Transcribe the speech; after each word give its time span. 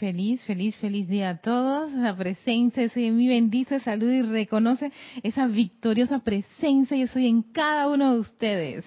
feliz, 0.00 0.42
feliz, 0.46 0.74
feliz 0.76 1.06
día 1.08 1.28
a 1.28 1.36
todos. 1.36 1.92
La 1.92 2.16
presencia, 2.16 2.82
yo 2.82 2.88
soy 2.88 3.04
en 3.04 3.18
bendice, 3.18 3.80
saluda 3.80 4.14
y 4.14 4.22
reconoce 4.22 4.90
esa 5.22 5.46
victoriosa 5.46 6.20
presencia. 6.20 6.96
Yo 6.96 7.06
soy 7.06 7.28
en 7.28 7.42
cada 7.42 7.86
uno 7.86 8.14
de 8.14 8.20
ustedes. 8.20 8.84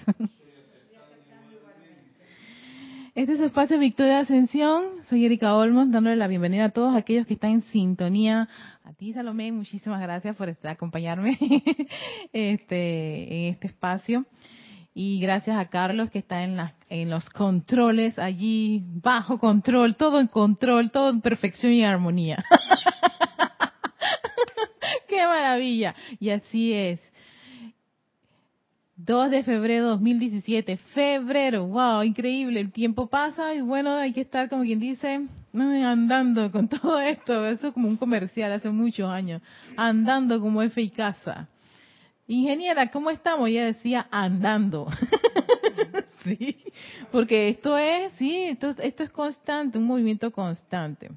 Este 3.15 3.33
es 3.33 3.39
el 3.39 3.45
espacio 3.45 3.77
Victoria 3.77 4.15
de 4.15 4.19
Ascensión. 4.21 4.85
Soy 5.07 5.23
Erika 5.23 5.55
Olmos, 5.55 5.91
dándole 5.91 6.15
la 6.15 6.27
bienvenida 6.27 6.65
a 6.65 6.69
todos 6.69 6.95
aquellos 6.95 7.27
que 7.27 7.35
están 7.35 7.51
en 7.51 7.61
sintonía. 7.61 8.49
A 8.83 8.93
ti, 8.93 9.13
Salomé, 9.13 9.51
muchísimas 9.51 10.01
gracias 10.01 10.35
por 10.35 10.49
acompañarme 10.63 11.37
este, 12.33 13.47
en 13.47 13.53
este 13.53 13.67
espacio. 13.67 14.25
Y 14.95 15.19
gracias 15.19 15.57
a 15.57 15.69
Carlos 15.69 16.11
que 16.11 16.19
está 16.19 16.43
en, 16.43 16.59
en 16.89 17.09
los 17.09 17.27
controles 17.29 18.19
allí, 18.19 18.83
bajo 18.85 19.39
control, 19.39 19.95
todo 19.95 20.19
en 20.19 20.27
control, 20.27 20.91
todo 20.91 21.09
en 21.09 21.21
perfección 21.21 21.73
y 21.73 21.83
armonía. 21.83 22.43
¡Qué 25.07 25.25
maravilla! 25.25 25.95
Y 26.19 26.29
así 26.29 26.73
es. 26.73 26.99
2 28.95 29.31
de 29.31 29.43
febrero 29.43 29.89
2017, 29.89 30.77
febrero, 30.77 31.67
wow, 31.67 32.03
increíble, 32.03 32.59
el 32.59 32.71
tiempo 32.71 33.07
pasa 33.07 33.53
y 33.53 33.59
bueno, 33.59 33.95
hay 33.95 34.13
que 34.13 34.21
estar 34.21 34.49
como 34.49 34.63
quien 34.63 34.79
dice, 34.79 35.27
andando 35.53 36.51
con 36.51 36.69
todo 36.69 37.01
esto, 37.01 37.45
eso 37.45 37.67
es 37.67 37.73
como 37.73 37.89
un 37.89 37.97
comercial 37.97 38.51
hace 38.51 38.69
muchos 38.69 39.09
años, 39.09 39.41
andando 39.75 40.39
como 40.39 40.61
F 40.61 40.79
y 40.79 40.89
casa. 40.89 41.49
Ingeniera, 42.27 42.89
¿cómo 42.89 43.09
estamos? 43.09 43.49
Ella 43.49 43.65
decía 43.65 44.07
andando. 44.09 44.87
sí, 46.23 46.57
porque 47.11 47.49
esto 47.49 47.77
es, 47.77 48.13
sí, 48.13 48.35
esto, 48.45 48.69
esto 48.81 49.03
es 49.03 49.09
constante, 49.09 49.77
un 49.77 49.85
movimiento 49.85 50.31
constante. 50.31 51.11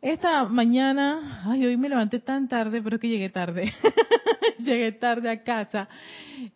Esta 0.00 0.44
mañana, 0.46 1.42
ay, 1.46 1.66
hoy 1.66 1.76
me 1.76 1.88
levanté 1.88 2.18
tan 2.18 2.48
tarde, 2.48 2.82
pero 2.82 2.98
que 2.98 3.08
llegué 3.08 3.28
tarde. 3.28 3.72
llegué 4.58 4.92
tarde 4.92 5.30
a 5.30 5.42
casa 5.42 5.88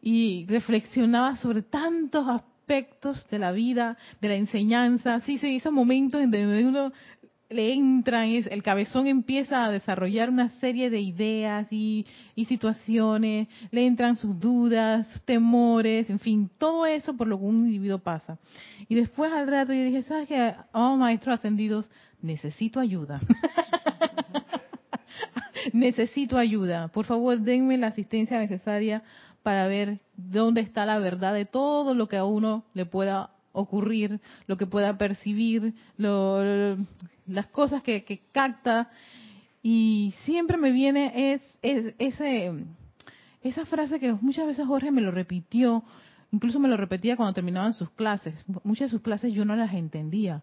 y 0.00 0.46
reflexionaba 0.48 1.36
sobre 1.36 1.62
tantos 1.62 2.26
aspectos 2.26 3.28
de 3.30 3.38
la 3.38 3.52
vida, 3.52 3.96
de 4.20 4.28
la 4.28 4.34
enseñanza. 4.34 5.20
Sí, 5.20 5.38
se 5.38 5.48
hizo 5.48 5.70
momentos 5.70 6.20
en 6.20 6.30
donde 6.30 6.64
uno 6.64 6.92
le 7.48 7.72
entran, 7.72 8.28
el 8.28 8.62
cabezón 8.62 9.06
empieza 9.06 9.64
a 9.64 9.70
desarrollar 9.70 10.30
una 10.30 10.50
serie 10.58 10.90
de 10.90 11.00
ideas 11.00 11.66
y, 11.70 12.06
situaciones, 12.48 13.48
le 13.70 13.86
entran 13.86 14.16
sus 14.16 14.38
dudas, 14.38 15.06
sus 15.08 15.22
temores, 15.22 16.10
en 16.10 16.18
fin, 16.18 16.50
todo 16.58 16.86
eso 16.86 17.16
por 17.16 17.28
lo 17.28 17.38
que 17.38 17.44
un 17.44 17.66
individuo 17.66 17.98
pasa. 17.98 18.38
Y 18.88 18.94
después 18.94 19.32
al 19.32 19.46
rato 19.46 19.72
yo 19.72 19.84
dije, 19.84 20.02
¿sabes 20.02 20.28
qué? 20.28 20.54
Oh, 20.72 20.96
maestros 20.96 21.38
ascendidos, 21.38 21.90
necesito 22.20 22.80
ayuda. 22.80 23.20
necesito 25.72 26.38
ayuda. 26.38 26.88
Por 26.88 27.04
favor, 27.04 27.38
denme 27.38 27.78
la 27.78 27.88
asistencia 27.88 28.38
necesaria 28.38 29.02
para 29.42 29.68
ver 29.68 30.00
dónde 30.16 30.60
está 30.60 30.84
la 30.86 30.98
verdad 30.98 31.32
de 31.32 31.44
todo 31.44 31.94
lo 31.94 32.08
que 32.08 32.16
a 32.16 32.24
uno 32.24 32.64
le 32.74 32.86
pueda 32.86 33.30
ocurrir, 33.52 34.20
lo 34.46 34.56
que 34.56 34.66
pueda 34.66 34.98
percibir, 34.98 35.74
las 37.26 37.46
cosas 37.46 37.82
que, 37.82 38.22
capta. 38.32 38.90
Y 39.62 40.14
siempre 40.24 40.56
me 40.56 40.72
viene 40.72 41.32
es, 41.32 41.42
ese, 41.62 42.52
esa 43.42 43.64
frase 43.66 43.98
que 43.98 44.12
muchas 44.12 44.46
veces 44.46 44.66
Jorge 44.66 44.90
me 44.90 45.00
lo 45.00 45.10
repitió, 45.10 45.82
incluso 46.30 46.60
me 46.60 46.68
lo 46.68 46.76
repetía 46.76 47.16
cuando 47.16 47.34
terminaban 47.34 47.74
sus 47.74 47.90
clases. 47.90 48.34
Muchas 48.62 48.90
de 48.90 48.96
sus 48.96 49.02
clases 49.02 49.32
yo 49.32 49.44
no 49.44 49.56
las 49.56 49.72
entendía. 49.74 50.42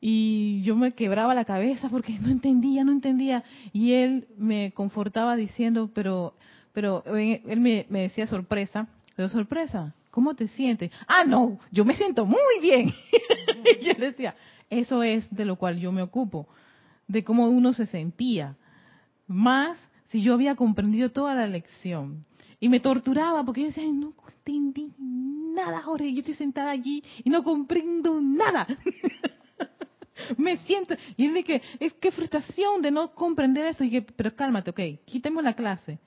Y 0.00 0.62
yo 0.64 0.74
me 0.74 0.92
quebraba 0.92 1.34
la 1.34 1.44
cabeza 1.44 1.88
porque 1.88 2.18
no 2.18 2.30
entendía, 2.30 2.84
no 2.84 2.92
entendía. 2.92 3.44
Y 3.72 3.92
él 3.92 4.26
me 4.36 4.72
confortaba 4.72 5.36
diciendo, 5.36 5.90
pero, 5.94 6.34
pero 6.72 7.04
él 7.06 7.60
me, 7.60 7.86
me 7.88 8.00
decía 8.00 8.26
sorpresa, 8.26 8.88
pero 9.14 9.28
sorpresa, 9.28 9.94
¿Cómo 10.12 10.34
te 10.34 10.46
sientes? 10.46 10.90
Ah, 11.08 11.24
no, 11.26 11.58
yo 11.70 11.86
me 11.86 11.96
siento 11.96 12.26
muy 12.26 12.60
bien. 12.60 12.92
y 13.80 13.82
yo 13.82 13.94
decía, 13.94 14.36
eso 14.72 15.02
es 15.02 15.28
de 15.30 15.44
lo 15.44 15.56
cual 15.56 15.78
yo 15.78 15.92
me 15.92 16.02
ocupo, 16.02 16.48
de 17.06 17.22
cómo 17.24 17.48
uno 17.48 17.72
se 17.72 17.86
sentía. 17.86 18.56
Más 19.26 19.78
si 20.06 20.22
yo 20.22 20.34
había 20.34 20.54
comprendido 20.54 21.10
toda 21.10 21.34
la 21.34 21.46
lección. 21.46 22.24
Y 22.58 22.68
me 22.68 22.80
torturaba 22.80 23.44
porque 23.44 23.62
yo 23.62 23.66
decía, 23.68 23.84
no 23.84 24.12
entendí 24.28 24.92
nada, 24.98 25.82
Jorge, 25.82 26.12
yo 26.12 26.20
estoy 26.20 26.34
sentada 26.34 26.70
allí 26.70 27.02
y 27.22 27.28
no 27.28 27.42
comprendo 27.42 28.20
nada. 28.20 28.66
me 30.38 30.56
siento, 30.58 30.94
y 31.16 31.26
él 31.26 31.34
dije, 31.34 31.60
es 31.80 31.92
que 31.94 32.10
frustración 32.10 32.80
de 32.82 32.90
no 32.90 33.12
comprender 33.14 33.66
eso. 33.66 33.84
Y 33.84 33.90
dije, 33.90 34.06
pero 34.16 34.34
cálmate, 34.34 34.70
ok, 34.70 34.80
quitemos 35.04 35.42
la 35.44 35.54
clase 35.54 35.98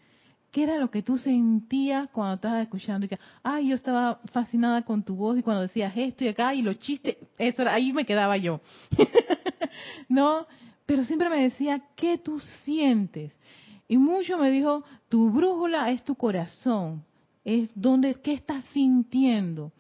¿Qué 0.56 0.64
era 0.64 0.78
lo 0.78 0.90
que 0.90 1.04
tú 1.04 1.18
sentías 1.18 2.10
cuando 2.12 2.36
estabas 2.36 2.62
escuchando? 2.62 3.06
Y 3.06 3.10
que, 3.10 3.20
ay, 3.44 3.68
yo 3.68 3.76
estaba 3.76 4.22
fascinada 4.32 4.84
con 4.84 5.04
tu 5.04 5.14
voz 5.14 5.38
y 5.38 5.44
cuando 5.44 5.64
decías 5.64 5.92
esto 5.98 6.24
y 6.24 6.30
acá 6.30 6.56
y 6.56 6.62
los 6.62 6.80
chistes, 6.80 7.18
eso 7.38 7.62
era, 7.62 7.74
ahí 7.74 7.92
me 7.92 8.06
quedaba 8.06 8.38
yo. 8.38 8.62
no, 10.08 10.48
pero 10.86 11.04
siempre 11.04 11.28
me 11.28 11.44
decía, 11.44 11.82
¿qué 11.98 12.18
tú 12.18 12.40
sientes? 12.64 13.38
Y 13.90 13.98
mucho 13.98 14.38
me 14.38 14.50
dijo, 14.50 14.86
tu 15.10 15.30
brújula 15.30 15.92
es 15.92 16.02
tu 16.06 16.16
corazón, 16.16 17.04
es 17.44 17.70
donde, 17.76 18.14
¿qué 18.22 18.32
estás 18.32 18.64
sintiendo? 18.72 19.74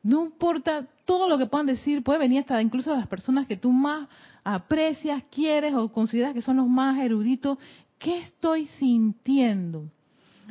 No 0.00 0.26
importa 0.26 0.86
todo 1.06 1.28
lo 1.28 1.38
que 1.38 1.46
puedan 1.46 1.66
decir, 1.66 2.04
puede 2.04 2.20
venir 2.20 2.38
hasta 2.42 2.62
incluso 2.62 2.94
las 2.94 3.08
personas 3.08 3.48
que 3.48 3.56
tú 3.56 3.72
más 3.72 4.08
aprecias, 4.44 5.24
quieres 5.28 5.74
o 5.74 5.90
consideras 5.90 6.34
que 6.34 6.42
son 6.42 6.58
los 6.58 6.68
más 6.68 7.00
eruditos, 7.00 7.58
¿qué 7.98 8.18
estoy 8.18 8.66
sintiendo? 8.78 9.88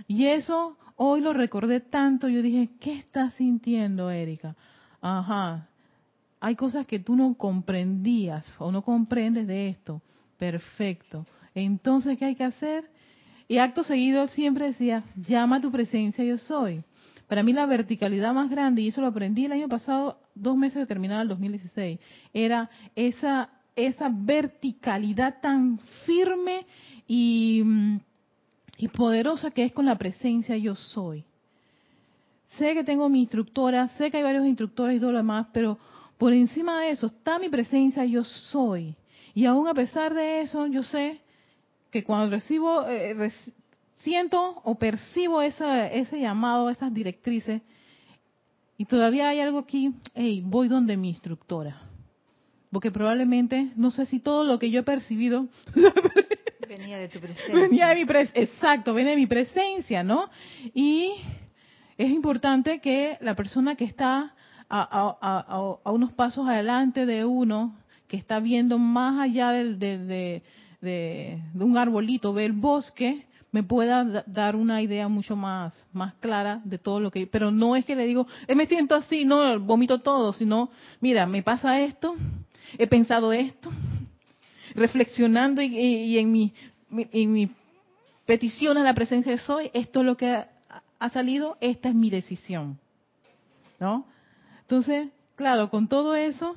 Y 0.08 0.28
eso 0.28 0.78
hoy 0.96 1.22
lo 1.22 1.34
recordé 1.34 1.80
tanto, 1.80 2.28
yo 2.28 2.42
dije, 2.42 2.70
¿qué 2.80 2.94
estás 2.94 3.34
sintiendo, 3.36 4.12
Erika? 4.12 4.56
Ajá, 5.02 5.70
hay 6.40 6.56
cosas 6.56 6.86
que 6.86 7.00
tú 7.00 7.16
no 7.16 7.36
comprendías 7.36 8.46
o 8.58 8.72
no 8.72 8.82
comprendes 8.82 9.48
de 9.48 9.70
esto. 9.70 10.02
Perfecto. 10.38 11.26
Entonces, 11.54 12.18
¿qué 12.18 12.26
hay 12.26 12.36
que 12.36 12.44
hacer? 12.44 12.90
Y 13.48 13.58
acto 13.58 13.84
seguido 13.84 14.28
siempre 14.28 14.66
decía, 14.68 15.04
llama 15.16 15.58
a 15.58 15.62
tu 15.62 15.72
presencia, 15.72 16.24
yo 16.24 16.38
soy. 16.38 16.84
Para 17.28 17.44
mí 17.44 17.54
la 17.54 17.66
verticalidad 17.66 18.34
más 18.34 18.50
grande, 18.50 18.82
y 18.82 18.90
eso 18.90 19.02
lo 19.02 19.08
aprendí 19.08 19.46
el 19.46 19.52
año 19.52 19.68
pasado, 19.68 20.20
dos 20.36 20.56
meses 20.58 20.80
de 20.80 20.86
terminar 20.86 21.22
el 21.22 21.28
2016, 21.28 22.00
era 22.34 22.70
esa, 22.96 23.50
esa 23.76 24.10
verticalidad 24.12 25.40
tan 25.42 25.80
firme 26.06 26.66
y 27.08 27.62
mm, 27.64 27.98
y 28.80 28.88
poderosa 28.88 29.52
que 29.52 29.66
es 29.66 29.74
con 29.74 29.86
la 29.86 29.98
presencia 29.98 30.56
yo 30.56 30.74
soy. 30.74 31.26
Sé 32.58 32.74
que 32.74 32.84
tengo 32.86 33.10
mi 33.10 33.20
instructora, 33.20 33.90
sé 33.90 34.10
que 34.10 34.18
hay 34.18 34.24
varios 34.24 34.48
instructores 34.48 34.96
y 34.96 35.00
todo 35.02 35.12
lo 35.12 35.18
demás, 35.18 35.48
pero 35.52 35.78
por 36.18 36.32
encima 36.32 36.80
de 36.82 36.92
eso 36.92 37.08
está 37.08 37.38
mi 37.40 37.50
presencia 37.50 38.06
yo 38.06 38.24
soy. 38.24 38.96
Y 39.36 39.46
aún 39.46 39.68
a 39.68 39.74
pesar 39.74 40.14
de 40.14 40.42
eso, 40.42 40.66
yo 40.68 40.82
sé 40.84 41.20
que 41.92 42.06
cuando 42.06 42.30
recibo, 42.32 42.88
eh, 42.88 43.32
siento 43.98 44.62
o 44.64 44.76
percibo 44.76 45.42
ese 45.42 46.20
llamado, 46.20 46.70
esas 46.70 46.94
directrices, 46.94 47.62
y 48.78 48.86
todavía 48.86 49.28
hay 49.28 49.42
algo 49.42 49.60
aquí, 49.60 49.94
hey, 50.16 50.42
voy 50.46 50.70
donde 50.70 50.96
mi 50.96 51.10
instructora. 51.10 51.82
Porque 52.72 52.92
probablemente, 52.92 53.74
no 53.76 53.92
sé 53.92 54.06
si 54.06 54.20
todo 54.20 54.46
lo 54.46 54.58
que 54.58 54.72
yo 54.72 54.80
he 54.80 54.84
percibido 54.84 55.48
Venía 56.80 56.98
de 56.98 57.10
tu 57.10 57.20
presencia. 57.20 57.54
Venía 57.54 57.90
de 57.90 57.96
mi 57.96 58.06
exacto, 58.36 58.94
viene 58.94 59.10
de 59.10 59.18
mi 59.18 59.28
presencia, 59.28 60.02
¿no? 60.02 60.30
Y 60.74 61.12
es 61.98 62.10
importante 62.10 62.80
que 62.80 63.18
la 63.20 63.36
persona 63.36 63.76
que 63.76 63.84
está 63.84 64.34
a, 64.70 65.74
unos 65.84 66.14
pasos 66.14 66.48
adelante 66.48 67.06
de 67.06 67.26
uno, 67.26 67.76
que 68.08 68.16
está 68.16 68.40
viendo 68.40 68.78
más 68.78 69.20
allá 69.20 69.52
de, 69.52 70.42
un 71.60 71.78
arbolito, 71.78 72.32
ve 72.32 72.46
el 72.46 72.54
bosque, 72.54 73.26
me 73.52 73.62
pueda 73.62 74.24
dar 74.26 74.56
una 74.56 74.82
idea 74.82 75.10
mucho 75.10 75.36
más, 75.36 75.74
más 75.92 76.14
clara 76.22 76.62
de 76.64 76.78
todo 76.78 77.02
lo 77.02 77.12
que... 77.12 77.28
Pero 77.28 77.52
no 77.52 77.76
es 77.76 77.84
que 77.84 77.98
le 77.98 78.06
digo, 78.06 78.26
eh, 78.48 78.56
me 78.56 78.68
siento 78.68 78.96
así, 78.96 79.26
no, 79.26 79.60
vomito 79.60 80.00
todo, 80.00 80.32
sino, 80.32 80.70
mira, 81.02 81.26
me 81.26 81.44
pasa 81.44 81.82
esto, 81.82 82.16
he 82.78 82.88
pensado 82.88 83.34
esto, 83.34 83.70
reflexionando 84.76 85.62
y, 85.62 86.18
en, 86.18 86.32
mi, 86.32 86.54
en 86.92 87.34
mi 87.34 87.52
petición 88.26 88.78
a 88.78 88.84
la 88.84 88.94
presencia 88.94 89.32
de 89.32 89.38
Soy, 89.38 89.72
esto 89.74 90.02
es 90.02 90.06
lo 90.06 90.18
que 90.18 90.46
ha, 91.00 91.10
salido, 91.10 91.58
esta 91.62 91.90
es 91.90 91.96
mi 91.96 92.10
decisión. 92.10 92.80
¿No? 93.80 94.06
Entonces, 94.62 95.10
claro, 95.36 95.70
con 95.70 95.88
todo 95.88 96.16
eso 96.16 96.56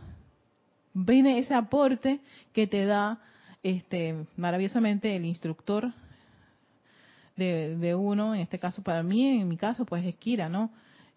viene 0.92 1.38
ese 1.38 1.54
aporte 1.54 2.20
que 2.52 2.66
te 2.66 2.84
da 2.84 3.20
este 3.62 4.26
maravillosamente 4.36 5.14
el 5.14 5.24
instructor 5.24 5.92
de, 7.36 7.76
de, 7.76 7.94
uno, 7.94 8.34
en 8.34 8.40
este 8.40 8.58
caso 8.58 8.82
para 8.82 9.02
mí, 9.02 9.40
en 9.40 9.48
mi 9.48 9.56
caso, 9.56 9.84
pues 9.84 10.04
es 10.04 10.16
Kira, 10.16 10.48
¿no? 10.48 10.70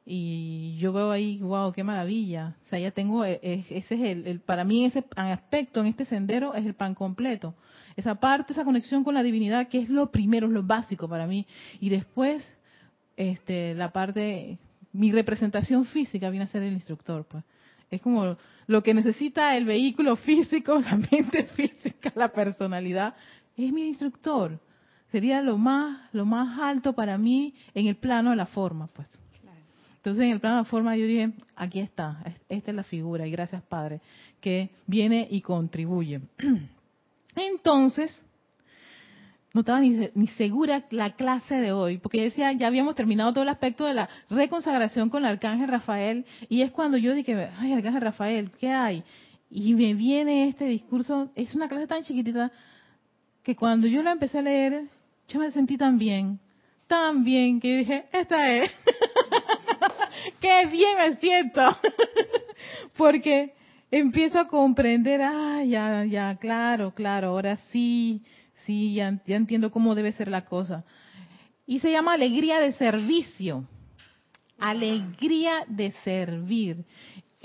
Y 0.05 0.77
yo 0.77 0.93
veo 0.93 1.09
ahí, 1.09 1.39
wow, 1.39 1.71
qué 1.71 1.83
maravilla. 1.83 2.55
O 2.65 2.69
sea, 2.69 2.77
ya 2.77 2.91
tengo, 2.91 3.25
e, 3.25 3.39
e, 3.41 3.65
ese 3.69 3.95
es 3.95 4.25
el, 4.27 4.39
para 4.39 4.63
mí 4.63 4.85
ese 4.85 5.03
aspecto 5.15 5.81
en 5.81 5.87
este 5.87 6.05
sendero 6.05 6.53
es 6.53 6.65
el 6.65 6.75
pan 6.75 6.93
completo. 6.93 7.55
Esa 7.95 8.15
parte, 8.15 8.53
esa 8.53 8.63
conexión 8.63 9.03
con 9.03 9.15
la 9.15 9.23
divinidad, 9.23 9.67
que 9.67 9.79
es 9.79 9.89
lo 9.89 10.11
primero, 10.11 10.45
es 10.45 10.53
lo 10.53 10.61
básico 10.61 11.09
para 11.09 11.25
mí. 11.25 11.47
Y 11.79 11.89
después, 11.89 12.45
este, 13.17 13.73
la 13.73 13.91
parte, 13.91 14.59
mi 14.93 15.11
representación 15.11 15.85
física 15.85 16.29
viene 16.29 16.43
a 16.43 16.49
ser 16.49 16.61
el 16.61 16.73
instructor, 16.73 17.25
pues. 17.25 17.43
Es 17.89 18.01
como 18.01 18.37
lo 18.67 18.83
que 18.83 18.93
necesita 18.93 19.57
el 19.57 19.65
vehículo 19.65 20.17
físico, 20.17 20.79
la 20.81 20.97
mente 20.97 21.45
física, 21.55 22.11
la 22.15 22.29
personalidad, 22.29 23.15
es 23.57 23.71
mi 23.71 23.87
instructor. 23.87 24.59
Sería 25.11 25.41
lo 25.41 25.57
más, 25.57 26.13
lo 26.13 26.25
más 26.25 26.59
alto 26.59 26.93
para 26.93 27.17
mí 27.17 27.55
en 27.73 27.87
el 27.87 27.95
plano 27.95 28.31
de 28.31 28.35
la 28.35 28.45
forma, 28.45 28.87
pues. 28.87 29.24
Entonces, 30.05 30.25
en 30.25 30.33
el 30.33 30.39
plano 30.39 30.57
de 30.57 30.65
forma, 30.65 30.95
yo 30.95 31.07
dije, 31.07 31.31
aquí 31.55 31.79
está, 31.79 32.19
esta 32.47 32.69
es 32.69 32.75
la 32.75 32.83
figura, 32.83 33.25
y 33.25 33.31
gracias, 33.31 33.63
Padre, 33.63 34.01
que 34.39 34.69
viene 34.85 35.27
y 35.31 35.41
contribuye. 35.41 36.21
Entonces, 37.35 38.23
no 39.51 39.61
estaba 39.61 39.79
ni, 39.79 40.07
ni, 40.13 40.27
segura 40.27 40.85
la 40.91 41.15
clase 41.15 41.55
de 41.55 41.71
hoy, 41.71 41.97
porque 41.97 42.21
decía, 42.21 42.51
ya 42.51 42.67
habíamos 42.67 42.93
terminado 42.93 43.33
todo 43.33 43.41
el 43.41 43.49
aspecto 43.49 43.83
de 43.83 43.95
la 43.95 44.07
reconsagración 44.29 45.09
con 45.09 45.25
el 45.25 45.31
arcángel 45.31 45.69
Rafael, 45.69 46.23
y 46.49 46.61
es 46.61 46.71
cuando 46.71 46.97
yo 46.97 47.15
dije, 47.15 47.49
ay, 47.57 47.73
arcángel 47.73 48.01
Rafael, 48.01 48.51
¿qué 48.59 48.69
hay? 48.69 49.03
Y 49.49 49.73
me 49.73 49.95
viene 49.95 50.49
este 50.49 50.65
discurso, 50.65 51.31
es 51.33 51.55
una 51.55 51.67
clase 51.67 51.87
tan 51.87 52.03
chiquitita, 52.03 52.51
que 53.41 53.55
cuando 53.55 53.87
yo 53.87 54.03
la 54.03 54.11
empecé 54.11 54.37
a 54.37 54.43
leer, 54.43 54.83
yo 55.29 55.39
me 55.39 55.49
sentí 55.49 55.79
tan 55.79 55.97
bien, 55.97 56.39
tan 56.85 57.23
bien, 57.23 57.59
que 57.59 57.77
dije, 57.79 58.05
esta 58.11 58.53
es. 58.53 58.71
qué 60.45 60.65
bien 60.67 60.97
me 60.97 61.15
siento. 61.15 61.61
Porque 62.97 63.53
empiezo 63.89 64.39
a 64.39 64.47
comprender, 64.47 65.21
ah, 65.21 65.63
ya, 65.63 66.05
ya, 66.05 66.37
claro, 66.39 66.93
claro, 66.93 67.29
ahora 67.29 67.57
sí, 67.71 68.21
sí, 68.65 68.93
ya, 68.93 69.19
ya 69.25 69.37
entiendo 69.37 69.71
cómo 69.71 69.95
debe 69.95 70.11
ser 70.11 70.27
la 70.27 70.45
cosa. 70.45 70.83
Y 71.65 71.79
se 71.79 71.91
llama 71.91 72.13
alegría 72.13 72.59
de 72.59 72.73
servicio. 72.73 73.67
Alegría 74.59 75.65
de 75.67 75.91
servir. 76.03 76.85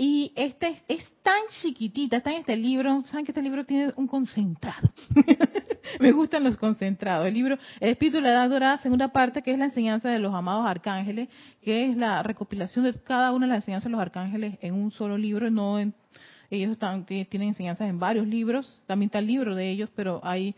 Y 0.02 0.32
este 0.34 0.82
es 0.88 1.04
tan 1.22 1.42
chiquitita, 1.60 2.16
está 2.16 2.32
en 2.32 2.38
este 2.38 2.56
libro. 2.56 3.04
¿Saben 3.10 3.26
que 3.26 3.32
este 3.32 3.42
libro 3.42 3.66
tiene 3.66 3.92
un 3.96 4.06
concentrado? 4.06 4.88
Me 6.00 6.10
gustan 6.12 6.42
los 6.42 6.56
concentrados. 6.56 7.26
El 7.26 7.34
libro 7.34 7.58
El 7.80 7.90
Espíritu 7.90 8.16
de 8.16 8.22
la 8.22 8.30
Edad 8.30 8.48
Dorada, 8.48 8.78
segunda 8.78 9.08
parte, 9.08 9.42
que 9.42 9.52
es 9.52 9.58
la 9.58 9.66
enseñanza 9.66 10.08
de 10.08 10.18
los 10.18 10.34
amados 10.34 10.66
arcángeles, 10.66 11.28
que 11.60 11.90
es 11.90 11.98
la 11.98 12.22
recopilación 12.22 12.86
de 12.86 12.94
cada 12.94 13.32
una 13.32 13.44
de 13.44 13.52
las 13.52 13.58
enseñanzas 13.58 13.84
de 13.84 13.90
los 13.90 14.00
arcángeles 14.00 14.56
en 14.62 14.72
un 14.72 14.90
solo 14.90 15.18
libro. 15.18 15.50
No 15.50 15.78
ellos 15.78 16.70
están, 16.70 17.04
tienen 17.04 17.48
enseñanzas 17.48 17.86
en 17.86 17.98
varios 17.98 18.26
libros. 18.26 18.80
También 18.86 19.08
está 19.08 19.18
el 19.18 19.26
libro 19.26 19.54
de 19.54 19.68
ellos, 19.68 19.90
pero 19.94 20.22
hay. 20.24 20.54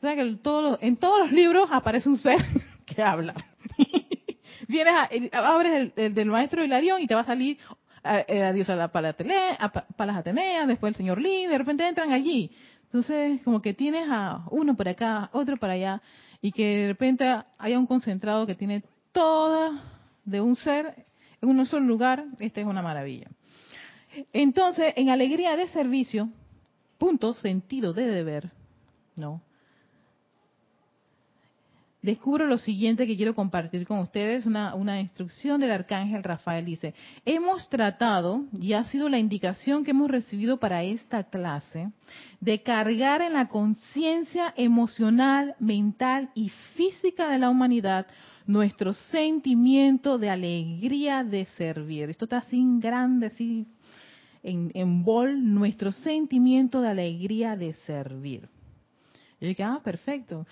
O 0.00 0.06
que 0.06 0.20
en 0.20 0.96
todos 0.96 1.18
los 1.18 1.32
libros 1.32 1.68
aparece 1.72 2.08
un 2.08 2.18
ser 2.18 2.38
que 2.86 3.02
habla. 3.02 3.34
Vienes 4.68 4.94
a, 5.32 5.38
abres 5.38 5.92
el, 5.96 6.14
del 6.14 6.28
maestro 6.28 6.64
Hilarión 6.64 7.00
y 7.00 7.08
te 7.08 7.16
va 7.16 7.22
a 7.22 7.26
salir 7.26 7.58
la 8.28 8.52
diosa 8.52 8.88
Palas 8.88 10.16
Atenea, 10.16 10.66
después 10.66 10.92
el 10.92 10.96
señor 10.96 11.20
Lee, 11.20 11.46
de 11.46 11.58
repente 11.58 11.86
entran 11.86 12.12
allí. 12.12 12.50
Entonces, 12.84 13.42
como 13.42 13.60
que 13.60 13.74
tienes 13.74 14.08
a 14.10 14.44
uno 14.50 14.76
por 14.76 14.88
acá, 14.88 15.28
otro 15.32 15.56
para 15.56 15.74
allá, 15.74 16.00
y 16.40 16.52
que 16.52 16.78
de 16.78 16.88
repente 16.88 17.36
haya 17.58 17.78
un 17.78 17.86
concentrado 17.86 18.46
que 18.46 18.54
tiene 18.54 18.84
toda 19.12 19.82
de 20.24 20.40
un 20.40 20.56
ser 20.56 21.06
en 21.40 21.48
un 21.48 21.66
solo 21.66 21.86
lugar, 21.86 22.24
esta 22.38 22.60
es 22.60 22.66
una 22.66 22.82
maravilla. 22.82 23.28
Entonces, 24.32 24.94
en 24.96 25.10
alegría 25.10 25.56
de 25.56 25.68
servicio, 25.68 26.30
punto, 26.98 27.34
sentido 27.34 27.92
de 27.92 28.06
deber, 28.06 28.50
¿no? 29.16 29.42
Descubro 32.06 32.46
lo 32.46 32.56
siguiente 32.56 33.04
que 33.04 33.16
quiero 33.16 33.34
compartir 33.34 33.84
con 33.84 33.98
ustedes, 33.98 34.46
una, 34.46 35.00
instrucción 35.00 35.60
del 35.60 35.72
arcángel 35.72 36.22
Rafael. 36.22 36.64
Dice, 36.64 36.94
hemos 37.24 37.68
tratado, 37.68 38.44
y 38.58 38.72
ha 38.74 38.84
sido 38.84 39.08
la 39.08 39.18
indicación 39.18 39.84
que 39.84 39.90
hemos 39.90 40.08
recibido 40.08 40.58
para 40.58 40.84
esta 40.84 41.24
clase, 41.24 41.90
de 42.40 42.62
cargar 42.62 43.22
en 43.22 43.32
la 43.32 43.48
conciencia 43.48 44.54
emocional, 44.56 45.56
mental 45.58 46.30
y 46.34 46.50
física 46.76 47.28
de 47.28 47.38
la 47.38 47.50
humanidad 47.50 48.06
nuestro 48.46 48.92
sentimiento 48.92 50.18
de 50.18 50.30
alegría 50.30 51.24
de 51.24 51.46
servir. 51.56 52.10
Esto 52.10 52.26
está 52.26 52.38
así 52.38 52.56
en 52.56 52.78
grande, 52.78 53.26
así 53.26 53.66
en, 54.44 54.70
en 54.74 55.02
bol, 55.02 55.52
nuestro 55.52 55.90
sentimiento 55.90 56.80
de 56.80 56.88
alegría 56.88 57.56
de 57.56 57.74
servir. 57.74 58.48
Yo 59.40 59.48
dije, 59.48 59.64
ah, 59.64 59.80
perfecto 59.82 60.46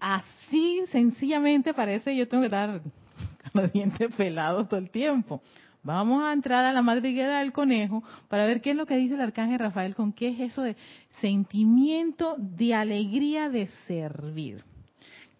así 0.00 0.82
sencillamente 0.90 1.74
parece 1.74 2.16
yo 2.16 2.26
tengo 2.26 2.42
que 2.42 2.46
estar 2.46 2.80
con 2.80 3.62
los 3.62 3.72
dientes 3.72 4.14
pelados 4.16 4.68
todo 4.68 4.80
el 4.80 4.90
tiempo. 4.90 5.40
Vamos 5.82 6.22
a 6.22 6.32
entrar 6.32 6.64
a 6.64 6.72
la 6.72 6.82
madriguera 6.82 7.38
del 7.38 7.52
conejo 7.52 8.02
para 8.28 8.44
ver 8.46 8.60
qué 8.60 8.70
es 8.70 8.76
lo 8.76 8.86
que 8.86 8.96
dice 8.96 9.14
el 9.14 9.20
arcángel 9.20 9.58
Rafael 9.58 9.94
con 9.94 10.12
qué 10.12 10.28
es 10.28 10.40
eso 10.40 10.62
de 10.62 10.76
sentimiento 11.20 12.36
de 12.38 12.74
alegría 12.74 13.48
de 13.48 13.68
servir. 13.86 14.62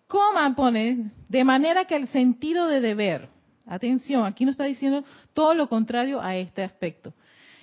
¿Cómo 0.07 0.55
pone? 0.57 1.11
De 1.29 1.45
manera 1.45 1.85
que 1.85 1.95
el 1.95 2.09
sentido 2.09 2.67
de 2.69 2.81
deber, 2.81 3.29
atención, 3.67 4.25
aquí 4.25 4.45
no 4.45 4.51
está 4.51 4.65
diciendo 4.65 5.05
todo 5.35 5.55
lo 5.55 5.69
contrario 5.69 6.21
a 6.23 6.37
este 6.37 6.63
aspecto. 6.63 7.13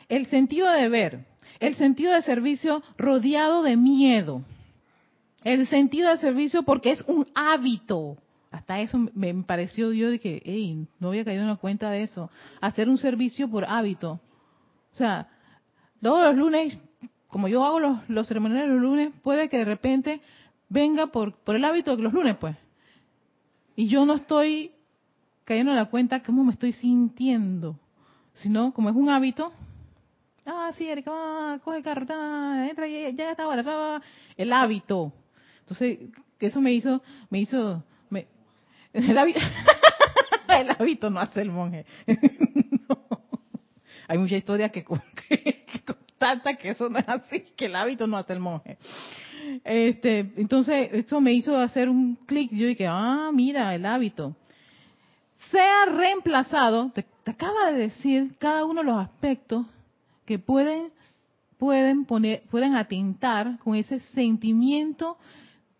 El 0.07 0.27
sentido 0.27 0.69
de 0.71 0.83
deber, 0.83 1.25
el 1.59 1.75
sentido 1.75 2.13
de 2.13 2.21
servicio 2.21 2.83
rodeado 2.97 3.63
de 3.63 3.75
miedo 3.75 4.43
el 5.53 5.67
sentido 5.67 6.09
de 6.09 6.17
servicio 6.17 6.63
porque 6.63 6.91
es 6.91 7.01
un 7.07 7.25
hábito. 7.33 8.17
Hasta 8.51 8.81
eso 8.81 8.97
me 9.13 9.33
pareció 9.43 9.93
yo 9.93 10.09
de 10.09 10.19
que, 10.19 10.41
hey, 10.43 10.87
no 10.99 11.09
había 11.09 11.23
caído 11.23 11.43
en 11.43 11.47
la 11.47 11.55
cuenta 11.55 11.89
de 11.89 12.03
eso. 12.03 12.29
Hacer 12.59 12.89
un 12.89 12.97
servicio 12.97 13.49
por 13.49 13.63
hábito. 13.63 14.19
O 14.91 14.95
sea, 14.95 15.29
todos 16.01 16.21
los 16.25 16.35
lunes, 16.35 16.77
como 17.27 17.47
yo 17.47 17.63
hago 17.63 17.79
los, 17.79 18.09
los 18.09 18.27
ceremoniales 18.27 18.69
los 18.69 18.81
lunes, 18.81 19.13
puede 19.23 19.47
que 19.47 19.57
de 19.57 19.65
repente 19.65 20.21
venga 20.67 21.07
por, 21.07 21.33
por 21.33 21.55
el 21.55 21.63
hábito 21.63 21.95
de 21.95 22.03
los 22.03 22.13
lunes, 22.13 22.35
pues. 22.35 22.57
Y 23.77 23.87
yo 23.87 24.05
no 24.05 24.15
estoy 24.15 24.71
cayendo 25.45 25.71
en 25.71 25.77
la 25.77 25.85
cuenta 25.85 26.23
cómo 26.23 26.43
me 26.43 26.51
estoy 26.51 26.73
sintiendo, 26.73 27.79
sino 28.33 28.73
como 28.73 28.89
es 28.89 28.95
un 28.95 29.09
hábito. 29.09 29.53
Ah, 30.45 30.71
sí, 30.73 30.89
Erika, 30.89 31.59
coge 31.63 31.77
el 31.77 31.83
carro, 31.83 32.01
entra, 32.01 32.85
ya, 32.87 33.09
ya 33.11 33.31
está 33.31 33.43
ahora, 33.43 34.01
el 34.35 34.51
hábito. 34.51 35.13
Entonces, 35.69 35.99
eso 36.39 36.61
me 36.61 36.71
hizo, 36.71 37.03
me 37.29 37.39
hizo, 37.39 37.83
me, 38.09 38.25
el, 38.93 39.17
hábito, 39.17 41.09
no 41.09 41.19
hace 41.19 41.41
el 41.41 41.51
monje. 41.51 41.85
Hay 44.07 44.17
muchas 44.17 44.37
historias 44.37 44.71
que, 44.71 44.85
que, 45.27 45.65
que 46.61 46.69
eso 46.69 46.87
no 46.87 46.99
es 46.99 47.09
así, 47.09 47.41
que 47.57 47.65
el 47.65 47.75
hábito 47.75 48.07
no 48.07 48.15
hace 48.15 48.31
el 48.31 48.39
monje. 48.39 48.77
Este, 49.65 50.19
entonces, 50.37 50.87
esto 50.93 51.19
me 51.19 51.33
hizo 51.33 51.57
hacer 51.57 51.89
un 51.89 52.15
clic. 52.15 52.49
Yo 52.53 52.65
dije, 52.65 52.87
ah, 52.87 53.29
mira, 53.33 53.75
el 53.75 53.85
hábito. 53.85 54.37
Sea 55.51 55.85
reemplazado, 55.87 56.91
te, 56.95 57.03
te 57.25 57.31
acaba 57.31 57.73
de 57.73 57.79
decir 57.79 58.37
cada 58.37 58.63
uno 58.63 58.79
de 58.79 58.87
los 58.87 58.99
aspectos 58.99 59.65
que 60.25 60.39
pueden 60.39 60.93
pueden 61.57 62.05
poner, 62.05 62.43
pueden 62.49 62.75
atentar 62.75 63.57
con 63.59 63.75
ese 63.75 63.99
sentimiento 63.99 65.17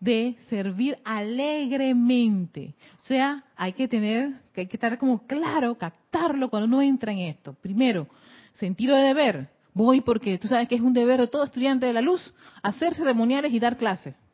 de 0.00 0.36
servir 0.48 0.98
alegremente. 1.04 2.74
O 3.02 3.06
sea, 3.06 3.44
hay 3.56 3.72
que 3.72 3.88
tener, 3.88 4.34
que 4.52 4.62
hay 4.62 4.66
que 4.66 4.76
estar 4.76 4.96
como 4.98 5.26
claro, 5.26 5.76
captarlo 5.76 6.48
cuando 6.48 6.66
uno 6.68 6.82
entra 6.82 7.12
en 7.12 7.18
esto. 7.20 7.54
Primero, 7.54 8.06
sentido 8.54 8.96
de 8.96 9.02
deber. 9.02 9.48
Voy 9.74 10.00
porque 10.00 10.38
tú 10.38 10.48
sabes 10.48 10.68
que 10.68 10.74
es 10.74 10.80
un 10.80 10.92
deber 10.92 11.20
de 11.20 11.28
todo 11.28 11.44
estudiante 11.44 11.86
de 11.86 11.92
la 11.92 12.00
luz 12.00 12.34
hacer 12.62 12.94
ceremoniales 12.94 13.52
y 13.52 13.60
dar 13.60 13.76
clases. 13.76 14.14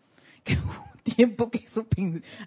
Que 0.44 0.54
hubo 0.58 0.72
un 0.72 1.14
tiempo 1.14 1.50
que 1.50 1.58
eso, 1.58 1.86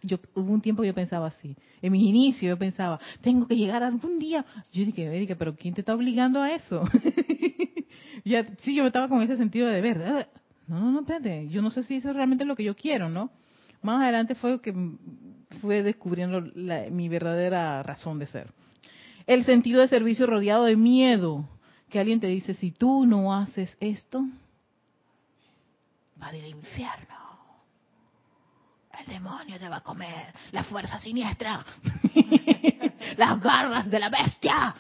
yo, 0.04 0.18
hubo 0.36 0.54
un 0.54 0.62
tiempo 0.62 0.84
que 0.84 0.90
yo 0.90 0.94
pensaba 0.94 1.28
así. 1.28 1.56
En 1.82 1.92
mis 1.92 2.04
inicios 2.04 2.50
yo 2.50 2.58
pensaba, 2.58 3.00
tengo 3.22 3.48
que 3.48 3.56
llegar 3.56 3.82
algún 3.82 4.20
día. 4.20 4.46
Yo 4.72 4.86
dije, 4.86 5.04
Erika, 5.04 5.34
pero 5.34 5.56
¿quién 5.56 5.74
te 5.74 5.82
está 5.82 5.96
obligando 5.96 6.40
a 6.42 6.52
eso? 6.52 6.84
ya, 8.24 8.46
sí, 8.60 8.76
yo 8.76 8.86
estaba 8.86 9.10
con 9.10 9.24
ese 9.24 9.36
sentido 9.36 9.68
de 9.68 9.82
deber. 9.82 10.30
No, 10.68 10.80
no, 10.80 10.92
no, 10.92 11.00
espérate, 11.00 11.48
yo 11.48 11.62
no 11.62 11.72
sé 11.72 11.84
si 11.84 11.96
eso 11.96 12.10
es 12.10 12.16
realmente 12.16 12.44
lo 12.46 12.56
que 12.56 12.64
yo 12.64 12.76
quiero, 12.76 13.10
¿no? 13.10 13.32
Más 13.82 14.02
adelante 14.02 14.36
fue 14.36 14.62
que 14.62 14.74
fue 15.62 15.82
descubriendo 15.82 16.42
mi 16.92 17.10
verdadera 17.10 17.82
razón 17.84 18.20
de 18.20 18.28
ser. 18.28 18.52
El 19.26 19.46
sentido 19.46 19.82
de 19.82 19.88
servicio 19.88 20.28
rodeado 20.28 20.66
de 20.66 20.76
miedo, 20.76 21.48
que 21.90 22.00
alguien 22.00 22.20
te 22.20 22.28
dice, 22.28 22.54
si 22.54 22.72
tú 22.72 23.06
no 23.06 23.34
haces 23.34 23.76
esto, 23.80 24.26
va 26.22 26.28
al 26.28 26.46
infierno. 26.46 27.16
el 29.00 29.06
demonio 29.06 29.60
te 29.60 29.70
va 29.70 29.78
a 29.78 29.84
comer, 29.84 30.34
la 30.52 30.64
fuerza 30.64 31.00
siniestra, 31.00 31.66
las 33.18 33.42
garras 33.42 33.90
de 33.90 34.00
la 34.00 34.10
bestia. 34.10 34.76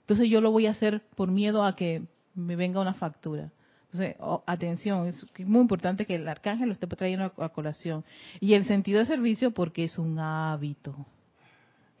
Entonces 0.00 0.28
yo 0.28 0.40
lo 0.40 0.50
voy 0.50 0.66
a 0.66 0.72
hacer 0.72 1.02
por 1.16 1.30
miedo 1.30 1.64
a 1.64 1.74
que 1.74 2.02
me 2.34 2.56
venga 2.56 2.80
una 2.80 2.94
factura. 2.94 3.50
Entonces, 3.94 4.16
atención, 4.46 5.06
es 5.06 5.24
muy 5.46 5.60
importante 5.60 6.04
que 6.04 6.16
el 6.16 6.26
arcángel 6.26 6.66
lo 6.66 6.72
esté 6.72 6.88
trayendo 6.88 7.32
a, 7.38 7.48
colación. 7.50 8.04
Y 8.40 8.54
el 8.54 8.64
sentido 8.64 8.98
de 8.98 9.06
servicio 9.06 9.52
porque 9.52 9.84
es 9.84 9.98
un 9.98 10.18
hábito, 10.18 10.96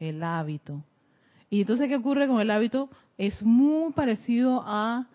el 0.00 0.24
hábito. 0.24 0.82
Y 1.50 1.60
entonces, 1.60 1.86
¿qué 1.86 1.94
ocurre 1.94 2.26
con 2.26 2.40
el 2.40 2.50
hábito? 2.50 2.90
Es 3.16 3.40
muy 3.44 3.92
parecido 3.92 4.64
a, 4.66 5.06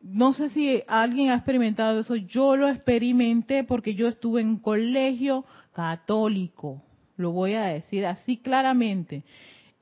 no 0.00 0.32
sé 0.32 0.48
si 0.48 0.82
alguien 0.88 1.28
ha 1.28 1.34
experimentado 1.34 2.00
eso, 2.00 2.16
yo 2.16 2.56
lo 2.56 2.70
experimenté 2.70 3.62
porque 3.62 3.94
yo 3.94 4.08
estuve 4.08 4.40
en 4.40 4.56
colegio 4.56 5.44
católico, 5.74 6.82
lo 7.18 7.32
voy 7.32 7.52
a 7.52 7.66
decir 7.66 8.06
así 8.06 8.38
claramente. 8.38 9.22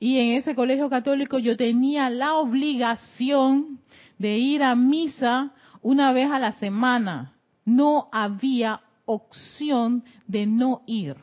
Y 0.01 0.19
en 0.19 0.33
ese 0.33 0.53
colegio 0.53 0.89
católico 0.89 1.39
yo 1.39 1.55
tenía 1.55 2.09
la 2.09 2.33
obligación 2.33 3.79
de 4.19 4.37
ir 4.37 4.63
a 4.63 4.75
misa 4.75 5.53
una 5.81 6.11
vez 6.13 6.29
a 6.31 6.39
la 6.39 6.53
semana. 6.53 7.33
No 7.65 8.09
había 8.11 8.81
opción 9.05 10.03
de 10.27 10.45
no 10.45 10.83
ir. 10.87 11.15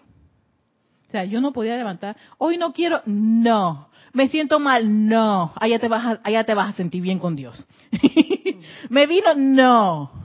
O 1.09 1.11
sea, 1.11 1.25
yo 1.25 1.41
no 1.41 1.53
podía 1.53 1.77
levantar, 1.77 2.17
hoy 2.39 2.59
no 2.59 2.73
quiero, 2.73 3.03
no. 3.07 3.89
Me 4.13 4.29
siento 4.29 4.59
mal, 4.59 5.09
no. 5.09 5.53
Allá 5.57 5.79
te 5.79 5.89
vas 5.89 6.05
a, 6.05 6.21
allá 6.25 6.45
te 6.45 6.55
vas 6.55 6.75
a 6.75 6.77
sentir 6.77 7.03
bien 7.03 7.19
con 7.19 7.37
Dios. 7.37 7.67
Me 8.91 9.07
vino, 9.07 9.35
no 9.35 10.25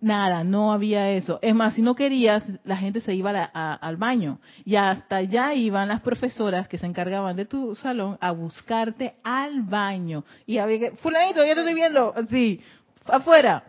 nada, 0.00 0.44
no 0.44 0.72
había 0.72 1.10
eso. 1.10 1.38
Es 1.42 1.54
más, 1.54 1.74
si 1.74 1.82
no 1.82 1.94
querías, 1.94 2.44
la 2.64 2.76
gente 2.76 3.00
se 3.00 3.14
iba 3.14 3.30
al 3.30 3.96
baño. 3.96 4.40
Y 4.64 4.76
hasta 4.76 5.16
allá 5.16 5.54
iban 5.54 5.88
las 5.88 6.00
profesoras 6.00 6.68
que 6.68 6.78
se 6.78 6.86
encargaban 6.86 7.36
de 7.36 7.46
tu 7.46 7.74
salón 7.74 8.16
a 8.20 8.30
buscarte 8.32 9.14
al 9.24 9.62
baño. 9.62 10.24
Y 10.46 10.58
había 10.58 10.78
que, 10.78 10.90
fulanito, 10.96 11.44
ya 11.44 11.54
te 11.54 11.60
estoy 11.60 11.74
viendo, 11.74 12.14
sí, 12.30 12.60
afuera. 13.06 13.64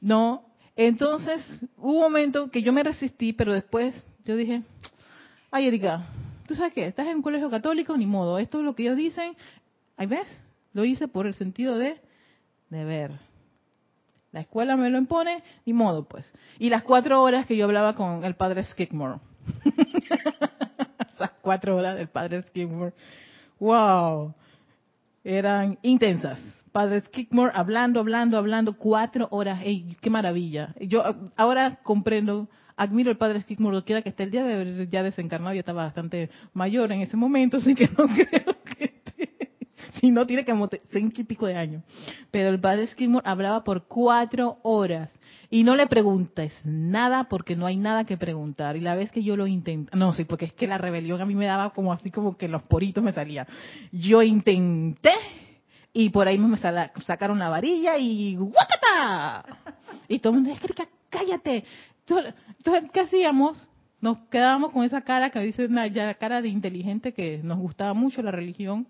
No. 0.00 0.44
Entonces, 0.76 1.42
hubo 1.76 1.92
un 1.92 2.00
momento 2.00 2.50
que 2.50 2.62
yo 2.62 2.72
me 2.72 2.82
resistí, 2.82 3.32
pero 3.32 3.52
después 3.52 4.04
yo 4.24 4.36
dije, 4.36 4.62
ay 5.50 5.68
Erika, 5.68 6.06
¿tú 6.46 6.54
sabes 6.54 6.72
qué? 6.72 6.86
Estás 6.86 7.06
en 7.08 7.16
un 7.16 7.22
colegio 7.22 7.50
católico, 7.50 7.96
ni 7.96 8.06
modo. 8.06 8.38
Esto 8.38 8.58
es 8.58 8.64
lo 8.64 8.74
que 8.74 8.82
ellos 8.82 8.96
dicen. 8.96 9.36
Ahí 9.96 10.06
ves, 10.06 10.28
lo 10.72 10.84
hice 10.84 11.08
por 11.08 11.26
el 11.26 11.34
sentido 11.34 11.78
de 11.78 12.00
deber 12.68 13.12
la 14.36 14.42
escuela 14.42 14.76
me 14.76 14.90
lo 14.90 14.98
impone, 14.98 15.42
ni 15.64 15.72
modo 15.72 16.04
pues. 16.04 16.30
Y 16.58 16.68
las 16.68 16.82
cuatro 16.82 17.22
horas 17.22 17.46
que 17.46 17.56
yo 17.56 17.64
hablaba 17.64 17.94
con 17.94 18.22
el 18.22 18.34
padre 18.34 18.62
Skidmore. 18.64 19.18
Esas 21.14 21.30
cuatro 21.40 21.74
horas 21.74 21.96
del 21.96 22.08
padre 22.08 22.42
Skidmore. 22.42 22.92
¡Wow! 23.58 24.34
Eran 25.24 25.78
intensas. 25.80 26.38
Padre 26.76 27.00
Skidmore 27.00 27.52
hablando, 27.54 28.00
hablando, 28.00 28.36
hablando, 28.36 28.76
cuatro 28.76 29.28
horas. 29.30 29.62
¡Ey, 29.64 29.96
qué 30.02 30.10
maravilla! 30.10 30.74
Yo 30.78 31.02
ahora 31.34 31.78
comprendo, 31.82 32.50
admiro 32.76 33.08
al 33.08 33.16
padre 33.16 33.40
Skidmore, 33.40 33.82
quiera 33.82 34.02
que 34.02 34.10
esté 34.10 34.24
el 34.24 34.30
día 34.30 34.44
de 34.44 34.52
haber 34.52 34.90
ya 34.90 35.02
desencarnado, 35.02 35.54
yo 35.54 35.60
estaba 35.60 35.84
bastante 35.84 36.28
mayor 36.52 36.92
en 36.92 37.00
ese 37.00 37.16
momento, 37.16 37.56
así 37.62 37.74
que 37.74 37.88
no 37.96 38.04
creo 38.04 38.62
que 38.62 38.92
si 39.98 40.10
no 40.10 40.26
tiene 40.26 40.44
como 40.44 40.68
cinco 40.90 41.14
y 41.22 41.24
pico 41.24 41.46
de 41.46 41.56
años. 41.56 41.82
Pero 42.30 42.50
el 42.50 42.60
padre 42.60 42.86
Skidmore 42.88 43.26
hablaba 43.26 43.64
por 43.64 43.86
cuatro 43.86 44.58
horas. 44.62 45.10
Y 45.48 45.62
no 45.62 45.76
le 45.76 45.86
preguntes 45.86 46.52
nada 46.62 47.24
porque 47.30 47.56
no 47.56 47.64
hay 47.64 47.78
nada 47.78 48.04
que 48.04 48.18
preguntar. 48.18 48.76
Y 48.76 48.80
la 48.80 48.96
vez 48.96 49.10
que 49.10 49.22
yo 49.22 49.38
lo 49.38 49.46
intenté, 49.46 49.96
no 49.96 50.12
sé, 50.12 50.26
porque 50.26 50.44
es 50.44 50.52
que 50.52 50.66
la 50.66 50.76
rebelión 50.76 51.22
a 51.22 51.24
mí 51.24 51.34
me 51.34 51.46
daba 51.46 51.70
como 51.70 51.90
así 51.90 52.10
como 52.10 52.36
que 52.36 52.48
los 52.48 52.64
poritos 52.64 53.02
me 53.02 53.12
salían. 53.12 53.46
Yo 53.92 54.22
intenté 54.22 55.12
y 55.98 56.10
por 56.10 56.28
ahí 56.28 56.36
me 56.36 56.58
sacaron 56.58 57.38
la 57.38 57.48
varilla 57.48 57.96
y 57.96 58.36
¡guacata! 58.36 59.56
Y 60.08 60.18
todo 60.18 60.34
el 60.34 60.42
mundo, 60.42 60.58
cállate. 61.08 61.64
Entonces, 62.06 62.90
¿qué 62.92 63.00
hacíamos? 63.00 63.66
Nos 64.02 64.18
quedábamos 64.28 64.72
con 64.72 64.84
esa 64.84 65.00
cara 65.00 65.30
que 65.30 65.40
dice, 65.40 65.66
ya 65.90 66.12
cara 66.12 66.42
de 66.42 66.48
inteligente 66.48 67.14
que 67.14 67.40
nos 67.42 67.58
gustaba 67.58 67.94
mucho 67.94 68.20
la 68.20 68.30
religión 68.30 68.86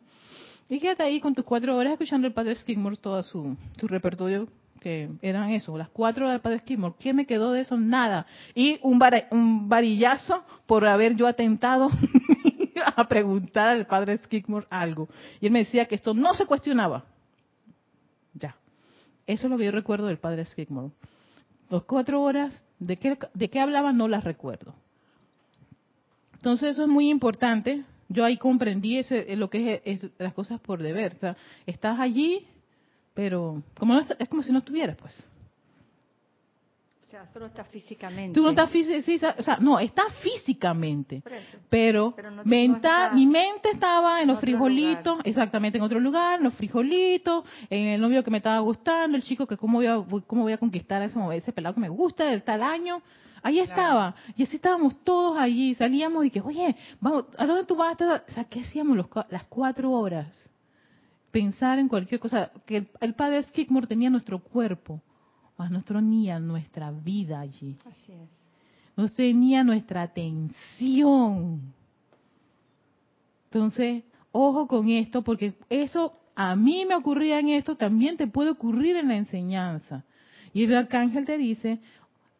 y 0.68 0.80
quédate 0.80 1.04
ahí 1.04 1.20
con 1.20 1.32
tus 1.32 1.44
cuatro 1.44 1.76
horas 1.76 1.92
escuchando 1.92 2.26
el 2.26 2.32
padre 2.32 2.56
Skidmore, 2.56 2.96
todo 2.96 3.22
su, 3.22 3.56
su 3.78 3.86
repertorio, 3.86 4.48
que 4.80 5.08
eran 5.22 5.50
eso, 5.50 5.78
las 5.78 5.90
cuatro 5.90 6.24
horas 6.24 6.34
del 6.34 6.40
padre 6.40 6.58
Skidmore. 6.58 6.96
¿Qué 6.98 7.14
me 7.14 7.24
quedó 7.24 7.52
de 7.52 7.60
eso? 7.60 7.76
Nada. 7.76 8.26
Y 8.52 8.80
un, 8.82 9.00
un 9.30 9.68
varillazo 9.68 10.42
por 10.66 10.84
haber 10.84 11.14
yo 11.14 11.28
atentado 11.28 11.88
a 12.96 13.08
preguntar 13.08 13.68
al 13.68 13.86
padre 13.86 14.18
Skidmore 14.18 14.66
algo. 14.70 15.08
Y 15.40 15.46
él 15.46 15.52
me 15.52 15.60
decía 15.60 15.86
que 15.86 15.94
esto 15.94 16.14
no 16.14 16.34
se 16.34 16.46
cuestionaba. 16.46 17.04
Ya. 18.34 18.56
Eso 19.26 19.46
es 19.46 19.50
lo 19.50 19.58
que 19.58 19.64
yo 19.64 19.72
recuerdo 19.72 20.06
del 20.06 20.18
padre 20.18 20.44
Skidmore. 20.44 20.92
Las 21.68 21.82
cuatro 21.82 22.22
horas, 22.22 22.62
¿de 22.78 22.96
qué, 22.96 23.18
de 23.34 23.50
qué 23.50 23.60
hablaba? 23.60 23.92
No 23.92 24.08
las 24.08 24.24
recuerdo. 24.24 24.74
Entonces 26.34 26.70
eso 26.70 26.82
es 26.82 26.88
muy 26.88 27.10
importante 27.10 27.84
yo 28.08 28.24
ahí 28.24 28.36
comprendí 28.36 28.98
ese, 28.98 29.34
lo 29.36 29.50
que 29.50 29.82
es, 29.84 30.00
las 30.18 30.34
cosas 30.34 30.60
por 30.60 30.82
deber. 30.82 31.14
O 31.16 31.18
sea, 31.18 31.36
estás 31.66 31.98
allí, 31.98 32.46
pero 33.14 33.62
como 33.78 33.98
es 33.98 34.28
como 34.28 34.42
si 34.42 34.52
no 34.52 34.58
estuvieras, 34.58 34.96
pues. 34.96 35.28
Sea, 37.16 37.32
tú 37.32 37.40
no 37.40 37.46
estás 37.46 37.68
físicamente. 37.68 38.34
Tú 38.34 38.42
no 38.42 38.50
estás 38.50 38.70
físicamente, 38.70 39.40
o 39.40 39.42
sea, 39.42 39.56
no, 39.58 39.78
estás 39.78 40.12
físicamente, 40.16 41.22
pero, 41.70 42.14
mental, 42.44 43.14
mi 43.14 43.26
mente 43.26 43.70
estaba 43.70 44.20
en 44.20 44.28
los 44.28 44.38
frijolitos, 44.38 45.20
exactamente, 45.24 45.78
en 45.78 45.84
otro 45.84 45.98
lugar, 45.98 46.38
en 46.38 46.44
los 46.44 46.52
frijolitos, 46.54 47.44
en 47.70 47.86
el 47.86 48.02
novio 48.02 48.22
que 48.22 48.30
me 48.30 48.36
estaba 48.36 48.58
gustando, 48.58 49.16
el 49.16 49.22
chico 49.22 49.46
que 49.46 49.56
cómo 49.56 49.78
voy 49.78 49.86
a, 49.86 50.04
cómo 50.26 50.42
voy 50.42 50.52
a 50.52 50.58
conquistar 50.58 51.00
ese, 51.02 51.18
ese 51.32 51.52
pelado 51.52 51.74
que 51.74 51.80
me 51.80 51.88
gusta, 51.88 52.24
del 52.24 52.42
tal 52.42 52.62
año, 52.62 53.02
Ahí 53.42 53.60
estaba. 53.60 54.16
Y 54.36 54.42
así 54.42 54.56
estábamos 54.56 54.96
todos 55.04 55.38
allí. 55.38 55.76
Salíamos 55.76 56.24
y 56.24 56.30
que, 56.30 56.40
oye, 56.40 56.74
vamos, 57.00 57.26
¿a 57.38 57.46
dónde 57.46 57.64
tú 57.64 57.76
vas? 57.76 57.94
O 58.00 58.32
sea, 58.32 58.42
¿qué 58.44 58.62
hacíamos 58.62 58.98
las 59.30 59.44
cuatro 59.44 59.92
horas? 59.92 60.50
Pensar 61.30 61.78
en 61.78 61.86
cualquier 61.86 62.18
cosa. 62.18 62.50
Que 62.64 62.88
el, 63.00 63.14
padre 63.14 63.40
Skidmore 63.44 63.86
tenía 63.86 64.10
nuestro 64.10 64.40
cuerpo, 64.40 65.00
más 65.56 65.70
nosotros 65.70 66.02
tenía 66.02 66.38
nuestra 66.38 66.90
vida 66.90 67.40
allí. 67.40 67.76
Así 67.86 68.12
es. 68.12 68.28
No 68.96 69.08
tenía 69.08 69.62
nuestra 69.62 70.02
atención. 70.02 71.60
Entonces, 73.44 74.04
ojo 74.32 74.66
con 74.66 74.88
esto, 74.88 75.22
porque 75.22 75.54
eso 75.68 76.12
a 76.34 76.56
mí 76.56 76.84
me 76.86 76.94
ocurría 76.94 77.38
en 77.40 77.48
esto, 77.48 77.76
también 77.76 78.16
te 78.16 78.26
puede 78.26 78.50
ocurrir 78.50 78.96
en 78.96 79.08
la 79.08 79.16
enseñanza. 79.16 80.04
Y 80.52 80.64
el 80.64 80.74
arcángel 80.74 81.24
te 81.24 81.38
dice, 81.38 81.80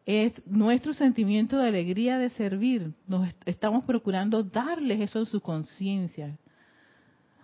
es 0.05 0.33
nuestro 0.47 0.93
sentimiento 0.93 1.57
de 1.57 1.67
alegría 1.67 2.17
de 2.17 2.29
servir. 2.31 2.93
Nos 3.07 3.27
estamos 3.45 3.85
procurando 3.85 4.43
darles 4.43 5.01
eso 5.01 5.19
en 5.19 5.25
su 5.25 5.41
conciencia. 5.41 6.37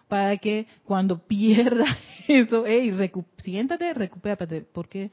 Para 0.08 0.38
que 0.38 0.68
cuando 0.84 1.20
pierda 1.28 1.86
eso, 2.28 2.64
hey, 2.66 2.92
siéntate, 3.38 3.94
recupérate, 3.94 4.62
porque 4.62 5.12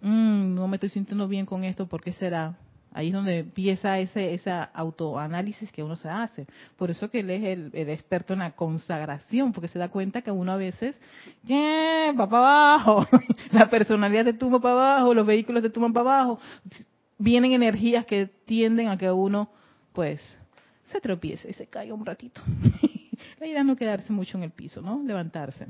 mm, 0.00 0.54
no 0.54 0.68
me 0.68 0.76
estoy 0.76 0.90
sintiendo 0.90 1.28
bien 1.28 1.46
con 1.46 1.64
esto, 1.64 1.86
¿por 1.86 2.02
qué 2.02 2.12
será? 2.12 2.56
Ahí 2.92 3.08
es 3.08 3.12
donde 3.12 3.38
empieza 3.38 3.98
ese, 3.98 4.40
autoanálisis 4.72 5.70
que 5.70 5.82
uno 5.82 5.94
se 5.94 6.08
hace. 6.08 6.46
Por 6.76 6.90
eso 6.90 7.10
que 7.10 7.20
él 7.20 7.30
es 7.30 7.44
el, 7.44 7.90
experto 7.90 8.32
en 8.32 8.40
la 8.40 8.52
consagración, 8.52 9.52
porque 9.52 9.68
se 9.68 9.78
da 9.78 9.88
cuenta 9.88 10.22
que 10.22 10.30
uno 10.30 10.52
a 10.52 10.56
veces 10.56 10.98
va 11.48 12.28
para 12.28 12.74
abajo, 12.74 13.06
la 13.52 13.68
personalidad 13.68 14.24
te 14.24 14.32
tumba 14.32 14.58
para 14.60 14.74
abajo, 14.74 15.14
los 15.14 15.26
vehículos 15.26 15.62
te 15.62 15.70
tumban 15.70 15.92
para 15.92 16.22
abajo. 16.22 16.40
Vienen 17.18 17.52
energías 17.52 18.06
que 18.06 18.26
tienden 18.26 18.88
a 18.88 18.96
que 18.96 19.10
uno, 19.10 19.50
pues, 19.92 20.20
se 20.84 21.00
tropiece 21.00 21.50
y 21.50 21.52
se 21.52 21.66
caiga 21.66 21.94
un 21.94 22.06
ratito. 22.06 22.40
la 23.38 23.46
idea 23.46 23.60
es 23.60 23.66
no 23.66 23.76
quedarse 23.76 24.12
mucho 24.12 24.38
en 24.38 24.44
el 24.44 24.50
piso, 24.50 24.80
¿no? 24.80 25.02
Levantarse. 25.04 25.66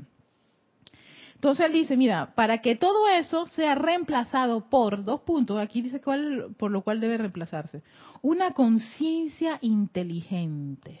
Entonces 1.39 1.67
él 1.67 1.71
dice, 1.71 1.95
mira, 1.95 2.35
para 2.35 2.57
que 2.57 2.75
todo 2.75 3.07
eso 3.07 3.45
sea 3.45 3.73
reemplazado 3.73 4.69
por 4.69 5.05
dos 5.05 5.21
puntos, 5.21 5.57
aquí 5.57 5.81
dice 5.81 6.01
cuál, 6.01 6.53
por 6.57 6.69
lo 6.69 6.81
cual 6.81 6.99
debe 6.99 7.17
reemplazarse, 7.17 7.81
una 8.21 8.51
conciencia 8.51 9.57
inteligente. 9.61 10.99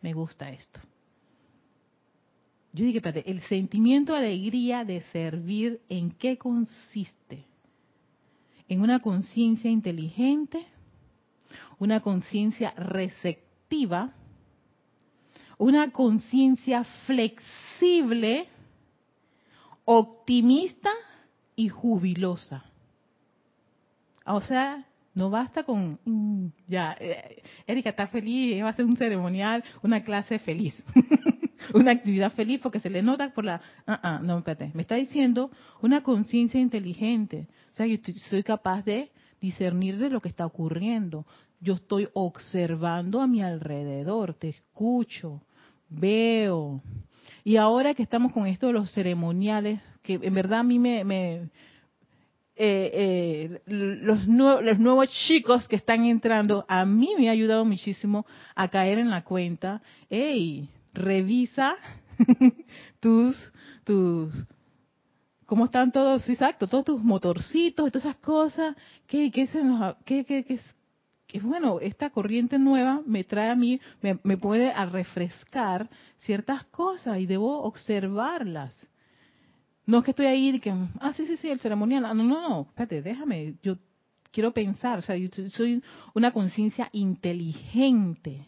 Me 0.00 0.14
gusta 0.14 0.48
esto. 0.48 0.80
Yo 2.72 2.86
dije, 2.86 2.96
espérate, 2.96 3.30
el 3.30 3.42
sentimiento 3.42 4.14
de 4.14 4.20
alegría 4.20 4.86
de 4.86 5.02
servir, 5.12 5.82
¿en 5.90 6.12
qué 6.12 6.38
consiste? 6.38 7.44
En 8.70 8.80
una 8.80 9.00
conciencia 9.00 9.70
inteligente, 9.70 10.66
una 11.78 12.00
conciencia 12.00 12.70
receptiva, 12.70 14.14
una 15.58 15.90
conciencia 15.90 16.84
flexible, 17.04 18.48
optimista 19.90 20.90
y 21.56 21.70
jubilosa. 21.70 22.62
O 24.26 24.42
sea, 24.42 24.84
No 25.14 25.30
basta 25.30 25.64
con, 25.64 25.98
mm, 26.04 26.46
ya, 26.68 26.94
eh, 27.00 27.42
Erika 27.66 27.90
está 27.90 28.06
feliz, 28.06 28.62
va 28.62 28.68
a 28.68 28.70
hacer 28.70 28.84
un 28.84 28.96
ceremonial, 28.96 29.64
una 29.82 30.04
clase 30.04 30.38
feliz, 30.38 30.74
una 31.74 31.90
actividad 31.90 32.30
feliz 32.32 32.60
porque 32.62 32.78
se 32.78 32.88
le 32.88 33.02
nota 33.02 33.30
por 33.30 33.44
la, 33.44 33.60
ah, 33.84 33.98
ah, 34.00 34.20
no, 34.22 34.38
espérate, 34.38 34.70
me 34.74 34.82
está 34.82 34.94
diciendo 34.94 35.50
una 35.82 36.02
conciencia 36.04 36.60
inteligente. 36.60 37.48
O 37.72 37.74
sea, 37.74 37.86
yo 37.86 37.96
soy 38.30 38.44
capaz 38.44 38.84
de 38.84 39.10
discernir 39.40 39.98
de 39.98 40.10
lo 40.10 40.20
que 40.20 40.28
está 40.28 40.46
ocurriendo. 40.46 41.26
Yo 41.60 41.74
estoy 41.74 42.08
observando 42.12 43.20
a 43.20 43.26
mi 43.26 43.42
alrededor, 43.42 44.34
te 44.34 44.50
escucho, 44.50 45.42
veo. 45.88 46.80
Y 47.44 47.56
ahora 47.56 47.94
que 47.94 48.02
estamos 48.02 48.32
con 48.32 48.46
esto 48.46 48.68
de 48.68 48.72
los 48.74 48.90
ceremoniales, 48.92 49.80
que 50.02 50.14
en 50.14 50.34
verdad 50.34 50.60
a 50.60 50.62
mí 50.62 50.78
me, 50.78 51.04
me 51.04 51.48
eh, 52.60 52.90
eh, 52.92 53.62
los, 53.66 54.26
los 54.26 54.78
nuevos 54.80 55.08
chicos 55.26 55.68
que 55.68 55.76
están 55.76 56.04
entrando, 56.04 56.64
a 56.68 56.84
mí 56.84 57.14
me 57.16 57.28
ha 57.28 57.32
ayudado 57.32 57.64
muchísimo 57.64 58.26
a 58.56 58.66
caer 58.66 58.98
en 58.98 59.10
la 59.10 59.22
cuenta, 59.22 59.80
hey, 60.10 60.68
revisa 60.92 61.76
tus, 63.00 63.36
tus, 63.84 64.34
cómo 65.46 65.66
están 65.66 65.92
todos, 65.92 66.28
exacto, 66.28 66.66
todos 66.66 66.84
tus 66.84 67.02
motorcitos 67.02 67.92
todas 67.92 68.04
esas 68.04 68.16
cosas, 68.16 68.74
que, 69.06 69.30
se 69.46 69.62
nos, 69.62 69.94
que, 70.04 70.24
que, 70.24 70.58
que, 71.28 71.38
bueno, 71.40 71.78
esta 71.80 72.10
corriente 72.10 72.58
nueva 72.58 73.02
me 73.06 73.22
trae 73.22 73.50
a 73.50 73.54
mí, 73.54 73.80
me, 74.00 74.18
me 74.24 74.38
puede 74.38 74.72
a 74.72 74.86
refrescar 74.86 75.88
ciertas 76.16 76.64
cosas 76.64 77.20
y 77.20 77.26
debo 77.26 77.62
observarlas. 77.62 78.74
No 79.84 79.98
es 79.98 80.04
que 80.04 80.10
estoy 80.10 80.26
ahí 80.26 80.48
y 80.48 80.58
que, 80.58 80.70
ah, 81.00 81.12
sí, 81.12 81.26
sí, 81.26 81.36
sí, 81.36 81.50
el 81.50 81.60
ceremonial. 81.60 82.06
Ah, 82.06 82.14
no, 82.14 82.24
no, 82.24 82.48
no, 82.48 82.62
espérate, 82.62 83.02
déjame. 83.02 83.54
Yo 83.62 83.76
quiero 84.32 84.52
pensar, 84.52 84.98
o 84.98 85.02
sea, 85.02 85.16
yo 85.16 85.28
soy 85.50 85.82
una 86.14 86.32
conciencia 86.32 86.88
inteligente. 86.92 88.46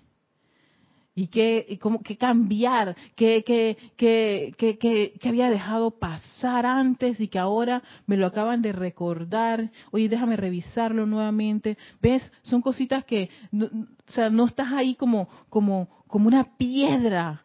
Y 1.21 1.27
qué, 1.27 1.79
cómo, 1.83 2.03
qué 2.03 2.17
cambiar, 2.17 2.97
qué, 3.15 3.45
qué, 3.45 3.77
qué, 3.99 5.29
había 5.29 5.51
dejado 5.51 5.91
pasar 5.91 6.65
antes 6.65 7.21
y 7.21 7.29
que 7.29 7.39
ahora 7.39 7.83
me 8.07 8.17
lo 8.17 8.25
acaban 8.25 8.63
de 8.63 8.73
recordar. 8.73 9.71
Oye, 9.91 10.09
déjame 10.09 10.39
revisarlo 10.39 11.05
nuevamente. 11.05 11.77
¿Ves? 12.01 12.23
Son 12.41 12.63
cositas 12.63 13.05
que, 13.05 13.29
o 13.53 14.13
sea, 14.13 14.31
no 14.31 14.47
estás 14.47 14.73
ahí 14.73 14.95
como, 14.95 15.29
como, 15.51 15.91
como 16.07 16.27
una 16.27 16.57
piedra 16.57 17.43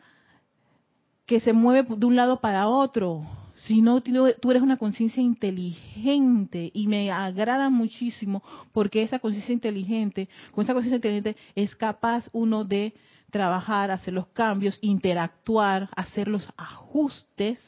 que 1.26 1.42
se 1.42 1.52
mueve 1.52 1.86
de 1.98 2.06
un 2.06 2.16
lado 2.16 2.40
para 2.40 2.70
otro 2.70 3.28
sino 3.68 4.02
tú 4.02 4.52
eres 4.52 4.62
una 4.62 4.78
conciencia 4.78 5.24
inteligente 5.24 6.72
y 6.74 6.88
me 6.88 7.10
agrada 7.10 7.70
muchísimo 7.70 8.44
porque 8.74 9.02
esa 9.02 9.20
conciencia 9.20 9.54
inteligente, 9.54 10.28
con 10.52 10.64
esa 10.64 10.74
conciencia 10.74 10.98
inteligente 10.98 11.36
es 11.56 11.74
capaz 11.76 12.30
uno 12.34 12.66
de 12.66 12.94
trabajar, 13.36 13.92
hacer 13.92 14.14
los 14.14 14.28
cambios, 14.28 14.80
interactuar, 14.82 15.90
hacer 15.94 16.30
los 16.30 16.48
ajustes, 16.56 17.60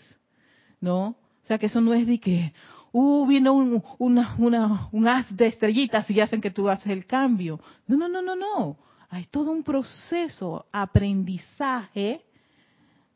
¿no? 0.80 1.08
O 1.08 1.46
sea 1.46 1.58
que 1.58 1.66
eso 1.66 1.82
no 1.82 1.94
es 1.94 2.08
de 2.08 2.22
que, 2.22 2.54
uh, 2.94 3.28
viene 3.28 3.50
un, 3.50 3.84
una, 3.98 4.34
una, 4.38 4.88
un 4.94 5.08
haz 5.10 5.28
de 5.36 5.48
estrellitas 5.48 6.10
y 6.10 6.22
hacen 6.22 6.40
que 6.40 6.52
tú 6.52 6.70
haces 6.70 6.88
el 6.88 7.06
cambio. 7.06 7.60
No, 7.86 7.98
no, 7.98 8.08
no, 8.08 8.22
no, 8.22 8.38
no. 8.38 8.78
Hay 9.10 9.26
todo 9.26 9.52
un 9.52 9.62
proceso, 9.62 10.68
aprendizaje, 10.72 12.24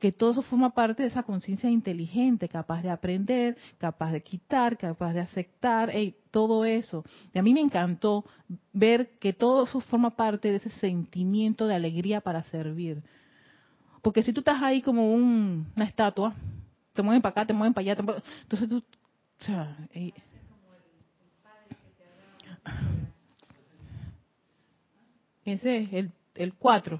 que 0.01 0.12
todo 0.12 0.31
eso 0.31 0.41
forma 0.41 0.72
parte 0.72 1.03
de 1.03 1.10
esa 1.10 1.22
conciencia 1.22 1.70
inteligente, 1.70 2.50
capaz 2.50 2.81
de 2.81 2.89
aprender, 2.89 3.55
capaz 3.77 4.12
de 4.12 4.24
quitar, 4.24 4.75
capaz 4.75 5.13
de 5.13 5.20
aceptar, 5.20 5.91
todo 6.31 6.65
eso. 6.65 7.05
Y 7.31 7.38
a 7.38 7.43
mí 7.43 7.53
me 7.53 7.62
encantó 7.62 8.25
ver 8.74 9.12
que 9.20 9.31
todo 9.31 9.65
eso 9.65 9.79
forma 9.79 10.10
parte 10.10 10.50
de 10.50 10.55
ese 10.55 10.72
sentimiento 10.72 11.67
de 11.67 11.75
alegría 11.75 12.20
para 12.20 12.41
servir. 12.46 13.03
Porque 14.01 14.24
si 14.24 14.34
tú 14.34 14.39
estás 14.41 14.60
ahí 14.63 14.81
como 14.81 15.13
una 15.13 15.86
estatua, 15.86 16.34
te 16.93 17.03
mueven 17.03 17.22
para 17.22 17.31
acá, 17.31 17.46
te 17.46 17.53
mueven 17.53 17.75
para 17.75 17.91
allá, 17.91 18.17
entonces 18.41 18.67
tú, 18.67 18.77
o 18.77 19.43
sea, 19.43 19.77
ese 25.46 25.77
es 25.77 25.94
el, 25.94 26.11
el 26.33 26.55
cuatro. 26.55 27.00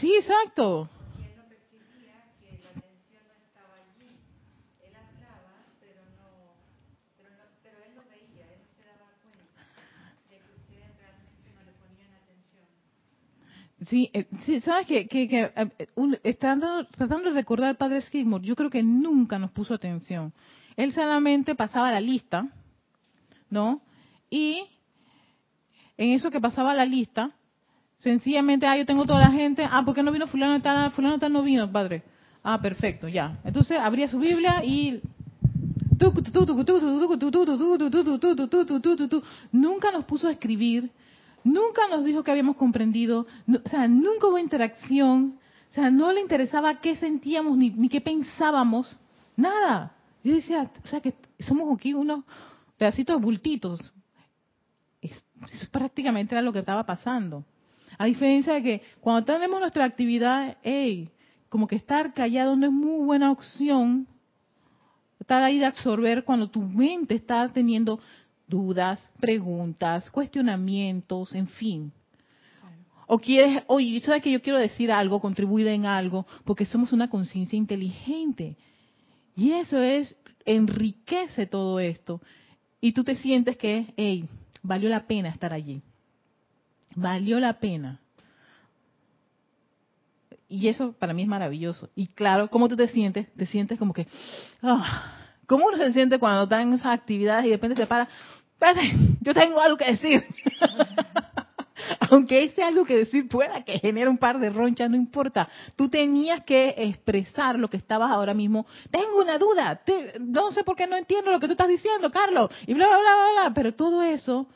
Sí, 0.00 0.14
exacto. 0.16 0.88
Sí, 13.88 14.10
eh, 14.14 14.26
sí 14.44 14.60
sabes 14.60 14.86
que, 14.86 15.06
que, 15.06 15.28
que 15.28 15.52
eh, 15.54 15.88
un, 15.94 16.18
estando, 16.22 16.86
tratando 16.86 17.28
de 17.28 17.34
recordar 17.34 17.70
al 17.70 17.76
padre 17.76 18.00
Skidmore, 18.00 18.44
yo 18.44 18.56
creo 18.56 18.70
que 18.70 18.82
nunca 18.82 19.38
nos 19.38 19.50
puso 19.50 19.74
atención. 19.74 20.32
Él 20.76 20.92
solamente 20.92 21.54
pasaba 21.54 21.90
la 21.90 22.00
lista, 22.00 22.48
¿no? 23.50 23.82
Y 24.30 24.66
en 25.96 26.10
eso 26.10 26.30
que 26.30 26.40
pasaba 26.40 26.74
la 26.74 26.86
lista, 26.86 27.32
Sencillamente, 28.04 28.66
ah, 28.66 28.76
yo 28.76 28.84
tengo 28.84 29.06
toda 29.06 29.18
la 29.18 29.30
gente. 29.30 29.66
Ah, 29.68 29.82
¿por 29.82 29.94
qué 29.94 30.02
no 30.02 30.12
vino 30.12 30.26
fulano 30.26 30.60
tal? 30.60 30.90
Fulano 30.90 31.18
tal 31.18 31.32
no 31.32 31.42
vino, 31.42 31.72
padre. 31.72 32.02
Ah, 32.42 32.60
perfecto, 32.60 33.08
ya. 33.08 33.38
Entonces 33.44 33.78
abría 33.80 34.08
su 34.08 34.18
Biblia 34.18 34.62
y 34.62 35.00
nunca 39.52 39.90
nos 39.90 40.04
puso 40.04 40.28
a 40.28 40.32
escribir, 40.32 40.90
nunca 41.44 41.88
nos 41.88 42.04
dijo 42.04 42.22
que 42.22 42.30
habíamos 42.30 42.56
comprendido, 42.56 43.26
o 43.64 43.68
sea, 43.70 43.88
nunca 43.88 44.26
hubo 44.26 44.36
interacción, 44.36 45.38
o 45.70 45.72
sea, 45.72 45.90
no 45.90 46.12
le 46.12 46.20
interesaba 46.20 46.80
qué 46.80 46.96
sentíamos 46.96 47.56
ni, 47.56 47.70
ni 47.70 47.88
qué 47.88 48.02
pensábamos, 48.02 48.98
nada. 49.34 49.94
Yo 50.22 50.34
decía, 50.34 50.70
o 50.84 50.88
sea, 50.88 51.00
que 51.00 51.14
somos 51.40 51.74
aquí 51.74 51.94
unos 51.94 52.22
pedacitos 52.76 53.18
bultitos. 53.18 53.94
eso 55.00 55.24
prácticamente 55.70 56.34
era 56.34 56.42
lo 56.42 56.52
que 56.52 56.58
estaba 56.58 56.84
pasando. 56.84 57.46
A 57.98 58.06
diferencia 58.06 58.54
de 58.54 58.62
que 58.62 58.82
cuando 59.00 59.24
tenemos 59.24 59.60
nuestra 59.60 59.84
actividad, 59.84 60.56
hey, 60.62 61.10
como 61.48 61.66
que 61.66 61.76
estar 61.76 62.12
callado 62.14 62.56
no 62.56 62.66
es 62.66 62.72
muy 62.72 63.04
buena 63.04 63.30
opción. 63.30 64.06
Estar 65.20 65.42
ahí 65.42 65.58
de 65.58 65.66
absorber 65.66 66.24
cuando 66.24 66.48
tu 66.48 66.60
mente 66.60 67.14
está 67.14 67.48
teniendo 67.52 68.00
dudas, 68.46 69.00
preguntas, 69.20 70.10
cuestionamientos, 70.10 71.34
en 71.34 71.46
fin. 71.48 71.92
O 73.06 73.18
quieres, 73.18 73.62
oye, 73.66 74.00
¿sabes 74.00 74.22
que 74.22 74.32
yo 74.32 74.42
quiero 74.42 74.58
decir 74.58 74.90
algo, 74.90 75.20
contribuir 75.20 75.68
en 75.68 75.86
algo? 75.86 76.26
Porque 76.44 76.66
somos 76.66 76.92
una 76.92 77.08
conciencia 77.08 77.56
inteligente. 77.56 78.56
Y 79.36 79.52
eso 79.52 79.78
es, 79.78 80.14
enriquece 80.44 81.46
todo 81.46 81.78
esto. 81.78 82.20
Y 82.80 82.92
tú 82.92 83.04
te 83.04 83.16
sientes 83.16 83.56
que, 83.56 83.92
hey, 83.96 84.28
valió 84.62 84.88
la 84.88 85.06
pena 85.06 85.28
estar 85.28 85.52
allí 85.52 85.82
valió 86.94 87.40
la 87.40 87.54
pena. 87.54 88.00
Y 90.48 90.68
eso 90.68 90.92
para 90.92 91.12
mí 91.12 91.22
es 91.22 91.28
maravilloso. 91.28 91.88
Y 91.94 92.06
claro, 92.08 92.48
¿cómo 92.48 92.68
tú 92.68 92.76
te 92.76 92.88
sientes? 92.88 93.32
Te 93.34 93.46
sientes 93.46 93.78
como 93.78 93.92
que, 93.92 94.06
ah, 94.62 95.12
¿cómo 95.46 95.66
uno 95.66 95.76
se 95.76 95.92
siente 95.92 96.18
cuando 96.18 96.44
está 96.44 96.62
en 96.62 96.74
esas 96.74 96.98
actividades 96.98 97.46
y 97.46 97.48
de 97.48 97.56
repente 97.56 97.76
se 97.76 97.86
para? 97.86 98.08
Yo 99.20 99.34
tengo 99.34 99.60
algo 99.60 99.76
que 99.76 99.86
decir. 99.86 100.24
Aunque 102.10 102.44
ese 102.44 102.62
algo 102.62 102.84
que 102.84 102.96
decir 102.96 103.28
pueda 103.28 103.62
que 103.64 103.78
genere 103.78 104.08
un 104.08 104.18
par 104.18 104.38
de 104.38 104.50
ronchas, 104.50 104.88
no 104.88 104.96
importa. 104.96 105.48
Tú 105.76 105.88
tenías 105.88 106.44
que 106.44 106.74
expresar 106.76 107.58
lo 107.58 107.68
que 107.68 107.76
estabas 107.76 108.10
ahora 108.10 108.32
mismo. 108.32 108.66
Tengo 108.90 109.20
una 109.20 109.38
duda. 109.38 109.80
no 110.20 110.50
sé 110.52 110.64
por 110.64 110.76
qué 110.76 110.86
no 110.86 110.96
entiendo 110.96 111.30
lo 111.30 111.40
que 111.40 111.46
tú 111.46 111.52
estás 111.52 111.68
diciendo, 111.68 112.10
Carlos. 112.10 112.50
Y 112.66 112.74
bla, 112.74 112.86
bla, 112.86 112.98
bla, 112.98 113.42
bla. 113.42 113.54
Pero 113.54 113.74
todo 113.74 114.02
eso 114.02 114.46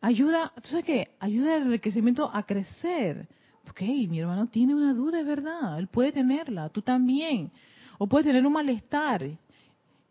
ayuda, 0.00 0.52
¿tú 0.62 0.70
sabes 0.70 0.84
qué? 0.84 1.10
Ayuda 1.18 1.56
el 1.56 1.62
enriquecimiento 1.64 2.30
a 2.32 2.44
crecer. 2.44 3.28
Ok, 3.68 3.82
mi 3.82 4.20
hermano 4.20 4.46
tiene 4.46 4.74
una 4.74 4.94
duda, 4.94 5.20
es 5.20 5.26
verdad, 5.26 5.78
él 5.78 5.88
puede 5.88 6.12
tenerla, 6.12 6.68
tú 6.68 6.82
también. 6.82 7.50
O 7.98 8.06
puede 8.06 8.24
tener 8.24 8.46
un 8.46 8.52
malestar. 8.52 9.28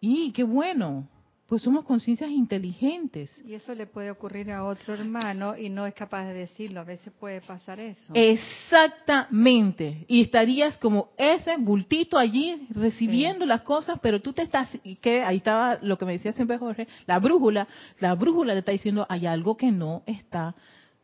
Y 0.01 0.31
qué 0.31 0.43
bueno, 0.43 1.07
pues 1.47 1.61
somos 1.61 1.85
conciencias 1.85 2.31
inteligentes. 2.31 3.31
Y 3.45 3.53
eso 3.53 3.75
le 3.75 3.85
puede 3.85 4.09
ocurrir 4.09 4.51
a 4.51 4.63
otro 4.63 4.95
hermano 4.95 5.55
y 5.55 5.69
no 5.69 5.85
es 5.85 5.93
capaz 5.93 6.25
de 6.25 6.33
decirlo. 6.33 6.79
A 6.79 6.83
veces 6.83 7.13
puede 7.19 7.39
pasar 7.41 7.79
eso. 7.79 8.13
Exactamente. 8.15 10.05
Y 10.07 10.21
estarías 10.21 10.75
como 10.79 11.09
ese 11.17 11.55
bultito 11.57 12.17
allí 12.17 12.67
recibiendo 12.71 13.45
las 13.45 13.61
cosas, 13.61 13.99
pero 14.01 14.21
tú 14.21 14.33
te 14.33 14.41
estás, 14.41 14.69
y 14.83 14.95
que 14.95 15.21
ahí 15.21 15.37
estaba 15.37 15.77
lo 15.83 15.99
que 15.99 16.05
me 16.05 16.13
decía 16.13 16.33
siempre 16.33 16.57
Jorge, 16.57 16.87
la 17.05 17.19
brújula. 17.19 17.67
La 17.99 18.15
brújula 18.15 18.53
te 18.53 18.59
está 18.59 18.71
diciendo, 18.71 19.05
hay 19.07 19.27
algo 19.27 19.55
que 19.55 19.71
no 19.71 20.01
está, 20.07 20.55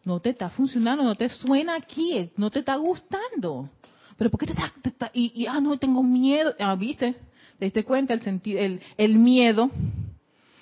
no 0.04 0.22
te 0.22 0.32
está 0.32 0.50
funcionando, 0.50 1.04
no 1.04 1.16
te 1.16 1.30
suena 1.30 1.76
aquí, 1.76 2.32
no 2.36 2.50
te 2.50 2.60
está 2.60 2.78
gustando. 2.78 3.70
Pero 4.18 4.32
¿por 4.32 4.40
qué 4.40 4.48
te 4.48 4.54
está, 4.90 5.12
y, 5.14 5.46
ah, 5.46 5.62
no, 5.62 5.78
tengo 5.78 6.02
miedo. 6.02 6.56
Ah, 6.60 6.76
¿viste? 6.76 7.16
¿Te 7.60 7.66
diste 7.66 7.84
cuenta 7.84 8.16
el, 8.16 8.42
el, 8.46 8.82
el 8.98 9.20
miedo? 9.20 9.70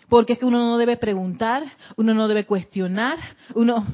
Porque 0.10 0.34
es 0.34 0.40
que 0.40 0.46
uno 0.46 0.58
no 0.58 0.78
debe 0.78 0.98
preguntar, 0.98 1.64
uno 1.96 2.14
no 2.14 2.28
debe 2.28 2.46
cuestionar, 2.46 3.18
uno 3.54 3.86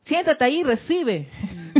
siéntate 0.00 0.44
ahí 0.44 0.60
y 0.60 0.64
recibe. 0.64 1.28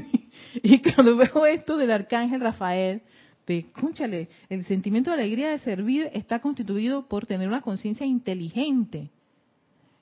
y 0.63 0.81
cuando 0.81 1.17
veo 1.17 1.47
esto 1.47 1.77
del 1.77 1.91
arcángel 1.91 2.41
Rafael, 2.41 3.03
de, 3.47 3.59
escúchale, 3.59 4.29
el 4.49 4.65
sentimiento 4.65 5.11
de 5.11 5.17
alegría 5.17 5.51
de 5.51 5.59
servir 5.59 6.09
está 6.15 6.39
constituido 6.39 7.07
por 7.07 7.27
tener 7.27 7.49
una 7.49 7.61
conciencia 7.61 8.07
inteligente. 8.07 9.11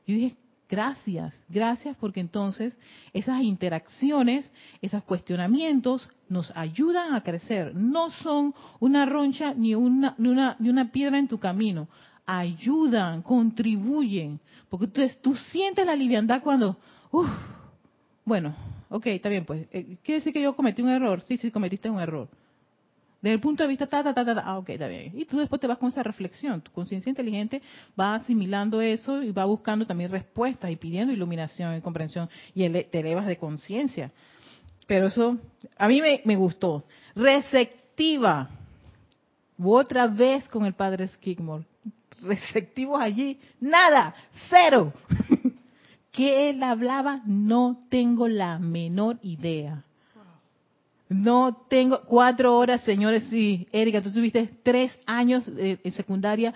Yo 0.06 0.14
dije, 0.14 0.36
gracias, 0.68 1.34
gracias 1.48 1.96
porque 1.98 2.20
entonces 2.20 2.76
esas 3.12 3.42
interacciones, 3.42 4.50
esos 4.80 5.02
cuestionamientos 5.04 6.08
nos 6.28 6.52
ayudan 6.56 7.14
a 7.14 7.22
crecer. 7.22 7.74
No 7.74 8.10
son 8.10 8.54
una 8.80 9.06
roncha 9.06 9.54
ni 9.54 9.74
una, 9.74 10.14
ni 10.18 10.28
una, 10.28 10.56
ni 10.58 10.68
una 10.68 10.90
piedra 10.92 11.18
en 11.18 11.28
tu 11.28 11.38
camino. 11.38 11.88
Ayudan, 12.26 13.22
contribuyen. 13.22 14.40
Porque 14.68 14.86
tú, 14.86 15.02
tú 15.20 15.34
sientes 15.34 15.84
la 15.84 15.96
liviandad 15.96 16.42
cuando, 16.42 16.76
uff, 17.10 17.28
bueno, 18.24 18.54
ok, 18.88 19.06
está 19.06 19.28
bien, 19.28 19.44
pues. 19.44 19.66
Eh, 19.72 19.96
¿Quiere 20.02 20.20
decir 20.20 20.32
que 20.32 20.42
yo 20.42 20.54
cometí 20.54 20.82
un 20.82 20.88
error? 20.88 21.20
Sí, 21.22 21.36
sí, 21.36 21.50
cometiste 21.50 21.90
un 21.90 22.00
error. 22.00 22.28
Desde 23.20 23.34
el 23.34 23.40
punto 23.40 23.62
de 23.62 23.68
vista, 23.68 23.86
ta, 23.86 24.02
ta, 24.02 24.12
ta, 24.12 24.24
ta, 24.24 24.42
ah, 24.44 24.58
ok, 24.58 24.70
está 24.70 24.88
bien. 24.88 25.12
Y 25.14 25.24
tú 25.24 25.38
después 25.38 25.60
te 25.60 25.68
vas 25.68 25.78
con 25.78 25.88
esa 25.88 26.02
reflexión. 26.02 26.60
Tu 26.60 26.72
conciencia 26.72 27.08
inteligente 27.08 27.62
va 27.98 28.16
asimilando 28.16 28.80
eso 28.80 29.22
y 29.22 29.30
va 29.30 29.44
buscando 29.44 29.86
también 29.86 30.10
respuestas 30.10 30.70
y 30.72 30.76
pidiendo 30.76 31.12
iluminación 31.12 31.76
y 31.76 31.80
comprensión. 31.80 32.28
Y 32.52 32.68
te 32.68 32.98
elevas 32.98 33.26
de 33.26 33.36
conciencia. 33.36 34.10
Pero 34.88 35.06
eso, 35.06 35.38
a 35.78 35.86
mí 35.86 36.00
me, 36.00 36.20
me 36.24 36.34
gustó. 36.34 36.84
Receptiva. 37.14 38.50
Otra 39.56 40.08
vez 40.08 40.48
con 40.48 40.66
el 40.66 40.74
padre 40.74 41.06
Skigmore. 41.06 41.64
Receptivos 42.22 43.00
allí. 43.00 43.38
Nada. 43.60 44.14
Cero. 44.48 44.92
¿Qué 46.12 46.50
él 46.50 46.62
hablaba? 46.62 47.22
No 47.24 47.78
tengo 47.88 48.28
la 48.28 48.58
menor 48.58 49.18
idea. 49.22 49.82
No 51.08 51.64
tengo 51.68 52.02
cuatro 52.02 52.56
horas, 52.56 52.82
señores. 52.82 53.24
Sí, 53.30 53.66
Erika, 53.72 54.02
tú 54.02 54.12
tuviste 54.12 54.50
tres 54.62 54.96
años 55.06 55.44
en 55.56 55.92
secundaria, 55.92 56.54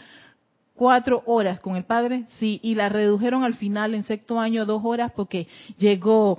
cuatro 0.74 1.22
horas 1.26 1.60
con 1.60 1.76
el 1.76 1.84
padre, 1.84 2.24
sí, 2.38 2.60
y 2.62 2.74
la 2.74 2.88
redujeron 2.88 3.44
al 3.44 3.54
final 3.54 3.94
en 3.94 4.04
sexto 4.04 4.38
año 4.38 4.64
dos 4.64 4.82
horas 4.84 5.12
porque 5.14 5.46
llegó 5.78 6.38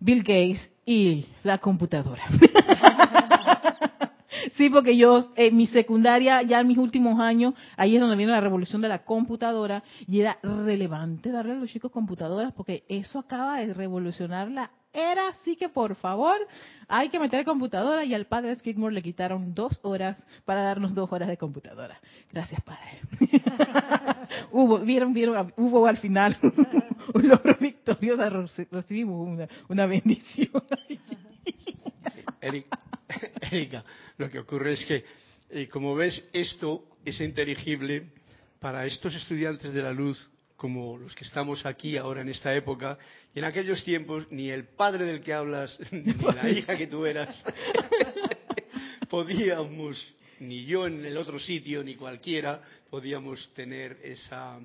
Bill 0.00 0.20
Gates 0.20 0.70
y 0.84 1.26
la 1.42 1.58
computadora. 1.58 2.22
sí, 4.54 4.70
porque 4.70 4.96
yo 4.96 5.30
en 5.36 5.56
mi 5.56 5.66
secundaria, 5.66 6.42
ya 6.42 6.60
en 6.60 6.68
mis 6.68 6.78
últimos 6.78 7.18
años, 7.20 7.54
ahí 7.76 7.94
es 7.94 8.00
donde 8.00 8.16
viene 8.16 8.32
la 8.32 8.40
revolución 8.40 8.80
de 8.82 8.88
la 8.88 9.04
computadora 9.04 9.82
y 10.06 10.20
era 10.20 10.38
relevante 10.42 11.30
darle 11.30 11.52
a 11.52 11.56
los 11.56 11.70
chicos 11.70 11.90
computadoras 11.90 12.52
porque 12.52 12.84
eso 12.88 13.18
acaba 13.18 13.58
de 13.58 13.74
revolucionar 13.74 14.50
la 14.50 14.70
era 14.96 15.28
así 15.28 15.56
que 15.56 15.68
por 15.68 15.94
favor 15.94 16.36
hay 16.88 17.10
que 17.10 17.20
meter 17.20 17.44
computadora 17.44 18.04
y 18.04 18.14
al 18.14 18.24
padre 18.24 18.56
Skidmore 18.56 18.94
le 18.94 19.02
quitaron 19.02 19.54
dos 19.54 19.78
horas 19.82 20.16
para 20.46 20.62
darnos 20.62 20.94
dos 20.94 21.12
horas 21.12 21.28
de 21.28 21.36
computadora. 21.36 22.00
Gracias 22.32 22.62
padre. 22.62 23.02
hubo, 24.52 24.78
vieron, 24.78 25.12
vieron, 25.12 25.52
hubo 25.58 25.86
al 25.86 25.98
final 25.98 26.38
un 27.14 27.28
logro 27.28 27.56
victorioso, 27.60 28.46
recibimos 28.70 29.48
una, 29.68 29.86
bendición. 29.86 30.50
Erika, 33.50 33.84
lo 34.18 34.30
que 34.30 34.38
ocurre 34.38 34.72
es 34.72 34.84
que, 34.84 35.04
eh, 35.50 35.68
como 35.68 35.94
ves, 35.94 36.22
esto 36.32 36.84
es 37.04 37.20
inteligible 37.20 38.06
para 38.58 38.86
estos 38.86 39.14
estudiantes 39.14 39.72
de 39.72 39.82
la 39.82 39.92
luz 39.92 40.28
como 40.56 40.96
los 40.96 41.14
que 41.14 41.24
estamos 41.24 41.66
aquí 41.66 41.96
ahora 41.96 42.22
en 42.22 42.30
esta 42.30 42.54
época, 42.54 42.98
y 43.34 43.38
en 43.38 43.44
aquellos 43.44 43.84
tiempos 43.84 44.26
ni 44.30 44.48
el 44.48 44.64
padre 44.64 45.04
del 45.04 45.20
que 45.20 45.32
hablas, 45.32 45.78
ni 45.92 46.14
la 46.14 46.50
hija 46.50 46.76
que 46.76 46.86
tú 46.86 47.04
eras, 47.04 47.44
podíamos, 49.10 50.14
ni 50.40 50.64
yo 50.64 50.86
en 50.86 51.04
el 51.04 51.16
otro 51.16 51.38
sitio, 51.38 51.84
ni 51.84 51.94
cualquiera, 51.94 52.62
podíamos 52.88 53.52
tener 53.52 53.98
esa 54.02 54.58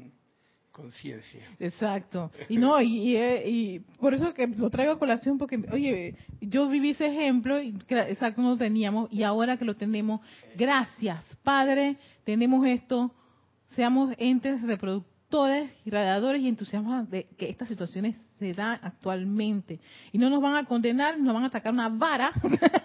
conciencia. 0.72 1.42
Exacto. 1.60 2.32
Y 2.50 2.58
no, 2.58 2.82
y, 2.82 3.18
y, 3.18 3.80
por 4.00 4.14
eso 4.14 4.34
que 4.34 4.48
lo 4.48 4.70
traigo 4.70 4.94
a 4.94 5.00
colación, 5.00 5.38
porque, 5.38 5.62
oye, 5.72 6.16
yo 6.40 6.68
viví 6.70 6.92
ese 6.92 7.08
ejemplo, 7.08 7.62
y, 7.62 7.76
exacto, 7.90 8.42
no 8.42 8.52
lo 8.52 8.58
teníamos, 8.58 9.12
y 9.12 9.24
ahora 9.24 9.58
que 9.58 9.66
lo 9.66 9.76
tenemos, 9.76 10.22
gracias, 10.56 11.24
Padre, 11.44 11.98
tenemos 12.24 12.66
esto, 12.66 13.14
seamos 13.76 14.14
entes 14.18 14.62
reproductores 14.64 15.12
y 15.86 15.90
radiadores 15.90 16.42
y 16.42 16.48
entusiasmados 16.48 17.10
de 17.10 17.26
que 17.38 17.50
estas 17.50 17.68
situaciones 17.68 18.18
se 18.38 18.54
dan 18.54 18.80
actualmente. 18.82 19.80
Y 20.12 20.18
no 20.18 20.30
nos 20.30 20.42
van 20.42 20.56
a 20.56 20.66
condenar, 20.66 21.18
nos 21.20 21.34
van 21.34 21.44
a 21.44 21.48
atacar 21.48 21.72
una 21.72 21.88
vara 21.88 22.34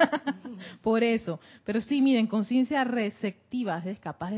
por 0.82 1.02
eso. 1.02 1.40
Pero 1.64 1.80
sí, 1.80 2.00
miren, 2.00 2.26
conciencia 2.26 2.84
receptiva, 2.84 3.82
es 3.84 3.98
capaz 3.98 4.30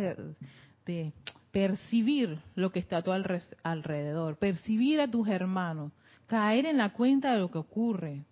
de, 0.87 1.13
percibir 1.51 2.39
lo 2.55 2.71
que 2.73 2.79
está 2.79 2.99
a 2.99 3.03
tu 3.03 3.11
alrededor, 3.13 4.37
percibir 4.37 5.01
a 5.01 5.11
tus 5.11 5.29
hermanos, 5.29 5.93
caer 6.27 6.67
en 6.67 6.77
la 6.77 6.93
cuenta 6.93 7.33
de 7.33 7.41
lo 7.41 7.51
que 7.51 7.59
ocurre. 7.59 8.25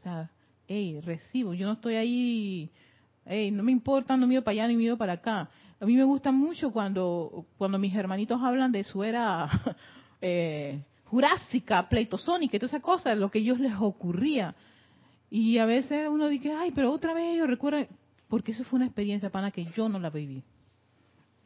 O 0.00 0.02
sea, 0.02 0.30
hey, 0.66 1.00
recibo, 1.00 1.54
yo 1.54 1.66
no 1.66 1.74
estoy 1.74 1.96
ahí, 1.96 2.70
hey, 3.24 3.50
no 3.50 3.62
me 3.62 3.72
importa, 3.72 4.16
no 4.16 4.26
miro 4.26 4.42
para 4.42 4.52
allá 4.52 4.68
ni 4.68 4.76
miro 4.76 4.96
para 4.96 5.14
acá 5.14 5.50
a 5.80 5.86
mí 5.86 5.94
me 5.94 6.04
gusta 6.04 6.32
mucho 6.32 6.72
cuando, 6.72 7.46
cuando 7.56 7.78
mis 7.78 7.94
hermanitos 7.94 8.40
hablan 8.42 8.72
de 8.72 8.82
su 8.84 9.04
era 9.04 9.48
eh, 10.20 10.82
jurásica, 11.04 11.88
pleitosónica 11.88 12.56
y 12.56 12.60
toda 12.60 12.68
esa 12.68 12.80
cosa, 12.80 13.14
lo 13.14 13.30
que 13.30 13.38
a 13.38 13.42
ellos 13.42 13.60
les 13.60 13.74
ocurría. 13.78 14.54
Y 15.30 15.58
a 15.58 15.66
veces 15.66 16.08
uno 16.10 16.28
dice, 16.28 16.52
ay, 16.52 16.72
pero 16.74 16.92
otra 16.92 17.14
vez 17.14 17.34
ellos 17.34 17.48
recuerdan, 17.48 17.86
porque 18.28 18.52
eso 18.52 18.64
fue 18.64 18.78
una 18.78 18.86
experiencia, 18.86 19.30
pana, 19.30 19.50
que 19.50 19.66
yo 19.66 19.88
no 19.88 19.98
la 19.98 20.10
viví. 20.10 20.42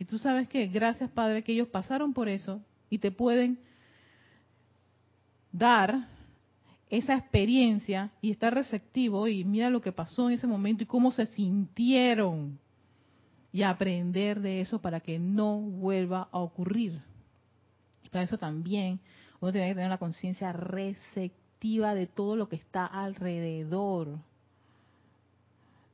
Y 0.02 0.04
tú 0.04 0.18
sabes 0.18 0.48
que, 0.48 0.66
gracias 0.66 1.12
Padre, 1.12 1.44
que 1.44 1.52
ellos 1.52 1.68
pasaron 1.68 2.12
por 2.12 2.28
eso 2.28 2.60
y 2.90 2.98
te 2.98 3.12
pueden 3.12 3.60
dar 5.52 6.08
esa 6.90 7.14
experiencia 7.14 8.10
y 8.20 8.32
estar 8.32 8.52
receptivo 8.52 9.28
y 9.28 9.44
mira 9.44 9.70
lo 9.70 9.80
que 9.80 9.92
pasó 9.92 10.28
en 10.28 10.34
ese 10.34 10.48
momento 10.48 10.82
y 10.82 10.86
cómo 10.86 11.12
se 11.12 11.26
sintieron 11.26 12.58
y 13.52 13.62
aprender 13.62 14.40
de 14.40 14.60
eso 14.60 14.80
para 14.80 14.98
que 14.98 15.20
no 15.20 15.60
vuelva 15.60 16.28
a 16.32 16.40
ocurrir. 16.40 17.00
Para 18.10 18.24
eso 18.24 18.38
también 18.38 18.98
uno 19.40 19.52
tiene 19.52 19.68
que 19.68 19.74
tener 19.74 19.86
una 19.86 19.98
conciencia 19.98 20.52
receptiva 20.52 21.94
de 21.94 22.08
todo 22.08 22.34
lo 22.34 22.48
que 22.48 22.56
está 22.56 22.86
alrededor. 22.86 24.18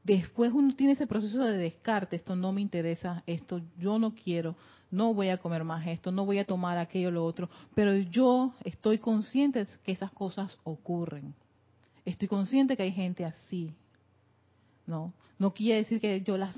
Después 0.09 0.55
uno 0.55 0.75
tiene 0.75 0.94
ese 0.94 1.07
proceso 1.07 1.44
de 1.44 1.59
descarte, 1.59 2.16
esto 2.16 2.35
no 2.35 2.51
me 2.51 2.62
interesa, 2.62 3.23
esto 3.27 3.61
yo 3.79 3.99
no 3.99 4.14
quiero, 4.14 4.57
no 4.90 5.12
voy 5.12 5.29
a 5.29 5.37
comer 5.37 5.64
más 5.64 5.87
esto, 5.87 6.11
no 6.11 6.25
voy 6.25 6.38
a 6.38 6.47
tomar 6.47 6.79
aquello, 6.79 7.11
lo 7.11 7.23
otro, 7.27 7.51
pero 7.75 7.94
yo 7.94 8.55
estoy 8.64 8.97
consciente 9.01 9.66
que 9.85 9.92
esas 9.92 10.11
cosas 10.11 10.57
ocurren. 10.64 11.35
Estoy 12.07 12.27
consciente 12.27 12.75
que 12.75 12.85
hay 12.85 12.92
gente 12.92 13.27
así. 13.27 13.71
No, 14.87 15.12
no 15.38 15.53
quiere 15.53 15.81
decir 15.81 16.01
que 16.01 16.23
yo 16.23 16.38
las 16.38 16.57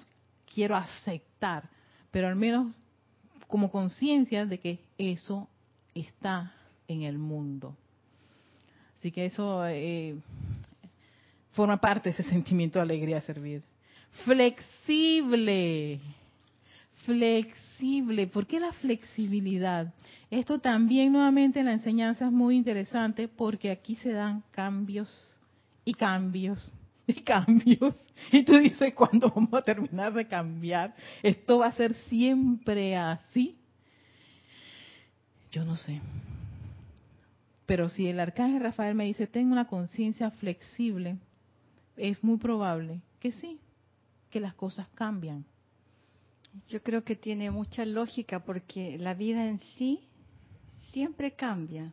quiero 0.55 0.77
aceptar, 0.77 1.69
pero 2.13 2.29
al 2.29 2.37
menos 2.37 2.73
como 3.49 3.69
conciencia 3.69 4.47
de 4.47 4.61
que 4.61 4.79
eso 4.97 5.49
está 5.93 6.55
en 6.87 7.03
el 7.03 7.19
mundo. 7.19 7.75
Así 8.97 9.11
que 9.11 9.27
eso 9.27 9.67
eh, 9.67 10.15
forma 11.53 11.79
parte 11.79 12.11
de 12.11 12.15
ese 12.15 12.23
sentimiento 12.25 12.79
de 12.79 12.83
alegría 12.83 13.17
de 13.17 13.23
servir. 13.23 13.63
Flexible, 14.25 16.01
flexible. 17.05 18.27
¿Por 18.27 18.47
qué 18.47 18.61
la 18.61 18.73
flexibilidad? 18.73 19.93
Esto 20.31 20.59
también 20.59 21.13
nuevamente 21.13 21.61
en 21.61 21.67
la 21.67 21.73
enseñanza 21.73 22.27
es 22.27 22.33
muy 22.33 22.57
interesante 22.57 23.29
porque 23.29 23.71
aquí 23.71 23.97
se 23.97 24.13
dan 24.13 24.43
cambios 24.53 25.09
y 25.85 25.95
cambios 25.95 26.73
cambios. 27.25 27.95
Y 28.33 28.43
tú 28.43 28.57
dices, 28.59 28.95
¿cuándo 28.95 29.31
vamos 29.31 29.53
a 29.55 29.63
terminar 29.63 30.13
de 30.13 30.27
cambiar? 30.27 30.95
¿Esto 31.23 31.59
va 31.59 31.67
a 31.67 31.73
ser 31.73 31.95
siempre 32.09 32.97
así? 32.97 33.57
Yo 35.53 35.65
no 35.65 35.77
sé. 35.77 36.01
Pero 37.67 37.89
si 37.89 38.09
el 38.09 38.21
arcángel 38.21 38.63
Rafael 38.63 38.95
me 38.95 39.05
dice, 39.05 39.27
tengo 39.27 39.53
una 39.53 39.67
conciencia 39.67 40.31
flexible, 40.31 41.17
es 42.01 42.25
muy 42.25 42.39
probable 42.39 43.03
que 43.21 43.31
sí, 43.33 43.61
que 44.31 44.41
las 44.41 44.55
cosas 44.55 44.89
cambian. 44.95 45.45
Yo 46.69 46.83
creo 46.83 47.05
que 47.05 47.15
tiene 47.15 47.51
mucha 47.51 47.85
lógica 47.85 48.41
porque 48.41 48.97
la 48.99 49.13
vida 49.15 49.47
en 49.47 49.59
sí 49.59 50.09
siempre 50.93 51.33
cambia. 51.33 51.93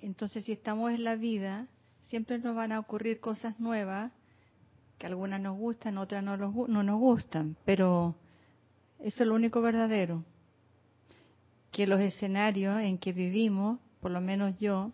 Entonces, 0.00 0.44
si 0.44 0.52
estamos 0.52 0.92
en 0.92 1.04
la 1.04 1.14
vida, 1.14 1.66
siempre 2.08 2.38
nos 2.38 2.56
van 2.56 2.72
a 2.72 2.80
ocurrir 2.80 3.20
cosas 3.20 3.60
nuevas, 3.60 4.10
que 4.98 5.06
algunas 5.06 5.40
nos 5.40 5.58
gustan, 5.58 5.98
otras 5.98 6.24
no, 6.24 6.36
no 6.36 6.82
nos 6.82 6.98
gustan, 6.98 7.56
pero 7.66 8.14
eso 8.98 9.22
es 9.22 9.28
lo 9.28 9.34
único 9.34 9.60
verdadero. 9.60 10.24
que 11.70 11.86
los 11.86 12.00
escenarios 12.00 12.80
en 12.80 12.98
que 12.98 13.12
vivimos, 13.12 13.78
por 14.00 14.10
lo 14.10 14.20
menos 14.20 14.58
yo, 14.58 14.90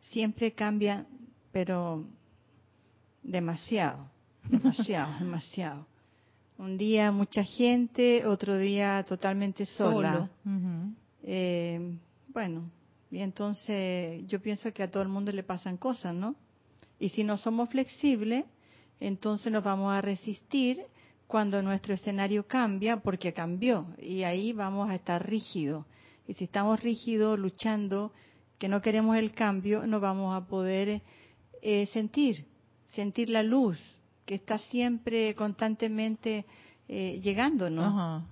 siempre 0.00 0.52
cambian, 0.52 1.06
pero 1.52 2.04
demasiado, 3.22 4.10
demasiado, 4.44 5.12
demasiado. 5.20 5.86
Un 6.58 6.76
día 6.76 7.12
mucha 7.12 7.44
gente, 7.44 8.26
otro 8.26 8.58
día 8.58 9.04
totalmente 9.08 9.64
sola. 9.66 10.28
eh, 11.22 11.96
bueno, 12.28 12.70
y 13.10 13.20
entonces 13.20 14.26
yo 14.26 14.40
pienso 14.40 14.72
que 14.72 14.82
a 14.82 14.90
todo 14.90 15.02
el 15.02 15.08
mundo 15.08 15.30
le 15.32 15.42
pasan 15.42 15.76
cosas, 15.76 16.14
¿no? 16.14 16.34
Y 16.98 17.10
si 17.10 17.22
no 17.22 17.36
somos 17.36 17.70
flexibles, 17.70 18.44
entonces 18.98 19.52
nos 19.52 19.62
vamos 19.62 19.92
a 19.92 20.00
resistir 20.00 20.82
cuando 21.28 21.62
nuestro 21.62 21.94
escenario 21.94 22.46
cambia, 22.46 22.96
porque 22.96 23.32
cambió, 23.32 23.86
y 23.98 24.22
ahí 24.24 24.52
vamos 24.52 24.90
a 24.90 24.94
estar 24.94 25.28
rígidos. 25.28 25.84
Y 26.26 26.34
si 26.34 26.44
estamos 26.44 26.80
rígidos, 26.80 27.38
luchando, 27.38 28.12
que 28.58 28.68
no 28.68 28.82
queremos 28.82 29.16
el 29.16 29.32
cambio, 29.32 29.86
no 29.86 30.00
vamos 30.00 30.34
a 30.34 30.46
poder 30.48 31.02
eh, 31.62 31.86
sentir, 31.92 32.46
sentir 32.88 33.30
la 33.30 33.42
luz 33.42 33.78
que 34.24 34.34
está 34.34 34.58
siempre, 34.58 35.34
constantemente 35.34 36.44
eh, 36.88 37.20
llegando, 37.22 37.70
¿no? 37.70 38.26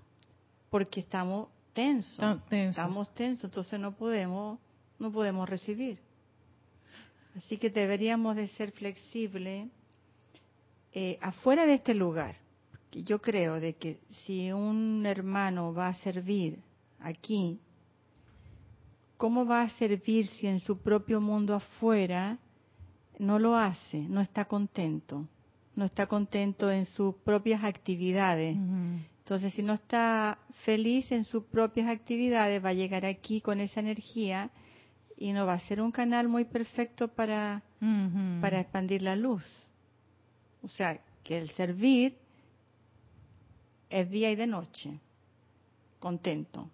Porque 0.71 1.01
estamos 1.01 1.49
tensos, 1.73 2.40
estamos 2.51 3.14
tensos, 3.14 3.45
entonces 3.45 3.81
no 3.81 3.92
podemos, 3.92 4.59
no 4.99 5.11
podemos 5.11 5.49
recibir. 5.49 5.99
Así 7.37 7.59
que 7.59 7.71
deberíamos 7.71 8.37
de 8.37 8.49
ser 8.49 8.73
flexibles 8.73 9.69
eh, 10.92 11.19
afuera 11.21 11.66
de 11.66 11.75
este 11.75 11.95
lugar. 11.95 12.37
Yo 12.92 13.21
creo 13.21 13.61
de 13.61 13.75
que 13.75 14.01
si 14.09 14.53
un 14.53 15.05
hermano 15.05 15.75
va 15.75 15.88
a 15.88 15.95
servir 15.95 16.59
aquí, 17.01 17.61
¿cómo 19.19 19.45
va 19.45 19.62
a 19.62 19.71
servir 19.71 20.27
si 20.29 20.47
en 20.47 20.61
su 20.61 20.79
propio 20.79 21.21
mundo 21.21 21.55
afuera 21.55 22.38
no 23.18 23.38
lo 23.38 23.57
hace, 23.57 24.00
no 24.00 24.20
está 24.20 24.46
contento? 24.46 25.26
No 25.74 25.85
está 25.85 26.07
contento 26.07 26.70
en 26.70 26.87
sus 26.87 27.14
propias 27.16 27.62
actividades. 27.64 28.57
Entonces, 29.18 29.52
si 29.55 29.62
no 29.62 29.74
está 29.74 30.38
feliz 30.64 31.11
en 31.12 31.24
sus 31.24 31.44
propias 31.44 31.88
actividades, 31.88 32.64
va 32.64 32.70
a 32.70 32.74
llegar 32.74 33.05
aquí 33.05 33.40
con 33.40 33.61
esa 33.61 33.81
energía 33.81 34.50
y 35.16 35.33
no 35.33 35.46
va 35.46 35.55
a 35.55 35.61
ser 35.61 35.81
un 35.81 35.92
canal 35.92 36.29
muy 36.29 36.44
perfecto 36.44 37.09
para, 37.09 37.62
para 38.40 38.61
expandir 38.61 39.02
la 39.02 39.16
luz. 39.16 39.44
O 40.62 40.68
sea, 40.68 41.00
que 41.22 41.38
el 41.38 41.50
servir 41.50 42.16
es 43.90 44.11
día 44.11 44.31
y 44.31 44.37
de 44.37 44.46
noche, 44.46 45.00
contento. 45.98 46.70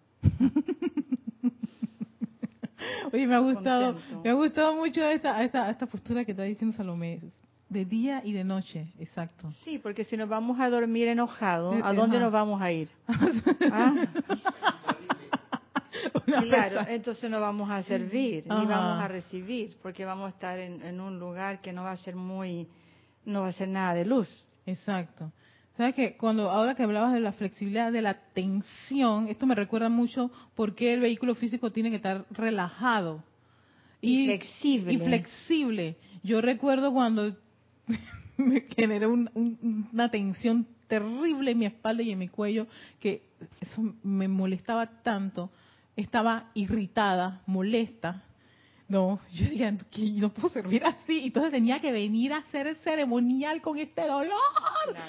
Oye, 3.13 3.27
me 3.27 3.35
ha 3.35 3.41
gustado, 3.41 3.97
me 4.25 4.31
ha 4.31 4.33
gustado 4.33 4.75
mucho 4.75 5.05
esta, 5.05 5.43
esta, 5.45 5.71
esta 5.71 5.87
postura 5.87 6.25
que 6.25 6.31
está 6.33 6.45
diciendo 6.45 6.77
Salomé, 6.77 7.21
de 7.69 7.85
día 7.85 8.23
y 8.25 8.33
de 8.33 8.45
noche, 8.45 8.87
exacto. 8.99 9.51
Sí, 9.65 9.79
porque 9.79 10.05
si 10.05 10.17
nos 10.17 10.29
vamos 10.29 10.61
a 10.61 10.71
dormir 10.71 11.09
enojados, 11.09 11.77
¿a 11.83 11.93
dónde 11.93 12.21
nos 12.21 12.33
vamos 12.33 12.61
a 12.61 12.73
ir? 12.73 12.91
¿Ah? 13.71 13.95
claro, 16.43 16.87
entonces 16.89 17.31
no 17.31 17.41
vamos 17.41 17.71
a 17.71 17.83
servir, 17.83 18.45
ni 18.45 18.67
vamos 18.67 19.03
a 19.03 19.09
recibir, 19.09 19.77
porque 19.83 20.05
vamos 20.05 20.27
a 20.27 20.29
estar 20.31 20.59
en, 20.59 21.01
un 21.01 21.19
lugar 21.19 21.61
que 21.61 21.73
no 21.73 21.83
va 21.85 21.93
a 21.93 21.97
ser 21.97 22.17
muy, 22.17 22.69
no 23.25 23.43
va 23.43 23.49
a 23.49 23.53
ser 23.53 23.69
nada 23.69 23.95
de 23.95 24.05
luz. 24.05 24.29
Exacto. 24.67 25.33
¿Sabes 25.77 25.95
que 25.95 26.17
Cuando 26.17 26.51
ahora 26.51 26.75
que 26.75 26.83
hablabas 26.83 27.13
de 27.13 27.21
la 27.21 27.33
flexibilidad 27.33 27.91
de 27.93 28.03
la 28.03 28.15
tensión, 28.15 29.29
esto 29.29 29.47
me 29.47 29.55
recuerda 29.55 29.89
mucho 29.89 30.31
por 30.55 30.75
qué 30.75 30.95
el 30.95 31.01
vehículo 31.01 31.35
físico 31.35 31.73
tiene 31.73 31.91
que 31.91 31.97
estar 31.97 32.27
relajado 32.31 33.25
y, 34.01 34.27
flexible. 34.27 34.93
Y 34.93 34.99
flexible. 34.99 35.97
Yo 36.23 36.41
recuerdo 36.41 36.93
cuando 36.93 37.37
me 38.37 38.63
generé 38.77 39.07
una 39.07 40.11
tensión 40.11 40.67
terrible 40.89 41.53
en 41.53 41.59
mi 41.59 41.67
espalda 41.67 42.03
y 42.03 42.13
en 42.13 42.19
mi 42.19 42.29
cuello 42.29 42.67
que 43.01 43.23
eso 43.61 43.95
me 44.03 44.29
molestaba 44.29 45.03
tanto 45.03 45.51
estaba 45.97 46.51
irritada, 46.55 47.43
molesta. 47.47 48.23
No, 48.93 49.21
yo 49.33 49.47
decía 49.47 49.75
que 49.91 50.03
no 50.03 50.29
puedo 50.29 50.51
servir 50.51 50.85
así. 50.85 51.23
Entonces 51.25 51.51
tenía 51.51 51.81
que 51.81 51.91
venir 51.91 52.31
a 52.35 52.41
hacer 52.41 52.67
el 52.67 52.77
ceremonial 52.77 53.63
con 53.63 53.79
este 53.79 54.03
dolor. 54.03 54.37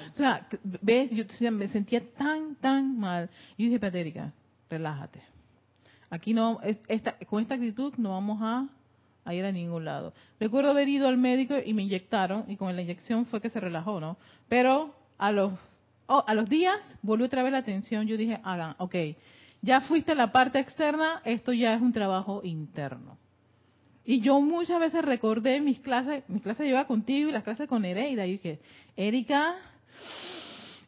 O 0.10 0.16
sea, 0.16 0.48
ves, 0.82 1.12
yo 1.12 1.52
me 1.52 1.68
sentía 1.68 2.02
tan, 2.14 2.56
tan 2.56 2.98
mal. 2.98 3.30
Y 3.58 3.64
yo 3.64 3.66
dije, 3.68 3.82
Patérica, 3.82 4.32
relájate. 4.70 5.22
Aquí 6.10 6.34
no, 6.34 6.62
esta, 6.88 7.18
con 7.28 7.42
esta 7.42 7.56
actitud 7.56 7.94
no 7.98 8.12
vamos 8.12 8.40
a, 8.42 8.70
a, 9.26 9.34
ir 9.34 9.44
a 9.44 9.52
ningún 9.52 9.84
lado. 9.84 10.14
Recuerdo 10.40 10.70
haber 10.70 10.88
ido 10.88 11.10
al 11.10 11.18
médico 11.18 11.56
y 11.66 11.74
me 11.74 11.84
inyectaron, 11.84 12.46
y 12.48 12.56
con 12.56 12.74
la 12.74 12.84
inyección 12.84 13.26
fue 13.26 13.42
que 13.42 13.50
se 13.50 13.60
relajó, 13.60 14.00
¿no? 14.00 14.16
Pero 14.48 14.96
a 15.18 15.34
los, 15.34 15.52
oh, 16.08 16.24
a 16.26 16.34
los 16.34 16.48
días 16.48 16.80
volvió 17.02 17.26
otra 17.26 17.44
vez 17.44 17.52
la 17.52 17.64
tensión. 17.64 18.08
Yo 18.08 18.16
dije, 18.16 18.40
hagan, 18.46 18.76
ok 18.78 18.96
ya 19.64 19.80
fuiste 19.80 20.12
a 20.12 20.16
la 20.16 20.34
parte 20.34 20.60
externa, 20.60 21.22
esto 21.24 21.54
ya 21.54 21.74
es 21.74 21.82
un 21.82 21.94
trabajo 21.94 22.42
interno. 22.44 23.18
Y 24.06 24.20
yo 24.20 24.42
muchas 24.42 24.80
veces 24.80 25.04
recordé 25.04 25.62
mis 25.62 25.80
clases, 25.80 26.24
mis 26.28 26.42
clases 26.42 26.68
llevaba 26.68 26.88
contigo 26.88 27.30
y 27.30 27.32
las 27.32 27.44
clases 27.44 27.70
con 27.70 27.86
Ereida, 27.86 28.26
y 28.26 28.34
dije, 28.34 28.60
Erika, 28.98 29.56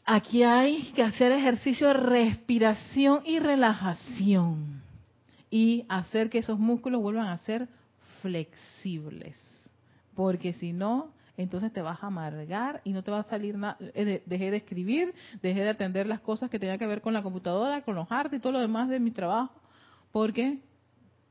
aquí 0.03 0.43
hay 0.43 0.91
que 0.93 1.03
hacer 1.03 1.31
ejercicio 1.31 1.87
de 1.87 1.93
respiración 1.93 3.21
y 3.25 3.39
relajación. 3.39 4.83
Y 5.49 5.85
hacer 5.87 6.29
que 6.29 6.39
esos 6.39 6.59
músculos 6.59 7.01
vuelvan 7.01 7.27
a 7.27 7.37
ser 7.37 7.69
flexibles, 8.21 9.37
porque 10.15 10.53
si 10.53 10.73
no, 10.73 11.13
entonces 11.37 11.71
te 11.71 11.81
vas 11.81 12.03
a 12.03 12.07
amargar 12.07 12.81
y 12.83 12.91
no 12.91 13.03
te 13.03 13.11
va 13.11 13.19
a 13.19 13.23
salir 13.23 13.57
nada. 13.57 13.77
Eh, 13.79 14.23
dejé 14.25 14.51
de 14.51 14.57
escribir, 14.57 15.13
dejé 15.41 15.61
de 15.61 15.69
atender 15.69 16.07
las 16.07 16.21
cosas 16.21 16.49
que 16.49 16.59
tenían 16.59 16.79
que 16.79 16.87
ver 16.87 17.01
con 17.01 17.13
la 17.13 17.23
computadora, 17.23 17.81
con 17.81 17.95
los 17.95 18.11
artes 18.11 18.39
y 18.39 18.41
todo 18.41 18.53
lo 18.53 18.59
demás 18.59 18.89
de 18.89 18.99
mi 18.99 19.11
trabajo, 19.11 19.53
porque 20.11 20.59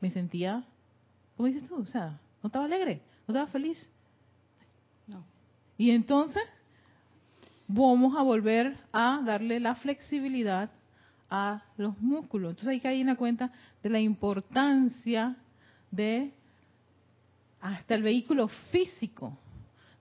me 0.00 0.10
sentía, 0.10 0.64
¿cómo 1.36 1.48
dices 1.48 1.68
tú? 1.68 1.76
O 1.76 1.86
sea, 1.86 2.18
no 2.42 2.48
estaba 2.48 2.64
alegre, 2.64 3.00
no 3.26 3.32
estaba 3.32 3.46
feliz. 3.46 3.78
No. 5.06 5.24
Y 5.76 5.90
entonces 5.90 6.42
vamos 7.66 8.16
a 8.16 8.22
volver 8.22 8.76
a 8.92 9.20
darle 9.24 9.60
la 9.60 9.74
flexibilidad 9.74 10.70
a 11.30 11.62
los 11.76 11.98
músculos. 12.00 12.50
Entonces 12.50 12.68
hay 12.68 12.80
que 12.80 12.94
ir 12.94 13.08
en 13.08 13.16
cuenta 13.16 13.50
de 13.82 13.90
la 13.90 14.00
importancia 14.00 15.36
de 15.90 16.32
hasta 17.60 17.94
el 17.94 18.02
vehículo 18.02 18.48
físico 18.70 19.38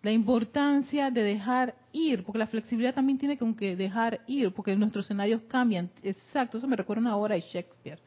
la 0.03 0.11
importancia 0.11 1.09
de 1.09 1.23
dejar 1.23 1.75
ir, 1.93 2.23
porque 2.23 2.37
la 2.37 2.47
flexibilidad 2.47 2.93
también 2.93 3.17
tiene 3.17 3.37
que 3.37 3.75
dejar 3.75 4.19
ir, 4.27 4.51
porque 4.51 4.75
nuestros 4.75 5.05
escenarios 5.05 5.41
cambian. 5.47 5.89
Exacto, 6.03 6.57
eso 6.57 6.67
me 6.67 6.75
recuerda 6.75 7.01
una 7.01 7.15
obra 7.15 7.35
de 7.35 7.41
Shakespeare, 7.41 7.99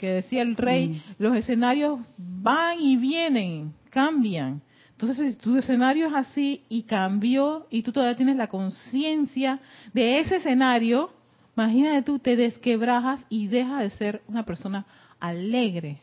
que 0.00 0.08
decía 0.08 0.40
el 0.40 0.56
rey, 0.56 0.88
mm. 0.88 1.00
los 1.18 1.36
escenarios 1.36 2.00
van 2.16 2.80
y 2.80 2.96
vienen, 2.96 3.74
cambian. 3.90 4.62
Entonces, 4.92 5.34
si 5.34 5.40
tu 5.40 5.56
escenario 5.56 6.06
es 6.06 6.14
así 6.14 6.62
y 6.70 6.82
cambió 6.84 7.66
y 7.70 7.82
tú 7.82 7.92
todavía 7.92 8.16
tienes 8.16 8.36
la 8.36 8.48
conciencia 8.48 9.60
de 9.92 10.20
ese 10.20 10.36
escenario, 10.36 11.10
imagínate 11.54 12.02
tú, 12.02 12.18
te 12.18 12.34
desquebrajas 12.36 13.20
y 13.28 13.46
dejas 13.48 13.82
de 13.82 13.90
ser 13.90 14.22
una 14.26 14.44
persona 14.44 14.86
alegre. 15.20 16.00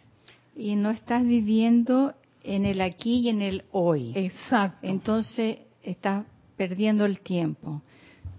Y 0.56 0.76
no 0.76 0.92
estás 0.92 1.24
viviendo 1.24 2.14
en 2.44 2.66
el 2.66 2.82
aquí 2.82 3.22
y 3.22 3.30
en 3.30 3.42
el 3.42 3.64
hoy. 3.72 4.14
Exacto. 4.16 4.88
Entonces 4.88 5.58
estás 5.82 6.26
perdiendo 6.56 7.06
el 7.06 7.20
tiempo. 7.20 7.82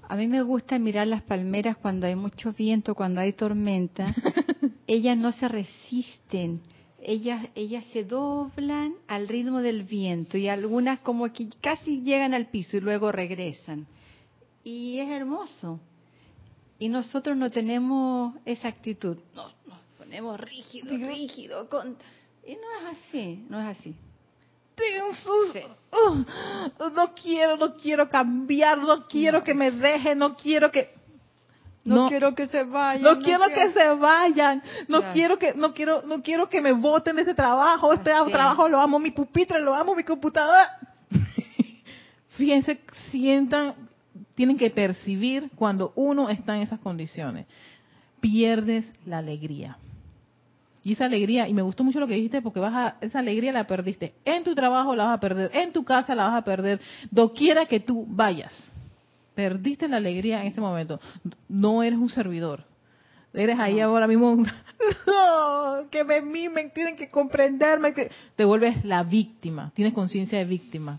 A 0.08 0.16
mí 0.16 0.26
me 0.26 0.42
gusta 0.42 0.78
mirar 0.78 1.06
las 1.06 1.22
palmeras 1.22 1.76
cuando 1.76 2.06
hay 2.06 2.16
mucho 2.16 2.52
viento, 2.52 2.94
cuando 2.94 3.20
hay 3.20 3.32
tormenta. 3.32 4.14
ellas 4.88 5.16
no 5.16 5.30
se 5.32 5.46
resisten. 5.46 6.60
Ellas, 7.00 7.46
ellas 7.54 7.84
se 7.92 8.02
doblan 8.02 8.94
al 9.06 9.28
ritmo 9.28 9.60
del 9.60 9.84
viento 9.84 10.36
y 10.36 10.48
algunas 10.48 10.98
como 11.00 11.32
que 11.32 11.48
casi 11.60 12.02
llegan 12.02 12.34
al 12.34 12.46
piso 12.46 12.76
y 12.76 12.80
luego 12.80 13.12
regresan. 13.12 13.86
Y 14.64 14.98
es 14.98 15.08
hermoso. 15.10 15.78
Y 16.80 16.88
nosotros 16.88 17.36
no 17.36 17.50
tenemos 17.50 18.34
esa 18.44 18.68
actitud. 18.68 19.18
No, 19.34 19.44
nos 19.66 19.78
ponemos 19.96 20.40
rígido, 20.40 20.96
rígido, 21.06 21.68
con 21.68 21.96
y 22.44 22.54
no 22.54 22.90
es 22.90 22.98
así, 22.98 23.44
no 23.48 23.60
es 23.60 23.78
así. 23.78 23.94
Uh, 25.92 26.90
no 26.94 27.14
quiero, 27.14 27.56
no 27.56 27.76
quiero 27.76 28.08
cambiar, 28.08 28.78
no 28.78 29.06
quiero 29.06 29.44
que 29.44 29.52
me 29.52 29.70
dejen, 29.70 30.18
no 30.18 30.34
quiero 30.34 30.70
que 30.70 30.97
no, 31.94 32.08
quiero 32.08 32.34
que 32.34 32.46
se 32.46 32.64
vayan. 32.64 33.02
No, 33.02 33.18
quiero, 33.20 33.46
que 33.48 33.70
se 33.70 33.88
vayan. 33.94 34.62
No 34.88 35.02
quiero 35.12 35.38
que 35.38 35.54
no 35.54 35.72
quiero 35.72 36.02
no 36.02 36.22
quiero 36.22 36.48
que 36.48 36.60
me 36.60 36.72
voten 36.72 37.16
de 37.16 37.22
ese 37.22 37.34
trabajo. 37.34 37.92
Este 37.92 38.10
trabajo 38.10 38.68
lo 38.68 38.80
amo, 38.80 38.98
mi 38.98 39.10
pupitre 39.10 39.60
lo 39.60 39.74
amo, 39.74 39.94
mi 39.94 40.04
computadora. 40.04 40.68
Fíjense, 42.30 42.80
sientan, 43.10 43.74
tienen 44.34 44.56
que 44.56 44.70
percibir 44.70 45.50
cuando 45.56 45.92
uno 45.96 46.28
está 46.28 46.56
en 46.56 46.62
esas 46.62 46.80
condiciones. 46.80 47.46
Pierdes 48.20 48.84
la 49.06 49.18
alegría 49.18 49.76
Y 50.82 50.92
esa 50.92 51.04
alegría, 51.04 51.48
y 51.48 51.54
me 51.54 51.62
gustó 51.62 51.84
mucho 51.84 52.00
lo 52.00 52.06
que 52.06 52.14
dijiste, 52.14 52.42
porque 52.42 52.58
vas 52.60 52.74
a, 52.74 52.96
esa 53.00 53.20
alegría 53.20 53.52
la 53.52 53.66
perdiste. 53.66 54.14
En 54.24 54.44
tu 54.44 54.54
trabajo 54.54 54.94
la 54.94 55.04
vas 55.04 55.18
a 55.18 55.20
perder, 55.20 55.50
en 55.54 55.72
tu 55.72 55.84
casa 55.84 56.14
la 56.14 56.28
vas 56.28 56.38
a 56.38 56.44
perder, 56.44 56.80
doquiera 57.10 57.66
que 57.66 57.80
tú 57.80 58.06
vayas. 58.08 58.52
Perdiste 59.38 59.86
la 59.86 59.98
alegría 59.98 60.40
en 60.40 60.48
ese 60.48 60.60
momento. 60.60 60.98
No 61.48 61.84
eres 61.84 61.96
un 61.96 62.08
servidor. 62.08 62.64
Eres 63.32 63.56
ahí 63.60 63.78
ahora 63.78 64.08
mismo, 64.08 64.34
no, 65.06 65.88
que 65.92 66.02
me 66.02 66.20
mimen, 66.22 66.72
tienen 66.72 66.96
que 66.96 67.08
comprenderme. 67.08 67.92
Que... 67.92 68.10
Te 68.34 68.44
vuelves 68.44 68.84
la 68.84 69.04
víctima, 69.04 69.70
tienes 69.76 69.94
conciencia 69.94 70.38
de 70.38 70.44
víctima 70.44 70.98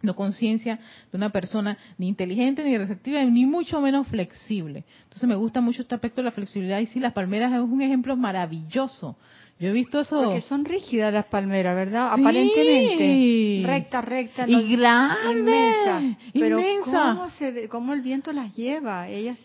no 0.00 0.16
conciencia 0.16 0.78
de 1.12 1.18
una 1.18 1.28
persona 1.28 1.76
ni 1.98 2.08
inteligente 2.08 2.64
ni 2.64 2.78
receptiva 2.78 3.22
ni 3.24 3.44
mucho 3.44 3.82
menos 3.82 4.08
flexible. 4.08 4.84
Entonces 5.02 5.28
me 5.28 5.34
gusta 5.34 5.60
mucho 5.60 5.82
este 5.82 5.94
aspecto 5.94 6.22
de 6.22 6.24
la 6.24 6.30
flexibilidad 6.30 6.80
y 6.80 6.86
sí, 6.86 6.98
las 6.98 7.12
palmeras 7.12 7.52
es 7.52 7.60
un 7.60 7.82
ejemplo 7.82 8.16
maravilloso. 8.16 9.18
Yo 9.60 9.68
he 9.68 9.72
visto 9.72 10.00
eso. 10.00 10.22
Porque 10.22 10.40
son 10.40 10.64
rígidas 10.64 11.12
las 11.12 11.26
palmeras, 11.26 11.76
¿verdad? 11.76 12.12
Aparentemente. 12.12 13.62
Recta, 13.66 14.00
recta. 14.00 14.48
Y 14.48 14.74
grande. 14.74 16.16
Pero 16.32 16.60
¿cómo, 16.82 17.28
se, 17.30 17.68
¿cómo 17.68 17.92
el 17.92 18.00
viento 18.00 18.32
las 18.32 18.56
lleva? 18.56 19.08
Ellas 19.08 19.38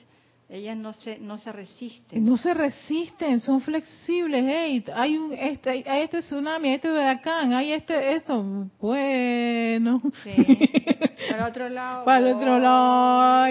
ellas 0.47 0.78
no 0.78 0.93
se, 0.93 1.17
no 1.17 1.39
se 1.39 1.51
resisten. 1.51 2.23
No 2.23 2.38
se 2.38 2.54
resisten, 2.54 3.41
son 3.41 3.62
flexibles. 3.62 4.45
Hey, 4.47 4.86
hay 4.93 5.17
un 5.17 5.34
este, 5.34 5.84
hay 5.88 6.04
este 6.04 6.21
tsunami, 6.21 6.69
hay 6.69 6.75
este 6.75 6.91
huracán, 6.91 7.51
hay 7.51 7.71
este 7.73 8.13
esto. 8.13 8.69
Bueno. 8.80 10.01
Sí. 10.23 10.36
Para 11.30 11.43
el 11.43 11.49
otro 11.49 11.69
lado. 11.69 12.06
Para 12.06 12.19
el 12.19 12.36
otro 12.36 12.60
lado. 12.60 13.47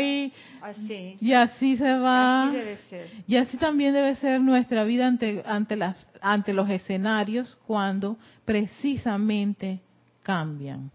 Así. 0.64 1.16
Y 1.20 1.32
así 1.32 1.76
se 1.76 1.98
va. 1.98 2.48
Así 2.48 2.56
debe 2.56 2.76
ser. 2.76 3.10
Y 3.26 3.36
así 3.36 3.56
también 3.56 3.94
debe 3.94 4.14
ser 4.16 4.40
nuestra 4.40 4.84
vida 4.84 5.06
ante 5.06 5.42
ante 5.46 5.76
las 5.76 6.06
ante 6.20 6.52
los 6.52 6.68
escenarios 6.70 7.56
cuando 7.66 8.16
precisamente 8.44 9.80
cambian. 10.22 10.90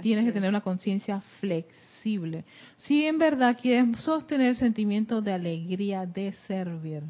Tienes 0.00 0.24
que 0.24 0.32
tener 0.32 0.48
una 0.48 0.60
conciencia 0.60 1.20
flexible. 1.38 2.44
Si 2.78 3.04
en 3.04 3.18
verdad 3.18 3.56
quieres 3.60 3.96
sostener 4.00 4.56
sentimientos 4.56 5.22
de 5.22 5.32
alegría 5.32 6.04
de 6.04 6.32
servir. 6.48 7.02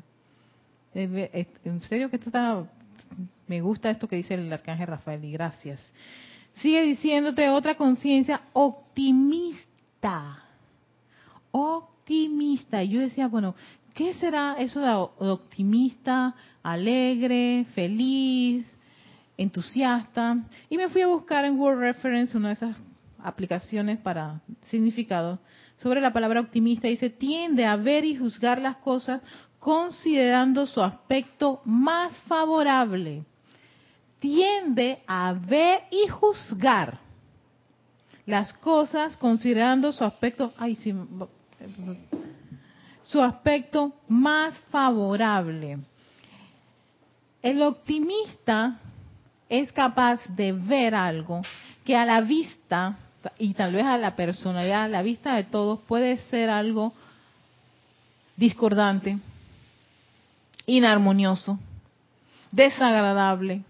En 0.95 1.81
serio 1.89 2.11
que 2.11 2.17
esto 2.17 2.29
está, 2.29 2.65
me 3.49 3.61
gusta 3.61 3.91
esto 3.91 4.07
que 4.07 4.17
dice 4.17 4.35
el 4.35 4.53
arcángel 4.53 4.87
Rafael 4.87 5.25
y 5.25 5.33
gracias. 5.33 5.93
Sigue 6.57 6.83
diciéndote 6.83 7.49
otra 7.49 7.75
conciencia 7.77 8.43
optimista. 8.53 10.44
Optimista. 11.57 12.83
Y 12.83 12.89
yo 12.89 13.01
decía, 13.01 13.29
bueno, 13.29 13.55
¿qué 13.95 14.15
será 14.15 14.57
eso 14.59 14.81
de 14.81 15.31
optimista, 15.31 16.35
alegre, 16.63 17.67
feliz? 17.75 18.67
entusiasta 19.37 20.39
y 20.69 20.77
me 20.77 20.89
fui 20.89 21.03
a 21.03 21.09
buscar 21.09 21.45
en 21.45 21.59
Word 21.59 21.79
Reference 21.79 22.37
una 22.37 22.49
de 22.49 22.55
esas 22.55 22.77
aplicaciones 23.23 23.99
para 23.99 24.41
significado 24.63 25.39
sobre 25.79 26.01
la 26.01 26.13
palabra 26.13 26.41
optimista. 26.41 26.89
Dice, 26.89 27.11
tiende 27.11 27.65
a 27.65 27.77
ver 27.77 28.05
y 28.05 28.17
juzgar 28.17 28.61
las 28.61 28.77
cosas 28.77 29.23
considerando 29.59 30.67
su 30.67 30.83
aspecto 30.83 31.63
más 31.65 32.17
favorable. 32.21 33.25
Tiende 34.19 35.03
a 35.07 35.33
ver 35.33 35.81
y 35.91 36.09
juzgar 36.09 37.01
las 38.27 38.53
cosas 38.55 39.17
considerando 39.17 39.93
su 39.93 40.05
aspecto, 40.05 40.53
ay, 40.57 40.77
sí, 40.77 40.95
su 43.05 43.23
aspecto 43.23 43.93
más 44.09 44.59
favorable. 44.71 45.79
El 47.43 47.63
optimista 47.63 48.79
es 49.49 49.71
capaz 49.73 50.21
de 50.29 50.53
ver 50.53 50.95
algo 50.95 51.43
que 51.85 51.97
a 51.97 52.07
la 52.07 52.21
vista 52.23 52.97
y 53.39 53.55
tal 53.55 53.75
vez 53.75 53.85
a 53.85 53.99
la 53.99 54.17
personalidad, 54.17 54.85
a 54.85 54.89
la 54.89 55.03
vista 55.03 55.35
de 55.35 55.45
todos, 55.45 55.81
puede 55.81 56.17
ser 56.19 56.51
algo 56.51 56.93
discordante, 58.37 59.19
inarmonioso, 60.67 61.59
desagradable, 62.51 63.63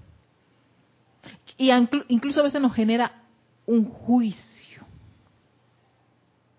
y 1.57 1.71
incluso 2.09 2.41
a 2.41 2.45
veces 2.45 2.61
nos 2.61 2.75
genera 2.75 3.13
un 3.67 3.85
juicio. 3.85 4.54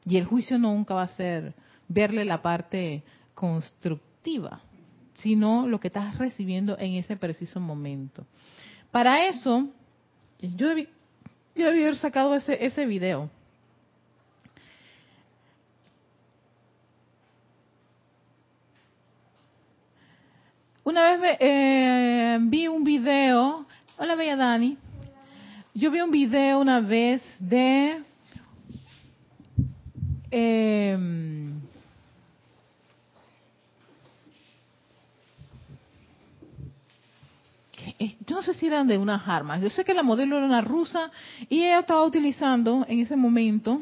Y 0.06 0.18
el 0.18 0.26
juicio 0.26 0.58
nunca 0.58 0.94
va 0.94 1.04
a 1.04 1.08
ser 1.10 1.54
verle 1.88 2.26
la 2.26 2.42
parte 2.42 3.04
constructiva, 3.34 4.62
sino 5.16 5.68
lo 5.68 5.80
que 5.80 5.88
estás 5.88 6.18
recibiendo 6.18 6.78
en 6.78 6.96
ese 6.96 7.16
preciso 7.18 7.60
momento. 7.60 8.26
Para 8.92 9.28
eso, 9.28 9.68
yo 10.40 10.70
debí, 10.70 10.88
haber 11.58 11.98
sacado 11.98 12.36
ese, 12.36 12.64
ese 12.66 12.86
video. 12.86 13.30
Una 20.84 21.18
vez 21.18 21.38
eh, 21.40 22.38
vi 22.42 22.68
un 22.68 22.84
video, 22.84 23.66
hola 23.98 24.14
Bella 24.14 24.36
Dani, 24.36 24.78
yo 25.74 25.90
vi 25.90 26.00
un 26.00 26.12
video 26.12 26.60
una 26.60 26.80
vez 26.80 27.24
de 27.40 28.04
Eh, 30.38 30.98
yo 38.28 38.36
no 38.36 38.42
sé 38.42 38.54
si 38.54 38.68
eran 38.68 38.86
de 38.86 38.98
unas 38.98 39.26
armas. 39.30 39.62
Yo 39.62 39.70
sé 39.70 39.86
que 39.86 39.94
la 39.94 40.04
modelo 40.04 40.36
era 40.36 40.46
una 40.46 40.60
rusa 40.60 41.10
y 41.48 41.64
ella 41.64 41.80
estaba 41.80 42.04
utilizando 42.04 42.86
en 42.90 43.00
ese 43.00 43.16
momento, 43.16 43.82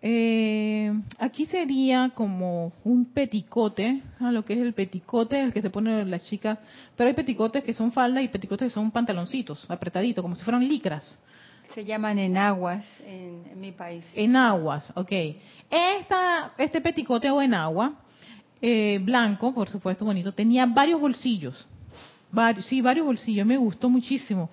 eh, 0.00 0.94
aquí 1.18 1.44
sería 1.44 2.12
como 2.14 2.72
un 2.82 3.04
peticote, 3.04 4.02
a 4.18 4.32
lo 4.32 4.46
que 4.46 4.54
es 4.54 4.60
el 4.60 4.72
peticote, 4.72 5.38
el 5.38 5.52
que 5.52 5.60
se 5.60 5.68
pone 5.68 6.06
las 6.06 6.24
chicas, 6.24 6.58
pero 6.96 7.08
hay 7.08 7.14
peticotes 7.14 7.62
que 7.64 7.74
son 7.74 7.92
falda 7.92 8.22
y 8.22 8.28
peticotes 8.28 8.68
que 8.68 8.74
son 8.74 8.90
pantaloncitos, 8.90 9.70
apretaditos, 9.70 10.22
como 10.22 10.36
si 10.36 10.42
fueran 10.42 10.66
licras. 10.66 11.18
Se 11.74 11.84
llaman 11.84 12.18
enaguas 12.18 12.86
en, 13.04 13.44
en 13.50 13.60
mi 13.60 13.72
país. 13.72 14.10
Enaguas, 14.14 14.90
ok. 14.94 15.12
Esta, 15.70 16.52
este 16.58 16.80
peticote 16.80 17.30
o 17.30 17.42
enagua, 17.42 17.94
eh, 18.60 18.98
blanco, 19.02 19.52
por 19.52 19.68
supuesto, 19.68 20.04
bonito, 20.04 20.32
tenía 20.32 20.66
varios 20.66 21.00
bolsillos 21.00 21.68
sí, 22.68 22.80
varios 22.80 23.06
bolsillos, 23.06 23.46
me 23.46 23.56
gustó 23.56 23.88
muchísimo. 23.88 24.50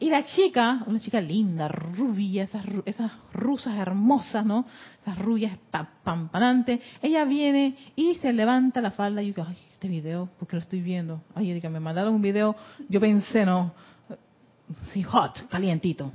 Y 0.00 0.10
la 0.10 0.24
chica, 0.24 0.84
una 0.86 1.00
chica 1.00 1.20
linda, 1.20 1.66
rubia, 1.66 2.44
esas, 2.44 2.64
esas 2.84 3.10
rusas 3.32 3.76
hermosas, 3.76 4.46
¿no? 4.46 4.64
Esas 5.02 5.18
rubias 5.18 5.58
pampanantes. 6.04 6.80
Ella 7.02 7.24
viene 7.24 7.76
y 7.96 8.14
se 8.16 8.32
levanta 8.32 8.80
la 8.80 8.92
falda 8.92 9.22
y 9.22 9.26
yo 9.26 9.34
digo, 9.34 9.46
ay, 9.48 9.56
este 9.72 9.88
video, 9.88 10.28
porque 10.38 10.54
lo 10.54 10.62
estoy 10.62 10.82
viendo. 10.82 11.20
Ay, 11.34 11.50
Erika, 11.50 11.68
me 11.68 11.80
mandaron 11.80 12.14
un 12.14 12.22
video, 12.22 12.54
yo 12.88 13.00
pensé, 13.00 13.44
no, 13.44 13.72
sí, 14.92 15.02
hot, 15.02 15.48
calientito. 15.48 16.12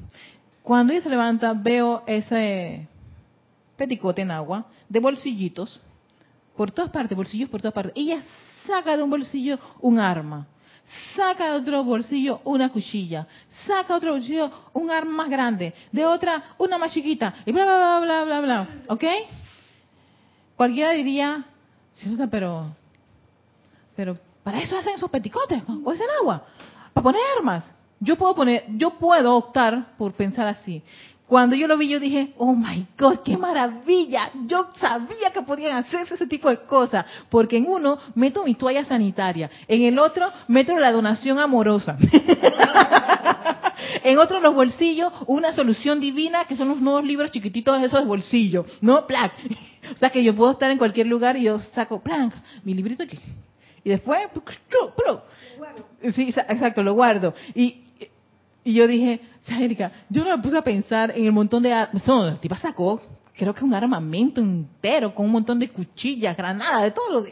Cuando 0.61 0.93
ella 0.93 1.03
se 1.03 1.09
levanta, 1.09 1.53
veo 1.53 2.03
ese 2.07 2.87
peticote 3.75 4.21
en 4.21 4.31
agua, 4.31 4.65
de 4.87 4.99
bolsillitos, 4.99 5.81
por 6.55 6.71
todas 6.71 6.91
partes, 6.91 7.17
bolsillos 7.17 7.49
por 7.49 7.61
todas 7.61 7.73
partes. 7.73 7.93
Ella 7.95 8.21
saca 8.65 8.95
de 8.95 9.03
un 9.03 9.09
bolsillo 9.09 9.59
un 9.81 9.99
arma 9.99 10.47
saca 11.15 11.51
de 11.51 11.59
otro 11.59 11.83
bolsillo 11.83 12.41
una 12.43 12.69
cuchilla, 12.69 13.27
saca 13.65 13.93
de 13.93 13.93
otro 13.93 14.11
bolsillo 14.13 14.51
un 14.73 14.91
arma 14.91 15.11
más 15.11 15.29
grande, 15.29 15.73
de 15.91 16.05
otra 16.05 16.55
una 16.57 16.77
más 16.77 16.91
chiquita, 16.91 17.35
y 17.45 17.51
bla, 17.51 17.65
bla, 17.65 17.99
bla, 17.99 18.23
bla, 18.23 18.41
bla, 18.41 18.67
¿Ok? 18.87 19.03
Cualquiera 20.55 20.91
diría, 20.91 21.45
pero, 22.29 22.75
pero, 23.95 24.17
para 24.43 24.61
eso 24.61 24.77
hacen 24.77 24.95
esos 24.95 25.09
peticotes, 25.09 25.63
o 25.83 25.91
es 25.91 25.99
agua, 26.21 26.45
para 26.93 27.03
poner 27.03 27.21
armas. 27.37 27.65
Yo 27.99 28.17
puedo 28.17 28.36
poner, 28.36 28.65
yo 28.75 28.91
puedo 28.91 29.36
optar 29.36 29.96
por 29.98 30.13
pensar 30.13 30.48
así. 30.48 30.81
Cuando 31.27 31.56
yo 31.56 31.67
lo 31.67 31.77
vi, 31.77 31.87
yo 31.87 32.00
dije, 32.00 32.33
oh 32.37 32.54
my 32.54 32.85
God, 33.00 33.19
qué 33.23 33.37
maravilla. 33.37 34.29
Yo 34.46 34.67
sabía 34.75 35.31
que 35.33 35.41
podían 35.41 35.77
hacerse 35.77 36.15
ese 36.15 36.27
tipo 36.27 36.50
de 36.50 36.58
cosas. 36.65 37.06
Porque 37.29 37.58
en 37.58 37.67
uno 37.67 37.98
meto 38.13 38.44
mi 38.44 38.56
toalla 38.56 38.85
sanitaria, 38.85 39.50
en 39.67 39.83
el 39.83 39.98
otro 40.00 40.29
meto 40.48 40.77
la 40.77 40.91
donación 40.91 41.39
amorosa. 41.39 41.98
en 44.04 44.17
otro 44.17 44.41
los 44.41 44.54
bolsillos, 44.54 45.13
una 45.27 45.54
solución 45.54 46.00
divina, 46.00 46.46
que 46.46 46.58
son 46.58 46.67
los 46.67 46.81
nuevos 46.81 47.06
libros 47.06 47.31
chiquititos 47.31 47.81
esos 47.81 48.02
de 48.02 48.06
bolsillo, 48.06 48.65
¿no? 48.81 49.08
Plac. 49.08 49.31
O 49.94 49.98
sea 49.98 50.10
que 50.10 50.23
yo 50.23 50.33
puedo 50.33 50.52
estar 50.52 50.71
en 50.71 50.77
cualquier 50.77 51.08
lugar 51.08 51.35
y 51.35 51.44
yo 51.44 51.60
saco, 51.60 52.00
plank, 52.00 52.33
mi 52.63 52.73
librito 52.73 53.04
aquí. 53.04 53.19
Y 53.84 53.90
después, 53.90 54.21
sí, 56.15 56.29
exacto, 56.29 56.84
lo 56.84 56.94
guardo. 56.94 57.34
Y 57.54 57.84
y 58.63 58.73
yo 58.73 58.88
dije, 58.88 59.19
Erika, 59.48 59.92
yo 60.10 60.23
no 60.23 60.38
me 60.38 60.42
puse 60.42 60.58
a 60.58 60.62
pensar 60.62 61.12
en 61.15 61.25
el 61.25 61.31
montón 61.31 61.63
de 61.63 61.73
armas. 61.73 62.08
No, 62.08 62.23
la 62.23 62.36
tipa 62.36 62.56
sacó, 62.56 63.02
creo 63.36 63.54
que 63.54 63.65
un 63.65 63.73
armamento 63.73 64.40
entero, 64.40 65.13
con 65.13 65.25
un 65.25 65.34
montón 65.34 65.60
de 65.60 65.69
cuchillas, 65.69 66.38
granadas, 66.38 66.84
de 66.84 66.92
todo 66.92 67.21
lo 67.21 67.25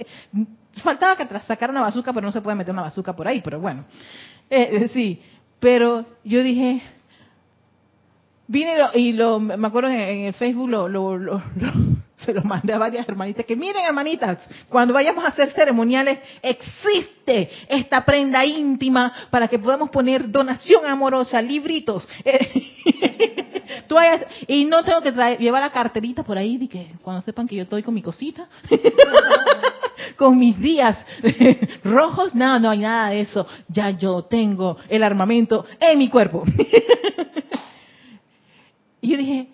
Faltaba 0.84 1.18
que 1.18 1.40
sacara 1.42 1.72
una 1.72 1.82
bazuca, 1.82 2.14
pero 2.14 2.26
no 2.26 2.32
se 2.32 2.42
puede 2.42 2.56
meter 2.56 2.74
una 2.74 2.84
bazuca 2.84 3.14
por 3.14 3.28
ahí, 3.28 3.42
pero 3.42 3.60
bueno. 3.60 3.84
Eh, 4.50 4.90
sí, 4.94 5.22
pero 5.60 6.06
yo 6.24 6.42
dije, 6.44 6.82
vine 8.48 8.78
y 8.94 9.12
lo, 9.12 9.40
me 9.42 9.68
acuerdo 9.68 9.90
en, 9.90 10.26
el 10.26 10.34
Facebook 10.34 10.70
lo, 10.70 10.88
lo, 10.88 11.18
lo, 11.18 11.42
se 12.26 12.34
lo 12.34 12.44
mandé 12.44 12.74
a 12.74 12.78
varias 12.78 13.08
hermanitas 13.08 13.46
que 13.46 13.56
miren 13.56 13.86
hermanitas, 13.86 14.40
cuando 14.70 14.94
vayamos 14.94 15.24
a 15.24 15.30
hacer 15.30 15.52
ceremoniales 15.52 16.20
existe 16.42 17.50
esta 17.68 18.06
prenda 18.06 18.46
íntima 18.46 19.12
para 19.30 19.48
que 19.48 19.60
podamos 19.60 19.90
poner 19.90 20.30
donación 20.30 20.86
amorosa, 20.86 21.42
libritos. 21.42 22.08
y 24.48 24.66
no 24.66 24.84
tengo 24.84 25.02
que 25.02 25.12
traer, 25.12 25.40
llevar 25.40 25.62
la 25.62 25.72
carterita 25.72 26.24
por 26.24 26.38
ahí 26.38 26.58
de 26.58 26.68
que 26.68 26.94
cuando 27.02 27.22
sepan 27.22 27.48
que 27.48 27.56
yo 27.56 27.64
estoy 27.64 27.84
con 27.84 27.94
mi 27.94 28.02
cosita, 28.02 28.48
con 30.18 30.38
mis 30.38 30.60
días 30.60 30.98
rojos, 31.84 32.36
no, 32.36 32.60
no 32.60 32.70
hay 32.70 32.80
nada 32.80 33.10
de 33.10 33.22
eso. 33.22 33.46
Ya 33.68 33.92
yo 33.92 34.24
tengo 34.24 34.78
el 34.90 35.04
armamento 35.04 35.66
en 35.80 36.00
mi 36.00 36.10
cuerpo. 36.10 36.44
y 39.02 39.10
yo 39.10 39.18
dije, 39.18 39.48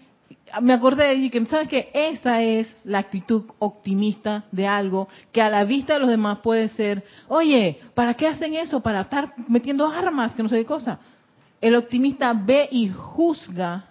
me 0.62 0.74
acordé 0.74 1.18
de 1.18 1.30
que, 1.30 1.46
¿sabes 1.46 1.68
que 1.68 1.90
Esa 1.94 2.42
es 2.42 2.74
la 2.84 3.00
actitud 3.00 3.44
optimista 3.60 4.46
de 4.52 4.68
algo 4.68 5.08
que 5.32 5.42
a 5.42 5.50
la 5.50 5.64
vista 5.64 5.94
de 5.94 6.00
los 6.00 6.10
demás 6.10 6.40
puede 6.40 6.68
ser, 6.70 7.04
oye, 7.28 7.80
¿para 7.94 8.14
qué 8.14 8.28
hacen 8.28 8.54
eso? 8.54 8.82
Para 8.82 9.02
estar 9.02 9.34
metiendo 9.48 9.88
armas, 9.88 10.36
que 10.36 10.44
no 10.44 10.50
sé 10.50 10.58
qué 10.58 10.66
cosa. 10.66 11.00
El 11.60 11.76
optimista 11.76 12.34
ve 12.34 12.70
y 12.72 12.90
juzga. 12.90 13.86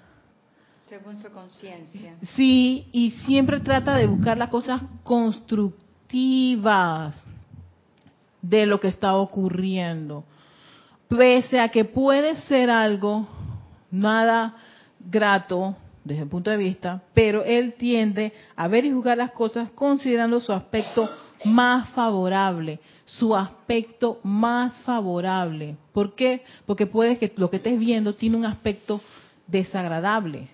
Según 0.89 1.21
su 1.21 1.31
conciencia. 1.31 2.15
Sí, 2.35 2.87
y 2.93 3.11
siempre 3.11 3.61
trata 3.61 3.97
de 3.97 4.07
buscar 4.07 4.39
las 4.39 4.49
cosas 4.49 4.81
constructivas 5.03 7.25
de 8.41 8.67
lo 8.67 8.79
que 8.79 8.89
está 8.89 9.17
ocurriendo. 9.17 10.25
Pese 11.09 11.61
a 11.61 11.69
que 11.69 11.85
puede 11.85 12.37
ser 12.43 12.71
algo 12.71 13.27
nada 13.91 14.55
grato, 15.01 15.77
desde 16.07 16.23
el 16.23 16.29
punto 16.29 16.51
de 16.51 16.57
vista, 16.57 17.03
pero 17.15 17.45
él 17.45 17.75
tiende 17.75 18.33
a 18.55 18.69
ver 18.69 18.85
y 18.85 18.93
juzgar 18.93 19.19
las 19.19 19.33
cosas 19.33 19.71
considerando 19.75 20.41
su 20.41 20.53
aspecto 20.53 21.11
más 21.45 21.91
favorable, 21.91 22.79
su 23.05 23.35
aspecto 23.35 24.21
más 24.23 24.79
favorable. 24.81 25.77
¿Por 25.93 26.15
qué? 26.15 26.45
Porque 26.65 26.87
puede 26.87 27.19
que 27.19 27.33
lo 27.37 27.51
que 27.51 27.57
estés 27.57 27.79
viendo 27.79 28.15
tiene 28.15 28.37
un 28.37 28.45
aspecto 28.45 29.01
desagradable, 29.49 30.49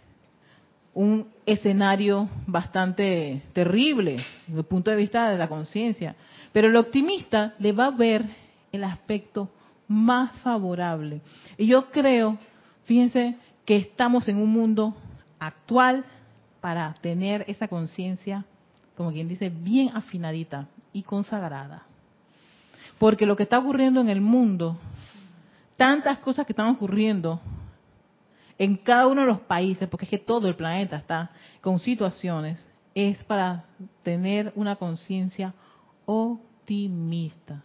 un 0.95 1.27
escenario 1.45 2.29
bastante 2.47 3.43
terrible 3.53 4.17
desde 4.47 4.59
el 4.59 4.65
punto 4.65 4.91
de 4.91 4.97
vista 4.97 5.31
de 5.31 5.39
la 5.39 5.49
conciencia. 5.49 6.17
Pero 6.53 6.69
el 6.69 6.77
optimista 6.77 7.55
le 7.59 7.73
va 7.73 7.87
a 7.87 7.91
ver 7.91 8.25
el 8.73 8.85
aspecto 8.85 9.51
más 9.87 10.33
favorable. 10.41 11.21
Y 11.59 11.67
yo 11.67 11.91
creo, 11.91 12.39
fíjense, 12.85 13.37
que 13.65 13.77
estamos 13.77 14.29
en 14.29 14.39
un 14.39 14.51
mundo 14.51 14.95
actual 15.47 16.05
para 16.61 16.95
tener 17.01 17.45
esa 17.49 17.69
conciencia, 17.69 18.45
como 18.97 19.13
quien 19.13 19.29
dice, 19.29 19.51
bien 19.51 19.91
afinadita 19.95 20.69
y 20.93 21.03
consagrada. 21.03 21.83
Porque 22.99 23.27
lo 23.27 23.35
que 23.35 23.43
está 23.43 23.59
ocurriendo 23.59 24.01
en 24.01 24.09
el 24.09 24.21
mundo, 24.21 24.79
tantas 25.77 26.19
cosas 26.19 26.47
que 26.47 26.53
están 26.53 26.69
ocurriendo 26.69 27.41
en 28.59 28.77
cada 28.77 29.09
uno 29.09 29.23
de 29.23 29.27
los 29.27 29.41
países, 29.41 29.89
porque 29.89 30.05
es 30.05 30.11
que 30.11 30.19
todo 30.19 30.47
el 30.47 30.55
planeta 30.55 30.97
está 30.97 31.31
con 31.61 31.81
situaciones, 31.81 32.65
es 32.95 33.25
para 33.25 33.65
tener 34.05 34.53
una 34.55 34.77
conciencia 34.77 35.55
optimista, 36.05 37.65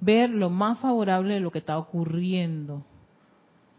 ver 0.00 0.30
lo 0.30 0.48
más 0.48 0.78
favorable 0.78 1.34
de 1.34 1.40
lo 1.40 1.50
que 1.50 1.58
está 1.58 1.76
ocurriendo 1.76 2.84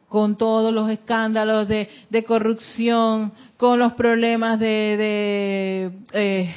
con 0.10 0.38
todos 0.38 0.74
los 0.74 0.90
escándalos 0.90 1.68
de, 1.68 2.24
corrupción, 2.28 3.32
con 3.58 3.80
los 3.80 3.94
problemas 3.94 4.60
de, 4.60 5.92
eh, 6.12 6.54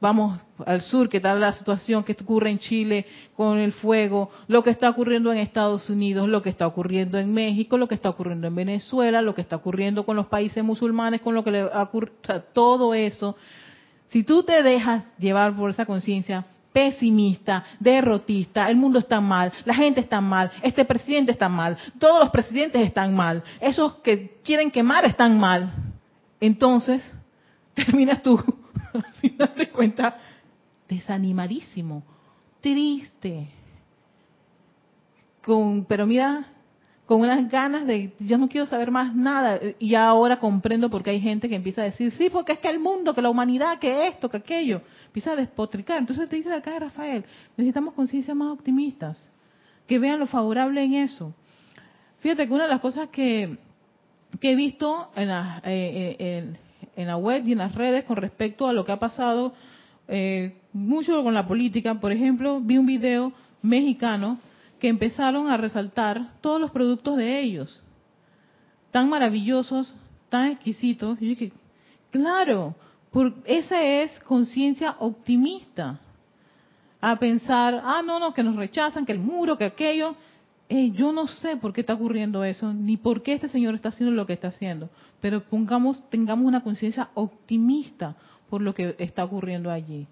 vamos 0.00 0.38
al 0.66 0.82
sur, 0.82 1.08
que 1.08 1.16
está 1.16 1.34
la 1.34 1.52
situación 1.54 2.04
que 2.04 2.16
ocurre 2.20 2.50
en 2.50 2.58
Chile 2.58 3.06
con 3.34 3.58
el 3.58 3.72
fuego, 3.72 4.30
lo 4.48 4.62
que 4.62 4.70
está 4.70 4.90
ocurriendo 4.90 5.32
en 5.32 5.38
Estados 5.38 5.88
Unidos, 5.88 6.28
lo 6.28 6.42
que 6.42 6.50
está 6.50 6.66
ocurriendo 6.66 7.18
en 7.18 7.32
México, 7.32 7.78
lo 7.78 7.88
que 7.88 7.94
está 7.94 8.10
ocurriendo 8.10 8.46
en 8.46 8.54
Venezuela, 8.54 9.22
lo 9.22 9.34
que 9.34 9.40
está 9.40 9.56
ocurriendo 9.56 10.04
con 10.04 10.16
los 10.16 10.26
países 10.26 10.62
musulmanes, 10.62 11.20
con 11.20 11.34
lo 11.34 11.42
que 11.42 11.52
le 11.52 11.64
ocurre, 11.64 12.12
todo 12.52 12.94
eso. 12.94 13.36
Si 14.08 14.24
tú 14.24 14.42
te 14.42 14.62
dejas 14.62 15.04
llevar 15.18 15.54
por 15.56 15.70
esa 15.70 15.86
conciencia, 15.86 16.44
pesimista, 16.78 17.64
derrotista, 17.80 18.70
el 18.70 18.76
mundo 18.76 19.00
está 19.00 19.20
mal, 19.20 19.52
la 19.64 19.74
gente 19.74 19.98
está 19.98 20.20
mal, 20.20 20.52
este 20.62 20.84
presidente 20.84 21.32
está 21.32 21.48
mal, 21.48 21.76
todos 21.98 22.20
los 22.20 22.30
presidentes 22.30 22.80
están 22.82 23.16
mal, 23.16 23.42
esos 23.60 23.94
que 23.94 24.38
quieren 24.44 24.70
quemar 24.70 25.04
están 25.04 25.40
mal. 25.40 25.72
Entonces, 26.38 27.02
terminas 27.74 28.22
tú, 28.22 28.38
al 28.94 29.12
final 29.14 29.52
de 29.56 29.68
cuentas, 29.70 30.14
desanimadísimo, 30.88 32.04
triste. 32.60 33.48
Con, 35.42 35.84
pero 35.84 36.06
mira, 36.06 36.46
con 37.08 37.22
unas 37.22 37.50
ganas 37.50 37.86
de, 37.86 38.12
yo 38.18 38.36
no 38.36 38.50
quiero 38.50 38.66
saber 38.66 38.90
más 38.90 39.14
nada. 39.14 39.58
Y 39.78 39.94
ahora 39.94 40.38
comprendo 40.38 40.90
por 40.90 41.02
qué 41.02 41.08
hay 41.08 41.20
gente 41.22 41.48
que 41.48 41.54
empieza 41.54 41.80
a 41.80 41.84
decir, 41.86 42.10
sí, 42.10 42.28
porque 42.28 42.52
es 42.52 42.58
que 42.58 42.68
el 42.68 42.78
mundo, 42.78 43.14
que 43.14 43.22
la 43.22 43.30
humanidad, 43.30 43.78
que 43.78 44.08
esto, 44.08 44.28
que 44.28 44.36
aquello 44.36 44.82
empieza 45.06 45.32
a 45.32 45.36
despotricar. 45.36 45.96
Entonces 45.96 46.28
te 46.28 46.36
dice 46.36 46.52
acá 46.52 46.72
de 46.72 46.80
Rafael, 46.80 47.24
necesitamos 47.56 47.94
conciencia 47.94 48.34
más 48.34 48.52
optimistas, 48.52 49.32
que 49.86 49.98
vean 49.98 50.20
lo 50.20 50.26
favorable 50.26 50.84
en 50.84 50.92
eso. 50.96 51.32
Fíjate 52.18 52.46
que 52.46 52.52
una 52.52 52.64
de 52.64 52.68
las 52.68 52.80
cosas 52.80 53.08
que, 53.08 53.56
he 54.42 54.54
visto 54.54 55.08
en 55.16 55.28
la, 55.28 55.62
eh, 55.64 56.14
eh, 56.18 56.56
en, 56.94 57.06
la 57.06 57.16
web 57.16 57.42
y 57.48 57.52
en 57.52 57.58
las 57.58 57.74
redes 57.74 58.04
con 58.04 58.16
respecto 58.16 58.68
a 58.68 58.74
lo 58.74 58.84
que 58.84 58.92
ha 58.92 58.98
pasado 58.98 59.54
eh, 60.08 60.58
mucho 60.74 61.24
con 61.24 61.32
la 61.32 61.46
política, 61.46 61.94
por 61.94 62.12
ejemplo, 62.12 62.60
vi 62.60 62.76
un 62.76 62.84
video 62.84 63.32
mexicano 63.62 64.38
que 64.78 64.88
empezaron 64.88 65.50
a 65.50 65.56
resaltar 65.56 66.40
todos 66.40 66.60
los 66.60 66.70
productos 66.70 67.16
de 67.16 67.40
ellos, 67.40 67.82
tan 68.90 69.08
maravillosos, 69.08 69.92
tan 70.28 70.52
exquisitos. 70.52 71.20
Y 71.20 71.24
yo 71.24 71.28
dije, 71.30 71.52
claro, 72.10 72.74
por, 73.10 73.34
esa 73.44 73.82
es 73.82 74.18
conciencia 74.20 74.96
optimista. 74.98 76.00
A 77.00 77.16
pensar, 77.16 77.80
ah, 77.84 78.02
no, 78.04 78.18
no, 78.18 78.34
que 78.34 78.42
nos 78.42 78.56
rechazan, 78.56 79.06
que 79.06 79.12
el 79.12 79.20
muro, 79.20 79.56
que 79.56 79.64
aquello. 79.64 80.16
yo 80.68 81.12
no 81.12 81.28
sé 81.28 81.56
por 81.56 81.72
qué 81.72 81.82
está 81.82 81.94
ocurriendo 81.94 82.42
eso, 82.42 82.72
ni 82.72 82.96
por 82.96 83.22
qué 83.22 83.34
este 83.34 83.48
señor 83.48 83.74
está 83.74 83.90
haciendo 83.90 84.14
lo 84.14 84.26
que 84.26 84.32
está 84.32 84.48
haciendo. 84.48 84.90
Pero 85.20 85.42
pongamos, 85.42 86.08
tengamos 86.10 86.46
una 86.46 86.62
conciencia 86.62 87.10
optimista 87.14 88.16
por 88.50 88.62
lo 88.62 88.74
que 88.74 88.96
está 88.98 89.24
ocurriendo 89.24 89.70
allí. 89.70 90.06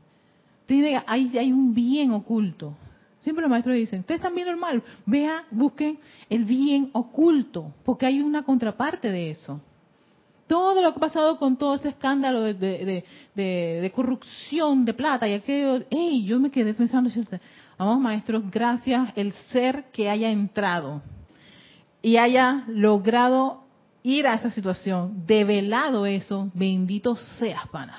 Tiene, 0.67 1.03
hay, 1.07 1.37
hay 1.39 1.53
un 1.53 1.75
bien 1.75 2.13
oculto. 2.13 2.75
Siempre 3.27 3.43
los 3.43 3.51
maestros 3.51 3.75
dicen, 3.75 4.01
ustedes 4.01 4.21
están 4.21 4.37
viendo 4.37 4.53
el 4.53 4.57
mal, 4.57 4.81
vean, 5.05 5.43
busquen 5.51 5.99
el 6.31 6.45
bien 6.45 6.91
oculto, 6.93 7.75
porque 7.85 8.07
hay 8.07 8.23
una 8.23 8.45
contraparte 8.45 9.11
de 9.11 9.33
eso 9.33 9.61
todo 10.47 10.81
lo 10.81 10.93
que 10.93 10.99
ha 10.99 11.01
pasado 11.01 11.37
con 11.41 11.57
todo 11.57 11.75
este 11.75 11.89
escándalo 11.89 12.43
de, 12.43 13.93
corrupción 13.97 14.85
de 14.85 14.95
plata 14.95 15.27
y 15.27 15.33
aquello, 15.33 15.85
hey, 15.91 16.25
yo 16.25 16.39
me 16.39 16.53
quedé 16.53 16.73
pensando, 16.73 17.11
vamos 17.77 17.99
maestros, 17.99 18.49
gracias 18.49 19.09
el 19.17 19.33
ser 19.51 19.87
que 19.91 20.09
haya 20.09 20.31
entrado 20.31 21.03
y 22.01 22.17
haya 22.19 22.63
logrado 22.69 23.65
ir 24.05 24.29
a 24.29 24.35
esa 24.35 24.53
situación, 24.53 25.27
develado 25.27 26.07
eso, 26.07 26.49
bendito 26.55 27.17
seas, 27.17 27.67
pana. 27.73 27.99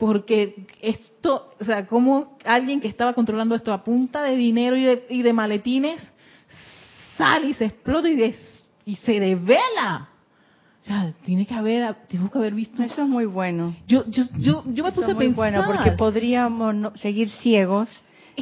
Porque 0.00 0.66
esto, 0.82 1.52
o 1.60 1.64
sea, 1.64 1.86
como 1.86 2.36
alguien 2.44 2.80
que 2.80 2.88
estaba 2.88 3.12
controlando 3.12 3.54
esto 3.54 3.72
a 3.72 3.84
punta 3.84 4.22
de 4.22 4.34
dinero 4.34 4.76
y 4.76 5.22
de, 5.22 5.32
maletines, 5.32 6.00
sale 7.16 7.50
y 7.50 7.54
se 7.54 7.66
explota 7.66 8.08
y, 8.08 8.34
y 8.86 8.96
se 8.96 9.20
devela 9.20 10.10
tiene 11.24 11.46
que 11.46 11.54
haber, 11.54 11.94
tengo 12.08 12.30
que 12.30 12.38
haber 12.38 12.54
visto. 12.54 12.82
Eso 12.82 13.02
es 13.02 13.08
muy 13.08 13.26
bueno. 13.26 13.76
Yo, 13.86 14.04
yo, 14.08 14.24
yo, 14.38 14.64
yo 14.66 14.84
me 14.84 14.92
puse 14.92 15.12
a 15.12 15.16
pensar. 15.16 15.36
bueno, 15.36 15.62
porque 15.66 15.92
podríamos 15.92 16.98
seguir 17.00 17.30
ciegos 17.42 17.88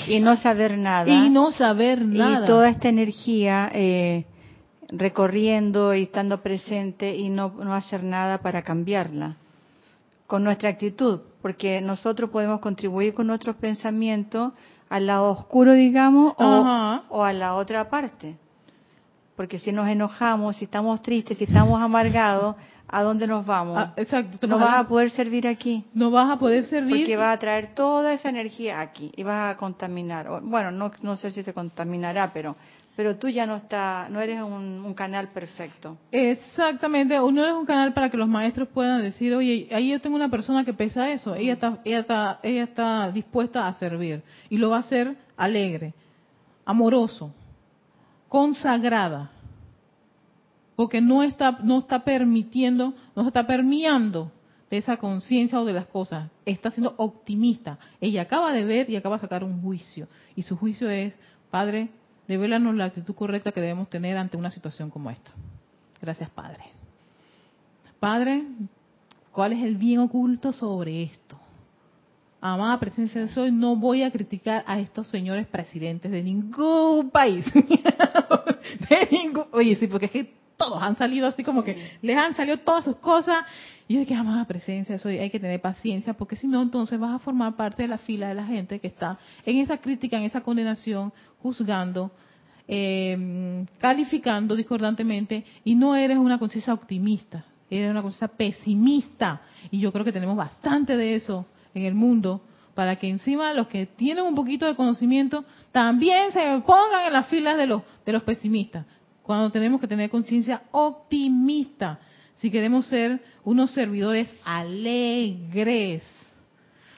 y 0.07 0.21
no 0.21 0.37
saber 0.37 0.79
nada. 0.79 1.09
Y 1.09 1.31
no 1.31 1.53
saber 1.53 2.05
nada. 2.05 2.45
Y 2.45 2.47
toda 2.47 2.71
esta 2.71 2.89
energía 2.89 3.71
eh, 3.75 4.25
recorriendo 4.91 5.95
y 5.95 6.05
estando 6.05 6.43
presente 6.43 7.17
y 7.17 7.29
no, 7.29 7.51
no 7.51 7.75
hacer 7.75 8.03
nada 8.03 8.39
para 8.39 8.63
cambiarla. 8.63 9.37
Con 10.29 10.45
nuestra 10.45 10.69
actitud, 10.69 11.23
porque 11.43 11.81
nosotros 11.81 12.31
podemos 12.31 12.61
contribuir 12.61 13.15
con 13.15 13.27
nuestros 13.27 13.57
pensamientos 13.57 14.53
al 14.89 15.09
lado 15.09 15.31
oscuro, 15.31 15.73
digamos, 15.73 16.35
o, 16.39 17.01
o 17.09 17.25
a 17.25 17.33
la 17.33 17.57
otra 17.57 17.91
parte. 17.91 18.37
Porque 19.35 19.59
si 19.59 19.73
nos 19.73 19.89
enojamos, 19.89 20.57
si 20.57 20.67
estamos 20.67 21.03
tristes, 21.03 21.39
si 21.39 21.45
estamos 21.45 21.81
amargados, 21.81 22.57
¿a 22.89 23.03
dónde 23.03 23.27
nos 23.27 23.47
vamos? 23.47 23.79
Ah, 23.79 23.93
exacto. 23.97 24.47
no 24.47 24.59
vas 24.59 24.79
a 24.79 24.89
poder 24.89 25.11
servir 25.11 25.47
aquí. 25.47 25.85
no 25.95 26.11
vas 26.11 26.31
a 26.31 26.39
poder 26.39 26.65
servir. 26.65 27.03
Porque 27.03 27.17
vas 27.17 27.37
a 27.37 27.39
traer 27.39 27.75
toda 27.75 28.13
esa 28.13 28.31
energía 28.31 28.81
aquí 28.81 29.13
y 29.17 29.23
vas 29.23 29.55
a 29.55 29.57
contaminar. 29.57 30.41
Bueno, 30.43 30.71
no, 30.71 30.91
no 31.03 31.17
sé 31.17 31.31
si 31.31 31.43
se 31.43 31.53
contaminará, 31.53 32.33
pero 32.33 32.57
pero 32.99 33.17
tú 33.17 33.29
ya 33.29 33.47
no 33.47 33.55
está, 33.55 34.09
no 34.11 34.21
eres 34.21 34.43
un, 34.43 34.83
un 34.85 34.93
canal 34.93 35.29
perfecto. 35.29 35.99
Exactamente, 36.11 37.21
uno 37.21 37.47
es 37.47 37.53
un 37.53 37.65
canal 37.65 37.95
para 37.95 38.11
que 38.11 38.17
los 38.17 38.27
maestros 38.27 38.67
puedan 38.71 39.03
decir, 39.03 39.33
oye, 39.37 39.69
ahí 39.71 39.91
yo 39.91 40.01
tengo 40.01 40.17
una 40.17 40.29
persona 40.29 40.65
que 40.65 40.73
pesa 40.73 41.09
eso, 41.13 41.37
ella 41.37 41.53
está, 41.53 41.79
ella 41.85 42.01
está, 42.01 42.41
ella 42.43 42.65
está 42.65 43.13
dispuesta 43.13 43.69
a 43.69 43.75
servir 43.75 44.25
y 44.51 44.57
lo 44.57 44.71
va 44.71 44.79
a 44.79 44.81
hacer 44.81 45.17
alegre, 45.37 45.95
amoroso, 46.65 47.33
consagrada, 48.27 49.31
porque 50.75 51.01
no 51.01 51.23
está, 51.23 51.57
no 51.63 51.79
está 51.79 52.03
permitiendo, 52.03 52.95
no 53.15 53.23
se 53.23 53.29
está 53.29 53.47
permeando 53.47 54.33
de 54.73 54.79
esa 54.79 54.97
conciencia 54.97 55.61
o 55.61 55.65
de 55.65 55.73
las 55.73 55.87
cosas, 55.87 56.33
está 56.45 56.73
siendo 56.73 56.95
optimista. 56.97 57.79
Ella 58.01 58.23
acaba 58.23 58.53
de 58.53 58.65
ver 58.65 58.91
y 58.91 58.97
acaba 58.97 59.19
de 59.19 59.23
sacar 59.23 59.45
un 59.45 59.63
juicio 59.63 60.09
y 60.35 60.43
su 60.43 60.57
juicio 60.57 60.91
es, 60.91 61.15
Padre, 61.53 61.91
devélanos 62.29 62.75
la 62.77 62.85
actitud 62.85 63.15
correcta 63.15 63.51
que 63.51 63.61
debemos 63.61 63.91
tener 63.91 64.17
ante 64.17 64.37
una 64.37 64.51
situación 64.51 64.91
como 64.91 65.11
esta. 65.11 65.33
Gracias, 66.01 66.31
Padre. 66.31 66.63
Padre, 67.99 68.45
¿cuál 69.33 69.55
es 69.55 69.65
el 69.65 69.77
bien 69.77 69.99
oculto 69.99 70.53
sobre 70.53 71.03
esto? 71.03 71.37
Amada 72.41 72.79
presencia 72.79 73.21
de 73.21 73.27
soy, 73.29 73.51
no 73.51 73.75
voy 73.75 74.05
a 74.05 74.13
criticar 74.13 74.63
a 74.69 74.79
estos 74.79 75.09
señores 75.09 75.49
presidentes 75.49 76.13
de 76.13 76.23
ningún 76.23 77.11
país. 77.11 77.45
de 77.55 79.09
ningún, 79.11 79.47
oye, 79.51 79.75
sí, 79.75 79.89
porque 79.89 80.07
es 80.07 80.13
que 80.13 80.35
todos 80.59 80.83
han 80.83 80.97
salido 80.97 81.27
así 81.27 81.43
como 81.43 81.65
que 81.65 81.93
les 82.03 82.17
han 82.19 82.35
salido 82.35 82.59
todas 82.59 82.85
sus 82.85 82.97
cosas. 82.97 83.47
Y 83.87 83.95
yo 83.95 84.01
dije, 84.01 84.15
amada 84.15 84.45
presencia 84.45 84.97
de 84.97 84.99
soy, 84.99 85.19
hay 85.19 85.31
que 85.31 85.41
tener 85.41 85.63
paciencia, 85.63 86.13
porque 86.13 86.37
si 86.37 86.47
no, 86.47 86.61
entonces 86.61 87.01
vas 87.01 87.15
a 87.15 87.19
formar 87.21 87.57
parte 87.57 87.83
de 87.83 87.89
la 87.89 87.97
fila 87.97 88.29
de 88.29 88.35
la 88.35 88.45
gente 88.45 88.81
que 88.81 88.89
está 88.89 89.19
en 89.47 89.57
esa 89.59 89.79
crítica, 89.79 90.19
en 90.19 90.25
esa 90.25 90.43
condenación, 90.43 91.13
juzgando, 91.41 92.11
eh, 92.67 93.65
calificando 93.79 94.57
discordantemente, 94.57 95.47
y 95.65 95.75
no 95.75 95.97
eres 95.97 96.19
una 96.19 96.39
conciencia 96.39 96.75
optimista, 96.75 97.47
eres 97.71 97.91
una 97.91 98.03
conciencia 98.03 98.29
pesimista. 98.29 99.41
Y 99.71 99.79
yo 99.79 99.91
creo 99.91 100.05
que 100.05 100.13
tenemos 100.13 100.37
bastante 100.37 100.97
de 100.97 101.15
eso 101.15 101.47
en 101.73 101.85
el 101.85 101.95
mundo, 101.95 102.43
para 102.75 102.97
que 102.97 103.09
encima 103.09 103.55
los 103.55 103.69
que 103.69 103.87
tienen 103.87 104.25
un 104.25 104.35
poquito 104.35 104.67
de 104.67 104.77
conocimiento 104.77 105.45
también 105.73 106.31
se 106.31 106.63
pongan 106.67 107.07
en 107.07 107.13
las 107.13 107.27
filas 107.27 107.57
de 107.57 107.67
los, 107.67 107.83
de 108.05 108.13
los 108.13 108.23
pesimistas, 108.23 108.85
cuando 109.29 109.51
tenemos 109.51 109.79
que 109.79 109.87
tener 109.87 110.09
conciencia 110.09 110.63
optimista, 110.71 111.99
si 112.37 112.51
queremos 112.51 112.87
ser 112.87 113.21
unos 113.45 113.73
servidores 113.73 114.35
alegres. 114.43 116.03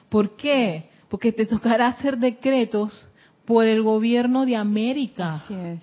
¿Por 0.07 0.37
qué? 0.37 0.89
Porque 1.09 1.33
te 1.33 1.45
tocará 1.45 1.87
hacer 1.87 2.17
decretos 2.17 3.05
por 3.43 3.65
el 3.65 3.83
gobierno 3.83 4.45
de 4.45 4.55
América. 4.55 5.41
Así 5.43 5.53
es. 5.53 5.81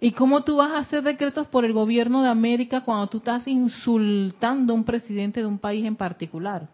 ¿Y 0.00 0.10
cómo 0.10 0.42
tú 0.42 0.56
vas 0.56 0.72
a 0.72 0.78
hacer 0.78 1.04
decretos 1.04 1.46
por 1.46 1.64
el 1.64 1.74
gobierno 1.74 2.24
de 2.24 2.28
América 2.28 2.80
cuando 2.80 3.06
tú 3.06 3.18
estás 3.18 3.46
insultando 3.46 4.72
a 4.72 4.76
un 4.76 4.82
presidente 4.82 5.38
de 5.38 5.46
un 5.46 5.60
país 5.60 5.86
en 5.86 5.94
particular? 5.94 6.68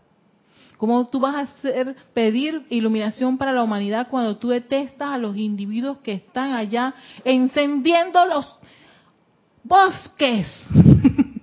¿Cómo 0.76 1.06
tú 1.06 1.20
vas 1.20 1.34
a 1.34 1.40
hacer 1.40 1.96
pedir 2.12 2.66
iluminación 2.68 3.38
para 3.38 3.52
la 3.52 3.62
humanidad 3.62 4.08
cuando 4.10 4.36
tú 4.36 4.48
detestas 4.48 5.08
a 5.08 5.18
los 5.18 5.36
individuos 5.36 5.98
que 5.98 6.12
están 6.12 6.52
allá 6.52 6.94
encendiendo 7.24 8.24
los 8.26 8.46
bosques? 9.64 10.46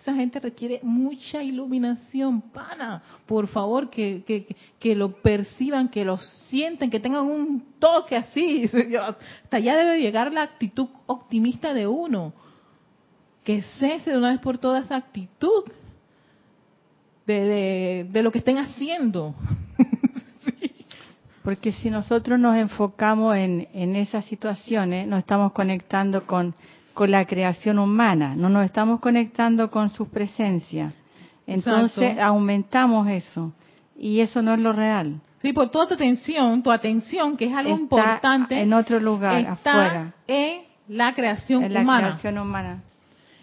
Esa 0.00 0.14
gente 0.14 0.40
requiere 0.40 0.80
mucha 0.82 1.42
iluminación, 1.42 2.40
pana. 2.40 3.02
Por 3.26 3.46
favor, 3.48 3.90
que, 3.90 4.24
que, 4.26 4.56
que 4.78 4.96
lo 4.96 5.12
perciban, 5.20 5.90
que 5.90 6.06
lo 6.06 6.16
sienten, 6.48 6.90
que 6.90 7.00
tengan 7.00 7.26
un 7.26 7.74
toque 7.78 8.16
así. 8.16 8.64
Hasta 8.98 9.58
allá 9.58 9.76
debe 9.76 10.00
llegar 10.00 10.32
la 10.32 10.42
actitud 10.42 10.88
optimista 11.04 11.74
de 11.74 11.86
uno. 11.86 12.32
Que 13.44 13.62
cese 13.78 14.10
de 14.10 14.18
una 14.18 14.30
vez 14.30 14.40
por 14.40 14.56
todas 14.56 14.86
esa 14.86 14.96
actitud 14.96 15.64
de, 17.30 17.40
de, 17.44 18.06
de 18.10 18.22
lo 18.22 18.30
que 18.32 18.38
estén 18.38 18.58
haciendo. 18.58 19.34
Porque 21.42 21.72
si 21.72 21.88
nosotros 21.90 22.38
nos 22.38 22.56
enfocamos 22.56 23.34
en, 23.36 23.66
en 23.72 23.96
esas 23.96 24.24
situaciones, 24.26 25.06
nos 25.06 25.20
estamos 25.20 25.52
conectando 25.52 26.26
con, 26.26 26.54
con 26.92 27.10
la 27.10 27.24
creación 27.24 27.78
humana, 27.78 28.34
no 28.36 28.48
nos 28.50 28.64
estamos 28.64 29.00
conectando 29.00 29.70
con 29.70 29.88
su 29.90 30.08
presencia. 30.08 30.92
Entonces 31.46 31.98
Exacto. 32.10 32.22
aumentamos 32.24 33.08
eso. 33.08 33.52
Y 33.98 34.20
eso 34.20 34.42
no 34.42 34.54
es 34.54 34.60
lo 34.60 34.72
real. 34.72 35.20
Sí, 35.42 35.52
por 35.54 35.70
toda 35.70 35.88
tu 35.88 35.94
atención, 35.94 36.62
tu 36.62 36.70
atención, 36.70 37.36
que 37.36 37.46
es 37.46 37.54
algo 37.54 37.70
Está 37.72 37.82
importante, 37.82 38.60
en 38.60 38.72
otro 38.74 39.00
lugar, 39.00 39.40
está 39.40 39.72
afuera. 39.86 40.14
en 40.26 40.60
la 40.88 41.14
creación 41.14 41.64
En 41.64 41.72
la 41.74 41.80
humana. 41.80 42.08
creación 42.08 42.38
humana. 42.38 42.82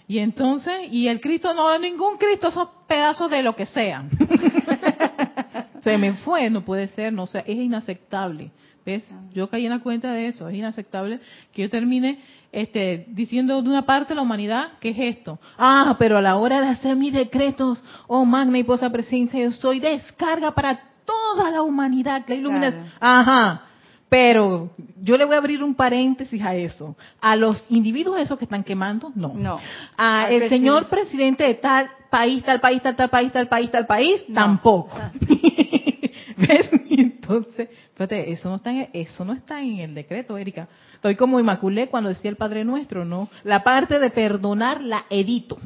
Y 0.07 0.19
entonces, 0.19 0.73
y 0.91 1.07
el 1.07 1.19
Cristo 1.19 1.53
no 1.53 1.77
ningún 1.79 2.17
Cristo, 2.17 2.47
esos 2.47 2.69
pedazos 2.87 3.29
de 3.29 3.43
lo 3.43 3.55
que 3.55 3.65
sean. 3.65 4.09
Se 5.83 5.97
me 5.97 6.13
fue, 6.13 6.49
no 6.49 6.63
puede 6.63 6.87
ser, 6.89 7.11
no 7.11 7.27
sé, 7.27 7.43
es 7.45 7.57
inaceptable. 7.57 8.51
¿Ves? 8.85 9.13
Yo 9.33 9.49
caí 9.49 9.65
en 9.65 9.71
la 9.71 9.79
cuenta 9.79 10.13
de 10.13 10.27
eso, 10.27 10.47
es 10.47 10.55
inaceptable 10.55 11.19
que 11.51 11.63
yo 11.63 11.69
termine 11.69 12.19
este, 12.53 13.05
diciendo 13.09 13.61
de 13.61 13.69
una 13.69 13.81
parte 13.81 14.09
de 14.09 14.15
la 14.15 14.21
humanidad 14.21 14.77
que 14.79 14.91
es 14.91 15.17
esto. 15.17 15.39
Ah, 15.57 15.97
pero 15.99 16.17
a 16.17 16.21
la 16.21 16.37
hora 16.37 16.61
de 16.61 16.67
hacer 16.67 16.95
mis 16.95 17.11
decretos, 17.11 17.83
oh 18.07 18.23
magna 18.23 18.57
y 18.57 18.63
posa 18.63 18.89
presencia, 18.89 19.41
yo 19.41 19.51
soy 19.51 19.81
descarga 19.81 20.51
para 20.51 20.79
toda 21.05 21.51
la 21.51 21.61
humanidad, 21.63 22.23
la 22.27 22.35
iluminación. 22.35 22.83
Claro. 22.83 22.97
Ajá. 23.01 23.66
Pero 24.09 24.69
yo 25.01 25.17
le 25.17 25.25
voy 25.25 25.35
a 25.35 25.39
abrir 25.39 25.63
un 25.63 25.75
paréntesis 25.75 26.41
a 26.41 26.55
eso. 26.55 26.95
A 27.19 27.35
los 27.35 27.63
individuos 27.69 28.19
esos 28.19 28.37
que 28.37 28.45
están 28.45 28.63
quemando, 28.63 29.11
no. 29.15 29.33
No. 29.35 29.59
A 29.97 30.29
el 30.29 30.47
señor 30.47 30.87
presidente 30.87 31.43
de 31.43 31.55
tal 31.55 31.89
país, 32.09 32.43
tal 32.43 32.61
país, 32.61 32.81
tal, 32.81 32.95
tal 32.95 33.09
país, 33.09 33.31
tal 33.31 33.47
país, 33.47 33.69
tal 33.71 33.85
país, 33.85 34.23
No. 34.29 34.35
tampoco. 34.35 34.97
Ah. 34.97 35.11
¿Ves? 36.37 36.69
Entonces, 36.89 37.67
fíjate, 37.93 38.31
eso 38.31 38.49
no 38.49 38.55
está 38.55 38.71
en, 38.71 38.89
eso 38.93 39.25
no 39.25 39.33
está 39.33 39.61
en 39.61 39.79
el 39.79 39.93
decreto, 39.95 40.37
Erika. 40.37 40.67
Estoy 40.93 41.15
como 41.15 41.39
Inmaculé 41.39 41.87
cuando 41.87 42.09
decía 42.09 42.29
el 42.29 42.37
Padre 42.37 42.63
Nuestro, 42.63 43.03
¿no? 43.03 43.27
La 43.43 43.63
parte 43.63 43.99
de 43.99 44.09
perdonar 44.09 44.81
la 44.81 45.05
edito. 45.09 45.57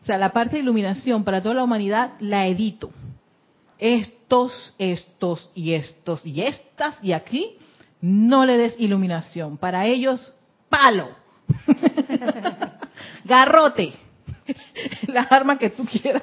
O 0.00 0.04
sea, 0.04 0.18
la 0.18 0.32
parte 0.32 0.56
de 0.56 0.62
iluminación 0.62 1.24
para 1.24 1.40
toda 1.40 1.54
la 1.54 1.64
humanidad 1.64 2.12
la 2.20 2.46
edito. 2.46 2.90
Estos, 4.30 4.74
estos 4.78 5.50
y 5.56 5.72
estos 5.72 6.24
y 6.24 6.42
estas 6.42 7.02
y 7.02 7.10
aquí 7.14 7.56
no 8.00 8.46
le 8.46 8.58
des 8.58 8.78
iluminación. 8.78 9.58
Para 9.58 9.86
ellos, 9.86 10.32
palo. 10.68 11.08
Garrote. 13.24 13.92
Las 15.08 15.32
armas 15.32 15.58
que 15.58 15.70
tú 15.70 15.84
quieras. 15.84 16.22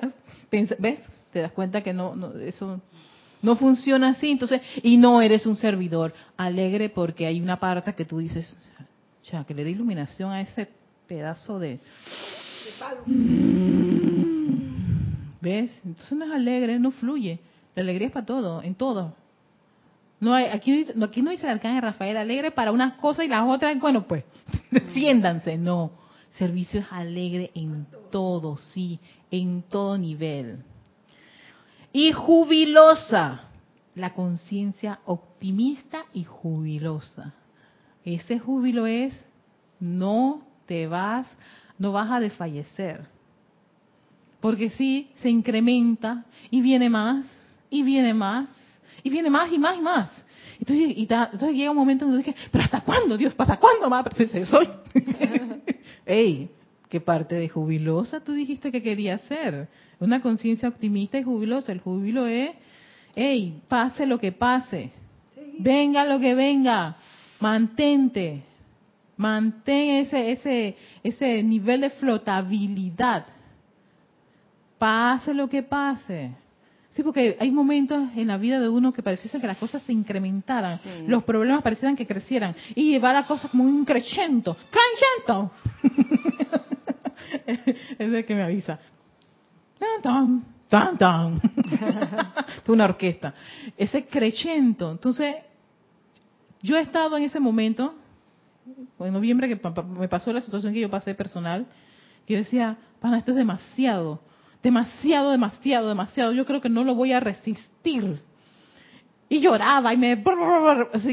¿Ves? 0.49 0.99
Te 1.33 1.41
das 1.41 1.51
cuenta 1.51 1.83
que 1.83 1.91
no, 1.91 2.15
no, 2.15 2.31
eso 2.39 2.79
no 3.41 3.57
funciona 3.57 4.11
así. 4.11 4.31
Entonces, 4.31 4.61
y 4.81 4.95
no 4.95 5.21
eres 5.21 5.45
un 5.45 5.57
servidor 5.57 6.13
alegre 6.37 6.87
porque 6.87 7.25
hay 7.25 7.41
una 7.41 7.59
parte 7.59 7.93
que 7.93 8.05
tú 8.05 8.19
dices, 8.19 8.55
ya, 9.29 9.43
que 9.43 9.53
le 9.53 9.65
dé 9.65 9.71
iluminación 9.71 10.31
a 10.31 10.39
ese 10.39 10.69
pedazo 11.09 11.59
de... 11.59 11.81
¿Ves? 15.41 15.81
Entonces 15.83 16.17
no 16.17 16.23
es 16.23 16.31
alegre, 16.31 16.79
no 16.79 16.91
fluye. 16.91 17.41
La 17.77 17.83
alegría 17.83 18.07
es 18.07 18.13
para 18.13 18.25
todo, 18.25 18.63
en 18.63 18.73
todo. 18.73 19.13
No 20.19 20.33
hay, 20.33 20.45
aquí, 20.45 20.87
aquí 20.99 21.21
no 21.21 21.29
dice 21.29 21.45
el 21.45 21.53
arcángel 21.53 21.83
Rafael 21.83 22.17
alegre 22.17 22.49
para 22.49 22.71
unas 22.71 22.93
cosas 22.95 23.25
y 23.25 23.27
las 23.27 23.47
otras, 23.47 23.79
bueno, 23.79 24.07
pues, 24.07 24.23
defiéndanse. 24.71 25.59
No, 25.59 25.91
servicio 26.39 26.79
es 26.79 26.91
alegre 26.91 27.51
en 27.53 27.85
todo, 28.11 28.57
sí, 28.57 28.99
en 29.29 29.61
todo 29.61 29.95
nivel. 29.95 30.63
Y 31.93 32.13
jubilosa, 32.13 33.43
la 33.93 34.11
conciencia 34.15 34.99
optimista 35.05 36.05
y 36.15 36.23
jubilosa. 36.23 37.35
Ese 38.03 38.39
júbilo 38.39 38.87
es, 38.87 39.23
no 39.79 40.41
te 40.65 40.87
vas, 40.87 41.31
no 41.77 41.91
vas 41.91 42.09
a 42.09 42.19
desfallecer. 42.19 43.05
Porque 44.39 44.71
sí, 44.71 45.11
se 45.17 45.29
incrementa 45.29 46.25
y 46.49 46.61
viene 46.61 46.89
más, 46.89 47.36
y 47.69 47.83
viene 47.83 48.13
más, 48.13 48.49
y 49.03 49.09
viene 49.09 49.29
más 49.29 49.51
y 49.51 49.57
más 49.57 49.77
y 49.77 49.81
más. 49.81 50.09
Entonces, 50.59 50.93
y 50.97 51.05
ta- 51.05 51.29
entonces 51.31 51.55
llega 51.55 51.71
un 51.71 51.77
momento 51.77 52.05
en 52.05 52.11
donde 52.11 52.25
dije, 52.25 52.37
pero 52.51 52.63
¿hasta 52.63 52.81
cuándo, 52.81 53.17
Dios? 53.17 53.33
¿Hasta 53.37 53.57
cuándo 53.57 53.89
más 53.89 54.03
presencia 54.05 54.45
soy? 54.45 54.67
Ey, 56.05 56.49
¿qué 56.89 56.99
parte 56.99 57.35
de 57.35 57.47
jubilosa 57.49 58.21
tú 58.23 58.33
dijiste 58.33 58.71
que 58.71 58.81
quería 58.81 59.17
ser? 59.19 59.67
Una 59.99 60.21
conciencia 60.21 60.69
optimista 60.69 61.17
y 61.19 61.23
jubilosa. 61.23 61.71
El 61.71 61.79
júbilo 61.81 62.27
es, 62.27 62.51
ey, 63.15 63.61
pase 63.67 64.05
lo 64.05 64.19
que 64.19 64.31
pase, 64.31 64.91
venga 65.59 66.05
lo 66.05 66.19
que 66.19 66.33
venga, 66.35 66.97
mantente, 67.39 68.43
mantén 69.17 70.05
ese, 70.05 70.31
ese, 70.31 70.77
ese 71.03 71.43
nivel 71.43 71.81
de 71.81 71.89
flotabilidad. 71.91 73.25
Pase 74.77 75.33
lo 75.33 75.49
que 75.49 75.63
pase. 75.63 76.31
Sí, 76.97 77.03
porque 77.03 77.37
hay 77.39 77.51
momentos 77.51 78.09
en 78.15 78.25
la 78.25 78.39
vida 78.39 78.59
de 78.59 78.67
uno 78.69 78.91
que 78.91 79.03
pareciese 79.03 79.39
que 79.39 79.45
las 79.45 79.57
cosas 79.57 79.83
se 79.83 79.93
incrementaran, 79.93 80.79
Sí. 80.79 80.89
los 81.05 81.23
problemas 81.23 81.61
parecieran 81.61 81.95
que 81.95 82.07
crecieran 82.07 82.55
y 82.73 82.89
llevar 82.89 83.13
la 83.13 83.27
cosa 83.27 83.49
como 83.49 83.65
un 83.65 83.85
crescento. 83.85 84.57
¡Crescento! 84.71 85.51
es 87.45 87.99
el 87.99 88.25
que 88.25 88.33
me 88.33 88.41
avisa. 88.41 88.79
Tan, 89.77 90.01
tan, 90.01 90.45
tan, 90.67 90.97
tan. 90.97 91.35
Es 92.63 92.67
una 92.67 92.85
orquesta. 92.85 93.31
Ese 93.77 94.07
crescento. 94.07 94.91
Entonces, 94.91 95.35
yo 96.63 96.77
he 96.77 96.81
estado 96.81 97.15
en 97.15 97.25
ese 97.25 97.39
momento, 97.39 97.93
en 98.99 99.13
noviembre 99.13 99.47
que 99.47 99.61
me 99.99 100.07
pasó 100.07 100.33
la 100.33 100.41
situación 100.41 100.73
que 100.73 100.79
yo 100.79 100.89
pasé 100.89 101.13
personal, 101.13 101.67
que 102.25 102.33
yo 102.33 102.39
decía, 102.39 102.75
pana, 102.99 103.19
esto 103.19 103.33
es 103.33 103.37
demasiado, 103.37 104.19
demasiado, 104.63 105.31
demasiado, 105.31 105.89
demasiado. 105.89 106.31
Yo 106.33 106.45
creo 106.45 106.61
que 106.61 106.69
no 106.69 106.83
lo 106.83 106.95
voy 106.95 107.13
a 107.13 107.19
resistir. 107.19 108.21
Y 109.29 109.39
lloraba 109.41 109.93
y 109.93 109.97
me... 109.97 110.23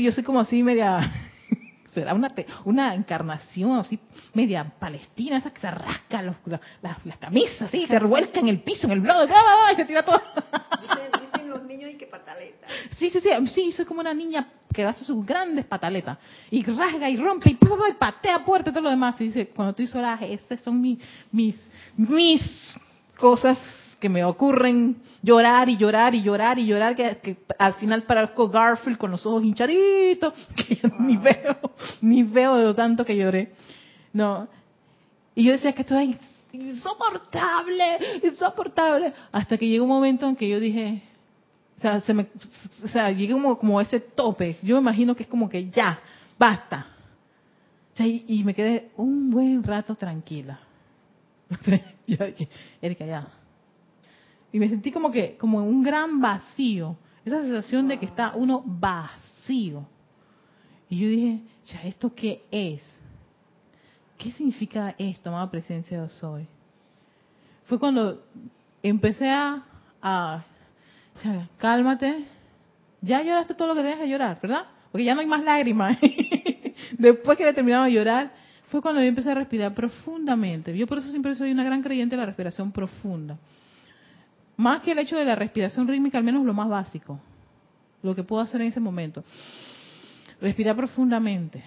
yo 0.01 0.13
soy 0.13 0.23
como 0.25 0.41
así 0.41 0.63
media... 0.63 1.13
Será 1.95 2.13
una, 2.13 2.29
una 2.65 2.93
encarnación 2.97 3.79
así 3.79 4.01
media 4.33 4.65
palestina, 4.81 5.37
esa 5.37 5.53
que 5.53 5.61
se 5.61 5.71
rasca 5.71 6.23
los- 6.23 6.35
la- 6.45 6.61
la- 6.83 6.99
las 7.05 7.19
camisas, 7.19 7.63
así, 7.63 7.87
se 7.87 7.99
revuelca 8.01 8.41
en 8.41 8.49
el 8.49 8.61
piso, 8.63 8.89
en 8.89 8.95
el 8.95 9.01
bloque, 9.01 9.33
¡ah! 9.33 9.71
y 9.73 9.77
se 9.77 9.85
tira 9.85 10.03
todo. 10.05 10.21
Dicen, 10.81 11.21
dicen 11.23 11.49
los 11.51 11.63
niños 11.63 11.91
y 11.93 11.95
que 11.97 12.07
pataleta. 12.09 12.67
Sí, 12.99 13.11
sí, 13.11 13.21
sí, 13.21 13.29
sí, 13.47 13.71
soy 13.71 13.85
como 13.85 14.01
una 14.01 14.13
niña 14.13 14.45
que 14.73 14.83
hace 14.85 15.05
sus 15.05 15.25
grandes 15.25 15.67
pataletas 15.67 16.19
y 16.51 16.65
rasga 16.65 17.09
y 17.09 17.17
rompe 17.17 17.51
y, 17.51 17.55
pa, 17.55 17.69
pa, 17.69 17.77
pa, 17.77 17.89
y 17.89 17.93
patea 17.93 18.45
puerta 18.45 18.71
y 18.71 18.73
todo 18.73 18.83
lo 18.83 18.91
demás. 18.91 19.21
Y 19.21 19.27
dice, 19.29 19.47
cuando 19.55 19.73
tú 19.73 19.87
sola, 19.87 20.19
esas 20.21 20.61
son 20.63 20.81
mi- 20.81 20.99
mis, 21.31 21.71
mis 21.97 22.77
cosas 23.19 23.59
que 24.05 24.09
me 24.11 24.23
ocurren, 24.23 24.97
llorar 25.23 25.71
y 25.71 25.79
llorar 25.79 26.15
y 26.15 26.23
llorar 26.23 26.59
y 26.59 26.67
llorar, 26.67 26.95
que, 26.95 27.17
que 27.23 27.39
al 27.59 27.73
final 27.75 28.03
parezco 28.03 28.49
Garfield 28.51 28.99
con 28.99 29.11
los 29.11 29.25
ojos 29.25 29.43
hinchaditos, 29.43 30.35
que 30.57 30.77
ya 30.77 30.91
ni 31.01 31.17
veo, 31.17 31.57
ni 32.03 32.23
veo 32.23 32.57
de 32.57 32.65
lo 32.65 32.75
tanto 32.75 33.05
que 33.05 33.17
lloré. 33.17 33.53
No. 34.13 34.47
Y 35.35 35.45
yo 35.45 35.53
decía 35.53 35.73
que 35.73 35.83
esto 35.83 35.99
es 35.99 36.17
insoportable, 36.53 38.21
insoportable, 38.23 39.13
hasta 39.33 39.57
que 39.57 39.69
llegó 39.69 39.85
un 39.85 39.91
momento 39.91 40.29
en 40.29 40.37
que 40.37 40.49
yo 40.49 40.61
dije, 40.61 41.03
o 41.79 41.81
sea, 41.81 42.01
se 42.01 42.15
me, 42.15 42.27
o 42.85 42.89
sea, 42.89 43.11
llegué 43.11 43.33
como, 43.33 43.59
como 43.59 43.79
a 43.79 43.83
ese 43.83 44.01
tope. 44.01 44.59
Yo 44.63 44.77
me 44.77 44.83
imagino 44.83 45.17
que 45.17 45.23
es 45.23 45.29
como 45.31 45.49
que 45.49 45.71
ya, 45.71 45.99
basta. 46.39 46.89
O 47.95 47.97
sea, 47.97 48.07
y, 48.07 48.25
y 48.29 48.45
me 48.45 48.55
quedé 48.55 48.91
un 48.99 49.31
buen 49.31 49.63
rato 49.63 49.95
tranquila. 49.95 50.61
Yo 52.07 52.25
dije, 52.27 52.49
Erika, 52.81 53.05
ya. 53.05 53.29
Y 54.53 54.59
me 54.59 54.69
sentí 54.69 54.93
como 54.93 55.11
que, 55.11 55.37
como 55.37 55.61
en 55.61 55.69
un 55.69 55.83
gran 55.83 56.21
vacío. 56.21 56.97
Esa 57.25 57.43
sensación 57.43 57.89
de 57.89 57.99
que 57.99 58.07
está 58.07 58.35
uno 58.37 58.63
vacío. 58.65 59.87
Y 60.89 61.01
yo 61.01 61.09
dije, 61.09 61.41
ya, 61.67 61.83
¿esto 61.83 62.15
qué 62.15 62.45
es? 62.51 62.83
¿Qué 64.19 64.31
significa 64.33 64.95
esto, 64.99 65.31
amada 65.31 65.51
presencia 65.51 66.03
de 66.03 66.09
soy? 66.09 66.47
Fue 67.65 67.79
cuando 67.81 68.23
empecé 68.83 69.29
a, 69.31 69.65
a 70.03 70.45
cálmate. 71.59 72.27
Ya 73.01 73.23
lloraste 73.23 73.55
todo 73.55 73.69
lo 73.69 73.75
que 73.75 73.81
tenías 73.81 73.99
que 73.99 74.09
llorar, 74.09 74.39
¿verdad? 74.41 74.67
Porque 74.93 75.05
ya 75.05 75.15
no 75.15 75.21
hay 75.21 75.27
más 75.27 75.43
lágrimas. 75.43 75.99
Después 76.99 77.37
que 77.37 77.49
he 77.49 77.53
terminado 77.55 77.85
de 77.85 77.93
llorar, 77.93 78.33
fue 78.75 78.83
cuando 78.83 79.01
yo 79.01 79.07
empecé 79.07 79.31
a 79.31 79.37
respirar 79.37 79.73
profundamente. 79.73 80.77
Yo 80.77 80.89
por 80.89 80.99
eso 80.99 81.09
siempre 81.09 81.37
soy 81.37 81.53
una 81.53 81.63
gran 81.63 81.81
creyente 81.81 82.17
de 82.17 82.21
la 82.21 82.27
respiración 82.27 82.73
profunda. 82.73 83.39
Más 84.57 84.83
que 84.83 84.91
el 84.91 84.99
hecho 84.99 85.17
de 85.17 85.25
la 85.25 85.37
respiración 85.37 85.87
rítmica, 85.87 86.19
al 86.19 86.25
menos 86.25 86.45
lo 86.45 86.53
más 86.53 86.69
básico. 86.69 87.21
Lo 88.03 88.17
que 88.17 88.25
puedo 88.25 88.43
hacer 88.43 88.61
en 88.63 88.67
ese 88.67 88.81
momento. 88.81 89.23
Respirar 90.41 90.75
profundamente. 90.75 91.63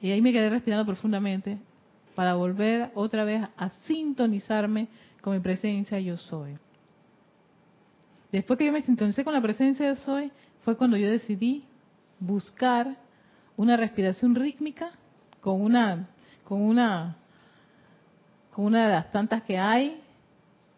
Y 0.00 0.10
ahí 0.10 0.22
me 0.22 0.32
quedé 0.32 0.48
respirando 0.48 0.86
profundamente 0.86 1.58
para 2.14 2.32
volver 2.36 2.90
otra 2.94 3.24
vez 3.24 3.46
a 3.58 3.68
sintonizarme 3.86 4.88
con 5.20 5.34
mi 5.34 5.40
presencia 5.40 6.00
yo 6.00 6.16
soy. 6.16 6.56
Después 8.32 8.58
que 8.58 8.64
yo 8.64 8.72
me 8.72 8.80
sintonicé 8.80 9.24
con 9.24 9.34
la 9.34 9.42
presencia 9.42 9.88
yo 9.88 9.96
soy, 9.96 10.32
fue 10.64 10.78
cuando 10.78 10.96
yo 10.96 11.10
decidí 11.10 11.64
buscar 12.18 12.96
una 13.58 13.76
respiración 13.76 14.34
rítmica 14.34 14.92
con 15.40 15.60
una 15.60 16.08
con 16.44 16.62
una 16.62 17.16
con 18.50 18.66
una 18.66 18.86
de 18.86 18.92
las 18.92 19.10
tantas 19.12 19.42
que 19.42 19.58
hay 19.58 20.00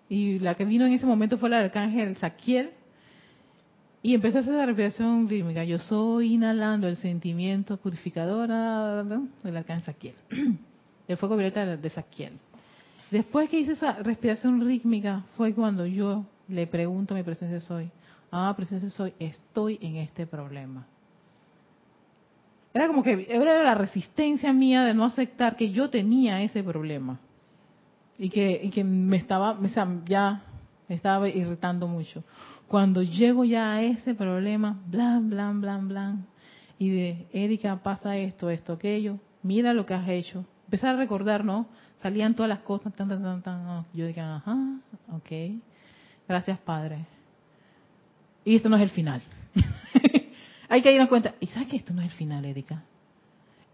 y 0.08 0.38
la 0.38 0.54
que 0.54 0.64
vino 0.64 0.84
en 0.84 0.92
ese 0.92 1.06
momento 1.06 1.38
fue 1.38 1.48
la 1.48 1.56
del 1.56 1.66
arcángel 1.66 2.16
Saquiel 2.16 2.70
y 4.02 4.14
empecé 4.14 4.38
a 4.38 4.40
hacer 4.40 4.54
la 4.54 4.66
respiración 4.66 5.28
rítmica. 5.28 5.64
Yo 5.64 5.78
soy 5.78 6.34
inhalando 6.34 6.88
el 6.88 6.96
sentimiento 6.96 7.76
purificador 7.76 8.48
del 8.48 9.56
arcángel 9.56 9.84
Saquiel, 9.84 10.14
del 11.08 11.16
fuego 11.16 11.36
violeta 11.36 11.76
de 11.76 11.90
Saquiel. 11.90 12.32
Después 13.10 13.48
que 13.48 13.60
hice 13.60 13.72
esa 13.72 13.94
respiración 13.94 14.60
rítmica 14.64 15.24
fue 15.36 15.54
cuando 15.54 15.86
yo 15.86 16.26
le 16.48 16.66
pregunto 16.66 17.14
a 17.14 17.16
mi 17.16 17.22
presencia 17.22 17.60
soy, 17.60 17.90
ah, 18.30 18.52
presencia 18.56 18.90
soy, 18.90 19.14
estoy 19.18 19.78
en 19.80 19.96
este 19.96 20.26
problema. 20.26 20.86
Era 22.74 22.86
como 22.86 23.02
que 23.02 23.26
era 23.28 23.62
la 23.62 23.74
resistencia 23.74 24.52
mía 24.52 24.84
de 24.84 24.94
no 24.94 25.04
aceptar 25.04 25.56
que 25.56 25.70
yo 25.70 25.90
tenía 25.90 26.42
ese 26.42 26.62
problema 26.62 27.20
y 28.18 28.30
que, 28.30 28.60
y 28.62 28.70
que 28.70 28.82
me 28.82 29.16
estaba, 29.16 29.52
o 29.52 29.68
sea, 29.68 29.86
ya 30.06 30.42
me 30.88 30.94
estaba 30.94 31.28
irritando 31.28 31.86
mucho. 31.86 32.24
Cuando 32.68 33.02
llego 33.02 33.44
ya 33.44 33.72
a 33.72 33.82
ese 33.82 34.14
problema, 34.14 34.80
blan, 34.86 35.28
blan, 35.28 35.60
blan, 35.60 35.88
blan, 35.88 36.26
y 36.78 36.90
de 36.90 37.26
Erika 37.32 37.82
pasa 37.82 38.16
esto, 38.16 38.48
esto, 38.48 38.72
aquello, 38.72 39.18
mira 39.42 39.74
lo 39.74 39.84
que 39.84 39.94
has 39.94 40.08
hecho. 40.08 40.44
Empezar 40.64 40.94
a 40.94 40.98
recordar, 40.98 41.44
¿no? 41.44 41.66
Salían 41.98 42.34
todas 42.34 42.48
las 42.48 42.60
cosas, 42.60 42.94
tan, 42.94 43.08
tan, 43.08 43.22
tan, 43.22 43.42
tan. 43.42 43.86
Yo 43.92 44.06
dije, 44.06 44.20
ajá, 44.20 44.56
ok, 45.12 45.60
gracias 46.26 46.58
Padre. 46.60 47.04
Y 48.44 48.56
esto 48.56 48.68
no 48.68 48.76
es 48.76 48.82
el 48.82 48.90
final. 48.90 49.22
Hay 50.72 50.80
que 50.80 50.90
darnos 50.90 51.10
cuenta, 51.10 51.34
¿y 51.38 51.48
sabes 51.48 51.68
que 51.68 51.76
esto 51.76 51.92
no 51.92 52.00
es 52.00 52.10
el 52.10 52.16
final, 52.16 52.46
Erika? 52.46 52.82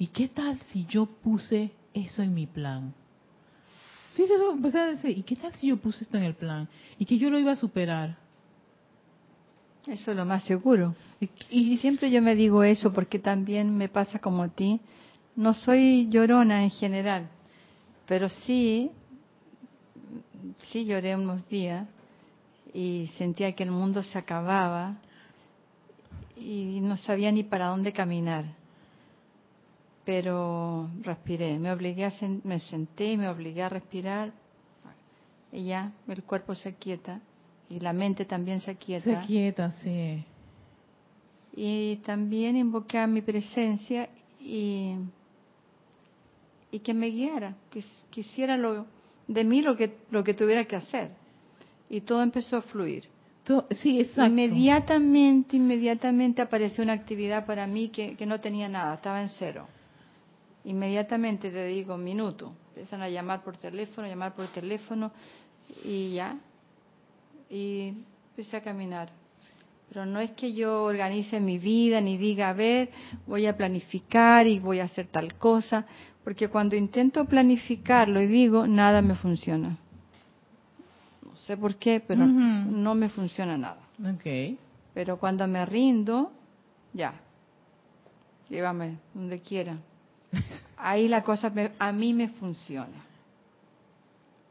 ¿Y 0.00 0.08
qué 0.08 0.26
tal 0.26 0.58
si 0.72 0.84
yo 0.86 1.06
puse 1.06 1.70
eso 1.94 2.24
en 2.24 2.34
mi 2.34 2.48
plan? 2.48 2.92
Sí, 4.16 4.24
empecé 4.52 4.78
a 4.80 4.86
decir, 4.86 5.16
¿y 5.16 5.22
qué 5.22 5.36
tal 5.36 5.54
si 5.54 5.68
yo 5.68 5.76
puse 5.76 6.02
esto 6.02 6.16
en 6.16 6.24
el 6.24 6.34
plan? 6.34 6.68
Y 6.98 7.04
que 7.04 7.16
yo 7.16 7.30
lo 7.30 7.38
iba 7.38 7.52
a 7.52 7.56
superar. 7.56 8.16
Eso 9.86 10.10
es 10.10 10.16
lo 10.16 10.24
más 10.24 10.42
seguro. 10.42 10.96
Y, 11.20 11.30
Y 11.50 11.76
siempre 11.76 12.10
yo 12.10 12.20
me 12.20 12.34
digo 12.34 12.64
eso 12.64 12.92
porque 12.92 13.20
también 13.20 13.76
me 13.76 13.88
pasa 13.88 14.18
como 14.18 14.42
a 14.42 14.48
ti. 14.48 14.80
No 15.36 15.54
soy 15.54 16.08
llorona 16.08 16.64
en 16.64 16.70
general, 16.70 17.28
pero 18.08 18.28
sí, 18.28 18.90
sí 20.72 20.84
lloré 20.84 21.14
unos 21.14 21.48
días 21.48 21.86
y 22.74 23.08
sentía 23.18 23.52
que 23.52 23.62
el 23.62 23.70
mundo 23.70 24.02
se 24.02 24.18
acababa 24.18 24.96
y 26.40 26.80
no 26.80 26.96
sabía 26.96 27.30
ni 27.32 27.42
para 27.42 27.66
dónde 27.68 27.92
caminar. 27.92 28.44
Pero 30.04 30.88
respiré, 31.02 31.58
me 31.58 31.70
obligué 31.70 32.04
a 32.06 32.10
sen- 32.12 32.40
me 32.44 32.60
senté 32.60 33.12
y 33.12 33.16
me 33.18 33.28
obligué 33.28 33.62
a 33.62 33.68
respirar 33.68 34.32
y 35.52 35.64
ya 35.64 35.92
el 36.08 36.22
cuerpo 36.22 36.54
se 36.54 36.74
quieta 36.74 37.20
y 37.68 37.80
la 37.80 37.92
mente 37.92 38.24
también 38.24 38.60
se 38.62 38.76
quieta. 38.76 39.20
se 39.20 39.26
quieta, 39.26 39.72
sí. 39.82 40.24
Y 41.54 41.96
también 42.06 42.56
invoqué 42.56 42.98
a 42.98 43.06
mi 43.06 43.20
presencia 43.20 44.08
y, 44.40 44.94
y 46.70 46.78
que 46.78 46.94
me 46.94 47.08
guiara, 47.08 47.54
que 47.70 47.82
hiciera 48.20 48.56
lo, 48.56 48.86
de 49.26 49.44
mí 49.44 49.60
lo 49.60 49.76
que, 49.76 49.98
lo 50.10 50.24
que 50.24 50.34
tuviera 50.34 50.64
que 50.64 50.76
hacer. 50.76 51.10
Y 51.90 52.00
todo 52.02 52.22
empezó 52.22 52.56
a 52.58 52.62
fluir. 52.62 53.08
Sí, 53.70 54.00
exacto. 54.00 54.26
Inmediatamente, 54.26 55.56
inmediatamente 55.56 56.42
apareció 56.42 56.84
una 56.84 56.92
actividad 56.92 57.46
para 57.46 57.66
mí 57.66 57.88
que, 57.88 58.14
que 58.14 58.26
no 58.26 58.40
tenía 58.40 58.68
nada, 58.68 58.94
estaba 58.94 59.22
en 59.22 59.28
cero. 59.28 59.66
Inmediatamente 60.64 61.50
te 61.50 61.66
digo, 61.66 61.96
minuto, 61.96 62.52
empiezan 62.68 63.02
a 63.02 63.08
llamar 63.08 63.42
por 63.42 63.56
teléfono, 63.56 64.06
llamar 64.06 64.34
por 64.34 64.48
teléfono 64.48 65.12
y 65.84 66.14
ya. 66.14 66.36
Y 67.48 67.94
empecé 68.30 68.58
a 68.58 68.62
caminar. 68.62 69.10
Pero 69.88 70.04
no 70.04 70.20
es 70.20 70.32
que 70.32 70.52
yo 70.52 70.84
organice 70.84 71.40
mi 71.40 71.58
vida 71.58 72.00
ni 72.00 72.18
diga, 72.18 72.50
a 72.50 72.52
ver, 72.52 72.90
voy 73.26 73.46
a 73.46 73.56
planificar 73.56 74.46
y 74.46 74.58
voy 74.58 74.80
a 74.80 74.84
hacer 74.84 75.06
tal 75.06 75.34
cosa, 75.34 75.86
porque 76.22 76.48
cuando 76.48 76.76
intento 76.76 77.24
planificarlo 77.24 78.20
y 78.20 78.26
digo, 78.26 78.66
nada 78.66 79.00
me 79.00 79.14
funciona. 79.14 79.78
Sé 81.48 81.56
por 81.56 81.76
qué, 81.76 82.00
pero 82.06 82.26
no 82.26 82.94
me 82.94 83.08
funciona 83.08 83.56
nada. 83.56 83.80
Ok. 84.00 84.58
Pero 84.92 85.18
cuando 85.18 85.48
me 85.48 85.64
rindo, 85.64 86.30
ya. 86.92 87.14
llévame 88.50 88.98
donde 89.14 89.40
quiera. 89.40 89.78
Ahí 90.76 91.08
la 91.08 91.24
cosa 91.24 91.50
a 91.78 91.90
mí 91.90 92.12
me 92.12 92.28
funciona. 92.28 93.02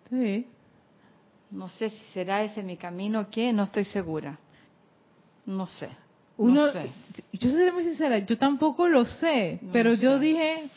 Sí. 0.09 0.47
No 1.51 1.67
sé 1.69 1.91
si 1.91 2.03
será 2.13 2.41
ese 2.41 2.63
mi 2.63 2.77
camino 2.77 3.19
o 3.19 3.29
qué, 3.29 3.53
no 3.53 3.65
estoy 3.65 3.85
segura. 3.85 4.39
No 5.45 5.67
sé. 5.67 5.89
Uno, 6.37 6.65
no 6.65 6.71
sé. 6.71 6.89
Yo 7.33 7.51
soy 7.51 7.71
muy 7.73 7.83
sincera, 7.83 8.17
yo 8.17 8.39
tampoco 8.39 8.87
lo 8.87 9.05
sé, 9.05 9.59
pero 9.71 9.93
yo 9.93 10.17
dije, 10.17 10.67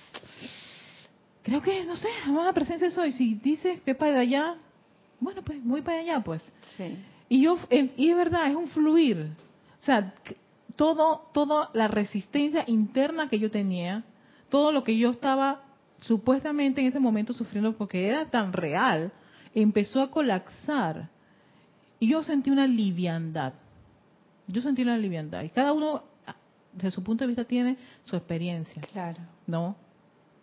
creo 1.43 1.63
que, 1.63 1.83
no 1.87 1.97
sé, 1.97 2.09
amada 2.27 2.53
presencia 2.53 2.91
soy. 2.91 3.13
Si 3.13 3.37
dices 3.37 3.81
que 3.81 3.95
para 3.95 4.21
allá, 4.21 4.59
bueno, 5.21 5.43
pues 5.43 5.63
voy 5.63 5.83
para 5.83 5.99
allá, 5.99 6.21
pues. 6.21 6.43
Sí. 6.77 6.97
Y 7.29 7.43
yo, 7.43 7.57
eh, 7.69 7.93
y 7.97 8.11
es 8.11 8.17
verdad, 8.17 8.49
es 8.49 8.57
un 8.57 8.69
fluir. 8.69 9.31
O 9.81 9.85
sea, 9.85 10.15
todo, 10.77 11.29
toda 11.33 11.71
la 11.75 11.89
resistencia 11.89 12.65
interna 12.67 13.29
que 13.29 13.39
yo 13.39 13.51
tenía, 13.51 14.03
todo 14.49 14.73
lo 14.73 14.83
que 14.83 14.97
yo 14.97 15.11
estaba 15.11 15.63
supuestamente 16.01 16.81
en 16.81 16.89
ese 16.89 16.99
momento 16.99 17.33
sufriendo 17.35 17.77
porque 17.77 18.09
era 18.09 18.27
tan 18.31 18.53
real, 18.53 19.13
empezó 19.55 20.01
a 20.01 20.11
colapsar. 20.11 21.09
Y 21.99 22.09
yo 22.09 22.23
sentí 22.23 22.51
una 22.51 22.67
liviandad. 22.67 23.53
Yo 24.47 24.63
sentí 24.63 24.83
una 24.83 24.97
liviandad. 24.97 25.43
Y 25.43 25.51
cada 25.51 25.73
uno, 25.73 26.03
desde 26.73 26.91
su 26.91 27.03
punto 27.03 27.25
de 27.25 27.29
vista, 27.29 27.45
tiene 27.45 27.77
su 28.05 28.17
experiencia. 28.17 28.83
Claro. 28.93 29.21
¿No? 29.47 29.77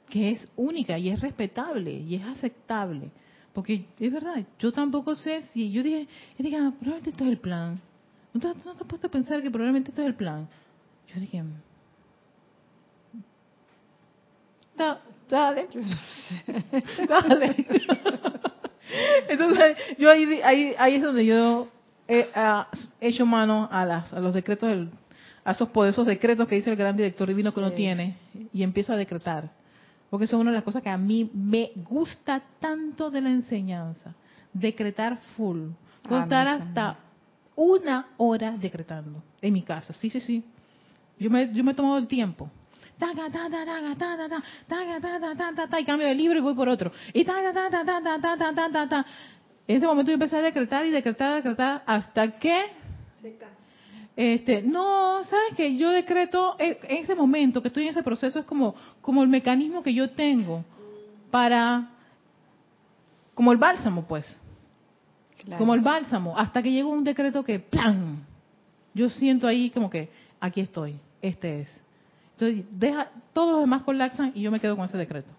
Que 0.07 0.31
es 0.31 0.47
única 0.55 0.97
y 0.97 1.09
es 1.09 1.19
respetable 1.19 1.91
y 1.91 2.15
es 2.15 2.23
aceptable. 2.23 3.09
Porque 3.57 3.87
es 3.99 4.13
verdad, 4.13 4.35
yo 4.59 4.71
tampoco 4.71 5.15
sé 5.15 5.41
si 5.51 5.71
yo 5.71 5.81
dije, 5.81 6.07
yo 6.37 6.43
dije 6.43 6.57
ah, 6.57 6.71
probablemente 6.79 7.09
esto 7.09 7.23
es 7.23 7.31
el 7.31 7.39
plan. 7.39 7.81
¿No 8.31 8.39
te, 8.39 8.49
¿No 8.49 8.53
te 8.53 8.69
has 8.69 8.87
puesto 8.87 9.07
a 9.07 9.09
pensar 9.09 9.41
que 9.41 9.49
probablemente 9.49 9.89
esto 9.89 10.03
es 10.03 10.07
el 10.09 10.13
plan? 10.13 10.47
Yo 11.07 11.19
dije, 11.19 11.43
da, 14.77 15.01
dale, 15.27 15.67
dale. 17.09 17.65
Entonces, 19.27 19.77
yo 19.97 20.11
ahí, 20.11 20.39
ahí, 20.43 20.75
ahí 20.77 20.93
es 20.93 21.01
donde 21.01 21.25
yo 21.25 21.67
he 22.07 22.27
ah, 22.35 22.67
hecho 23.01 23.25
mano 23.25 23.67
a, 23.71 23.83
las, 23.85 24.13
a 24.13 24.19
los 24.19 24.35
decretos, 24.35 24.69
del, 24.69 24.91
a 25.43 25.53
esos 25.53 25.69
poderosos 25.69 26.05
decretos 26.05 26.47
que 26.47 26.53
dice 26.53 26.69
el 26.69 26.75
gran 26.75 26.95
director 26.95 27.27
divino 27.27 27.51
que 27.51 27.59
uno 27.59 27.71
tiene, 27.71 28.17
y 28.53 28.61
empiezo 28.61 28.93
a 28.93 28.97
decretar. 28.97 29.49
Porque 30.09 30.25
eso 30.25 30.37
es 30.37 30.41
una 30.41 30.51
de 30.51 30.57
las 30.57 30.63
cosas 30.63 30.81
que 30.81 30.89
a 30.89 30.97
mí 30.97 31.29
me 31.33 31.71
gusta 31.75 32.41
tanto 32.59 33.09
de 33.09 33.21
la 33.21 33.29
enseñanza. 33.29 34.13
Decretar 34.53 35.17
full. 35.35 35.69
Puedo 36.01 36.21
estar 36.21 36.47
hasta 36.47 36.97
una 37.55 38.07
hora 38.17 38.51
decretando 38.51 39.21
en 39.41 39.53
mi 39.53 39.63
casa. 39.63 39.93
Sí, 39.93 40.09
sí, 40.09 40.21
sí. 40.21 40.43
Yo 41.19 41.29
me, 41.29 41.51
yo 41.53 41.63
me 41.63 41.71
he 41.71 41.75
tomado 41.75 41.97
el 41.97 42.07
tiempo. 42.07 42.49
Y 45.79 45.85
cambio 45.85 46.07
de 46.07 46.15
libro 46.15 46.39
y 46.39 46.41
voy 46.41 46.55
por 46.55 46.69
otro. 46.69 46.91
Y 47.13 47.25
En 49.67 49.77
ese 49.77 49.85
momento 49.85 50.11
yo 50.11 50.13
empecé 50.13 50.37
a 50.37 50.41
decretar 50.41 50.85
y 50.85 50.91
decretar, 50.91 51.35
decretar 51.35 51.83
hasta 51.85 52.39
que 52.39 52.65
este, 54.17 54.63
no, 54.63 55.23
sabes 55.25 55.53
que 55.55 55.77
yo 55.77 55.91
decreto 55.91 56.55
en 56.57 56.77
ese 57.03 57.13
momento 57.13 57.61
que 57.61 57.67
estoy 57.67 57.83
en 57.83 57.89
ese 57.89 58.01
proceso 58.01 58.39
es 58.39 58.45
como, 58.45 58.73
como 58.99 59.21
el 59.21 59.29
mecanismo 59.29 59.83
que 59.83 59.93
yo 59.93 60.09
tengo 60.09 60.65
para, 61.29 61.91
como 63.35 63.51
el 63.51 63.59
bálsamo, 63.59 64.07
pues, 64.07 64.25
como 65.55 65.75
el 65.75 65.81
bálsamo, 65.81 66.35
hasta 66.35 66.63
que 66.63 66.71
llega 66.71 66.87
un 66.87 67.03
decreto 67.03 67.43
que, 67.43 67.59
plan, 67.59 68.25
yo 68.95 69.07
siento 69.11 69.45
ahí 69.45 69.69
como 69.69 69.87
que 69.87 70.09
aquí 70.39 70.61
estoy, 70.61 70.95
este 71.21 71.61
es. 71.61 71.81
Entonces, 72.39 72.65
deja, 72.71 73.11
todos 73.33 73.51
los 73.51 73.61
demás 73.61 73.83
colapsan 73.83 74.31
y 74.33 74.41
yo 74.41 74.49
me 74.49 74.59
quedo 74.59 74.75
con 74.75 74.85
ese 74.85 74.97
decreto. 74.97 75.29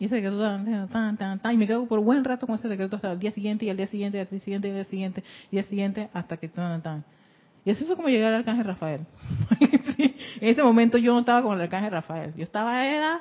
Y 0.00 0.06
ese 0.06 0.16
decreto, 0.16 0.40
tan, 0.40 1.16
tan, 1.16 1.38
tan, 1.38 1.54
y 1.54 1.56
me 1.56 1.68
quedo 1.68 1.86
por 1.86 2.00
buen 2.00 2.24
rato 2.24 2.48
con 2.48 2.56
ese 2.56 2.66
decreto 2.66 2.96
hasta 2.96 3.12
el 3.12 3.20
día 3.20 3.30
siguiente 3.30 3.64
y 3.64 3.68
el 3.68 3.76
día 3.76 3.86
siguiente 3.86 4.18
y 4.18 4.20
el 4.22 4.28
día 4.28 4.40
siguiente 4.40 4.66
y 4.66 4.70
el 4.72 4.76
día 4.76 4.84
siguiente 4.86 5.22
y 5.52 5.56
el 5.56 5.62
día 5.62 5.70
siguiente 5.70 6.08
hasta 6.12 6.36
que 6.36 6.48
tan, 6.48 6.82
tan. 6.82 7.04
Y 7.64 7.70
así 7.70 7.84
fue 7.84 7.96
como 7.96 8.08
llegué 8.08 8.26
al 8.26 8.34
arcángel 8.34 8.64
Rafael. 8.64 9.00
en 9.60 10.14
ese 10.40 10.62
momento 10.62 10.98
yo 10.98 11.12
no 11.12 11.20
estaba 11.20 11.42
con 11.42 11.54
el 11.54 11.62
arcángel 11.62 11.92
Rafael, 11.92 12.34
yo 12.36 12.42
estaba 12.42 12.84
era, 12.84 13.20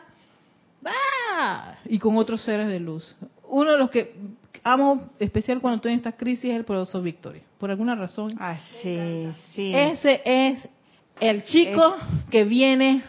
¡ah! 0.85 1.75
y 1.85 1.99
con 1.99 2.17
otros 2.17 2.41
seres 2.41 2.67
de 2.67 2.79
luz. 2.79 3.15
Uno 3.47 3.71
de 3.71 3.77
los 3.77 3.89
que 3.89 4.15
amo 4.63 5.09
especial 5.19 5.59
cuando 5.59 5.77
estoy 5.77 5.91
en 5.93 5.97
estas 5.97 6.15
crisis 6.15 6.45
es 6.45 6.55
el 6.55 6.65
poderoso 6.65 7.01
Victoria. 7.01 7.41
Por 7.59 7.69
alguna 7.69 7.95
razón. 7.95 8.33
Ah, 8.39 8.57
sí, 8.81 9.27
sí. 9.53 9.73
Ese 9.75 10.21
es 10.25 10.67
el 11.21 11.43
chico 11.43 11.95
que 12.31 12.43
viene 12.43 13.03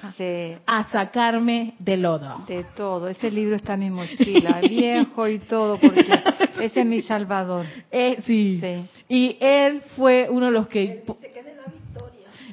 a 0.67 0.85
sacarme 0.91 1.75
de 1.79 1.97
lodo. 1.97 2.45
De 2.47 2.65
todo. 2.77 3.09
Ese 3.09 3.31
libro 3.31 3.57
está 3.57 3.75
en 3.75 3.81
mi 3.81 3.91
mochila, 3.91 4.61
viejo 4.69 5.27
y 5.27 5.39
todo, 5.39 5.79
porque 5.79 6.07
ese 6.61 6.81
es 6.81 6.87
mi 6.87 7.01
salvador. 7.01 7.65
Eh, 7.91 8.19
sí. 8.23 8.61
Y 9.09 9.37
él 9.41 9.83
fue 9.97 10.29
uno 10.31 10.47
de 10.47 10.53
los 10.53 10.69
que... 10.69 11.03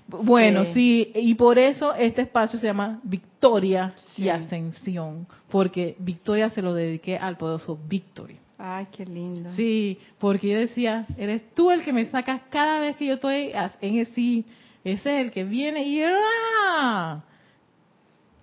Bueno, 0.08 0.66
sí. 0.66 1.12
y 1.14 1.36
por 1.36 1.60
eso 1.60 1.94
este 1.94 2.24
espacio 2.24 2.58
se 2.58 2.66
llama 2.66 3.00
Victoria 3.04 3.94
y 4.18 4.30
Ascensión, 4.30 5.28
porque 5.52 5.96
Victoria 6.00 6.50
se 6.50 6.64
lo 6.64 6.74
dediqué 6.74 7.16
al 7.16 7.38
poderoso 7.38 7.78
Victoria. 7.88 8.38
Ay, 8.58 8.88
qué 8.92 9.06
lindo. 9.06 9.52
Sí, 9.56 10.00
porque 10.18 10.50
yo 10.50 10.58
decía, 10.58 11.06
eres 11.16 11.54
tú 11.54 11.70
el 11.70 11.84
que 11.84 11.94
me 11.94 12.08
sacas 12.08 12.42
cada 12.50 12.82
vez 12.82 12.96
que 12.96 13.06
yo 13.06 13.14
estoy 13.14 13.52
en 13.82 13.98
ese 14.00 14.44
ese 14.84 15.20
es 15.20 15.26
el 15.26 15.32
que 15.32 15.44
viene 15.44 15.84
y 15.84 16.02
¡ah! 16.04 17.24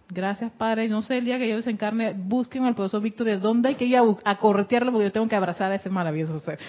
Gracias, 0.09 0.53
Padre. 0.53 0.89
No 0.89 1.03
sé, 1.03 1.18
el 1.18 1.24
día 1.24 1.39
que 1.39 1.49
yo 1.49 1.57
desencarne, 1.57 2.14
busquen 2.16 2.64
al 2.64 2.74
profesor 2.74 3.03
Víctor 3.03 3.26
de 3.26 3.39
dónde 3.39 3.70
hay 3.70 3.74
que 3.74 3.87
ir 3.87 3.99
a, 4.24 4.37
corretearlo 4.37 4.93
porque 4.93 5.07
yo 5.07 5.12
tengo 5.12 5.26
que 5.28 5.34
abrazar 5.34 5.72
a 5.72 5.74
ese 5.74 5.91
maravilloso 5.91 6.41
ser. 6.41 6.59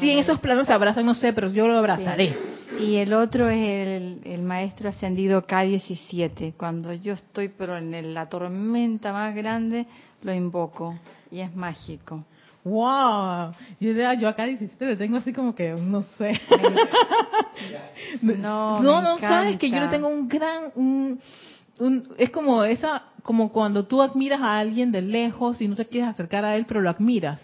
Sí, 0.00 0.10
en 0.10 0.18
esos 0.18 0.40
planos 0.40 0.66
se 0.66 0.72
abrazan, 0.72 1.06
no 1.06 1.14
sé, 1.14 1.32
pero 1.32 1.48
yo 1.48 1.68
lo 1.68 1.78
abrazaré. 1.78 2.36
Y 2.80 2.96
el 2.96 3.12
otro 3.12 3.48
es 3.48 4.20
el, 4.24 4.42
maestro 4.42 4.88
ascendido 4.88 5.46
K17. 5.46 6.54
Cuando 6.56 6.92
yo 6.92 7.12
estoy, 7.12 7.50
pero 7.50 7.78
en 7.78 8.12
la 8.12 8.28
tormenta 8.28 9.12
más 9.12 9.32
grande, 9.32 9.86
lo 10.24 10.34
invoco 10.34 10.98
y 11.30 11.38
es 11.38 11.54
mágico. 11.54 12.24
¡Wow! 12.64 13.52
Yo, 13.80 13.92
yo 13.92 14.28
acá 14.28 14.44
17 14.44 14.84
le 14.84 14.96
tengo 14.96 15.16
así 15.16 15.32
como 15.32 15.54
que, 15.54 15.72
no 15.72 16.02
sé. 16.18 16.38
no, 18.22 18.80
no, 18.82 19.02
no 19.02 19.18
sabes 19.18 19.58
que 19.58 19.70
yo 19.70 19.80
le 19.80 19.88
tengo 19.88 20.08
un 20.08 20.28
gran, 20.28 20.70
un, 20.74 21.20
es 22.18 22.30
como 22.30 22.64
esa, 22.64 23.04
como 23.22 23.50
cuando 23.50 23.86
tú 23.86 24.02
admiras 24.02 24.40
a 24.40 24.58
alguien 24.58 24.92
de 24.92 25.00
lejos 25.00 25.60
y 25.60 25.68
no 25.68 25.76
te 25.76 25.86
quieres 25.86 26.10
acercar 26.10 26.44
a 26.44 26.56
él, 26.56 26.66
pero 26.66 26.80
lo 26.80 26.90
admiras. 26.90 27.40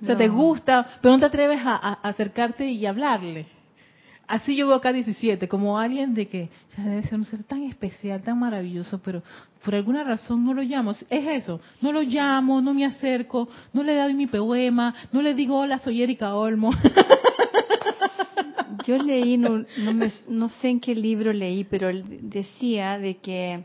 O 0.00 0.06
sea, 0.06 0.16
te 0.16 0.28
gusta, 0.28 0.86
pero 1.02 1.14
no 1.14 1.18
te 1.18 1.26
atreves 1.26 1.60
a 1.64 1.94
acercarte 2.02 2.66
y 2.70 2.86
hablarle 2.86 3.57
así 4.28 4.54
yo 4.54 4.66
veo 4.68 4.76
acá 4.76 4.92
17, 4.92 5.48
como 5.48 5.78
alguien 5.78 6.14
de 6.14 6.28
que 6.28 6.50
debe 6.76 7.02
ser 7.02 7.14
un 7.14 7.24
ser 7.24 7.42
tan 7.44 7.64
especial, 7.64 8.22
tan 8.22 8.38
maravilloso, 8.38 9.00
pero 9.00 9.22
por 9.64 9.74
alguna 9.74 10.04
razón 10.04 10.44
no 10.44 10.54
lo 10.54 10.62
llamo. 10.62 10.92
Es 10.92 11.08
eso, 11.10 11.60
no 11.80 11.90
lo 11.90 12.02
llamo, 12.02 12.60
no 12.60 12.74
me 12.74 12.84
acerco, 12.84 13.48
no 13.72 13.82
le 13.82 13.96
doy 13.96 14.14
mi 14.14 14.26
poema, 14.26 14.94
no 15.12 15.22
le 15.22 15.34
digo 15.34 15.58
hola, 15.58 15.78
soy 15.80 16.02
Erika 16.02 16.34
Olmo. 16.34 16.70
Yo 18.86 18.96
leí, 18.98 19.36
no, 19.36 19.64
no, 20.28 20.48
sé 20.48 20.68
en 20.68 20.80
qué 20.80 20.94
libro 20.94 21.32
leí, 21.32 21.64
pero 21.64 21.90
decía 21.92 22.98
de 22.98 23.16
que 23.16 23.64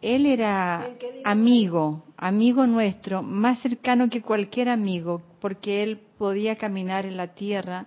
él 0.00 0.26
era 0.26 0.88
amigo, 1.24 2.04
amigo 2.16 2.66
nuestro, 2.66 3.22
más 3.22 3.60
cercano 3.60 4.08
que 4.08 4.22
cualquier 4.22 4.68
amigo, 4.68 5.22
porque 5.40 5.82
él 5.82 6.00
podía 6.18 6.56
caminar 6.56 7.06
en 7.06 7.16
la 7.16 7.34
tierra 7.34 7.86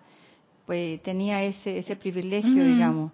pues 0.65 1.01
tenía 1.03 1.43
ese, 1.43 1.77
ese 1.77 1.95
privilegio, 1.95 2.63
digamos. 2.63 3.11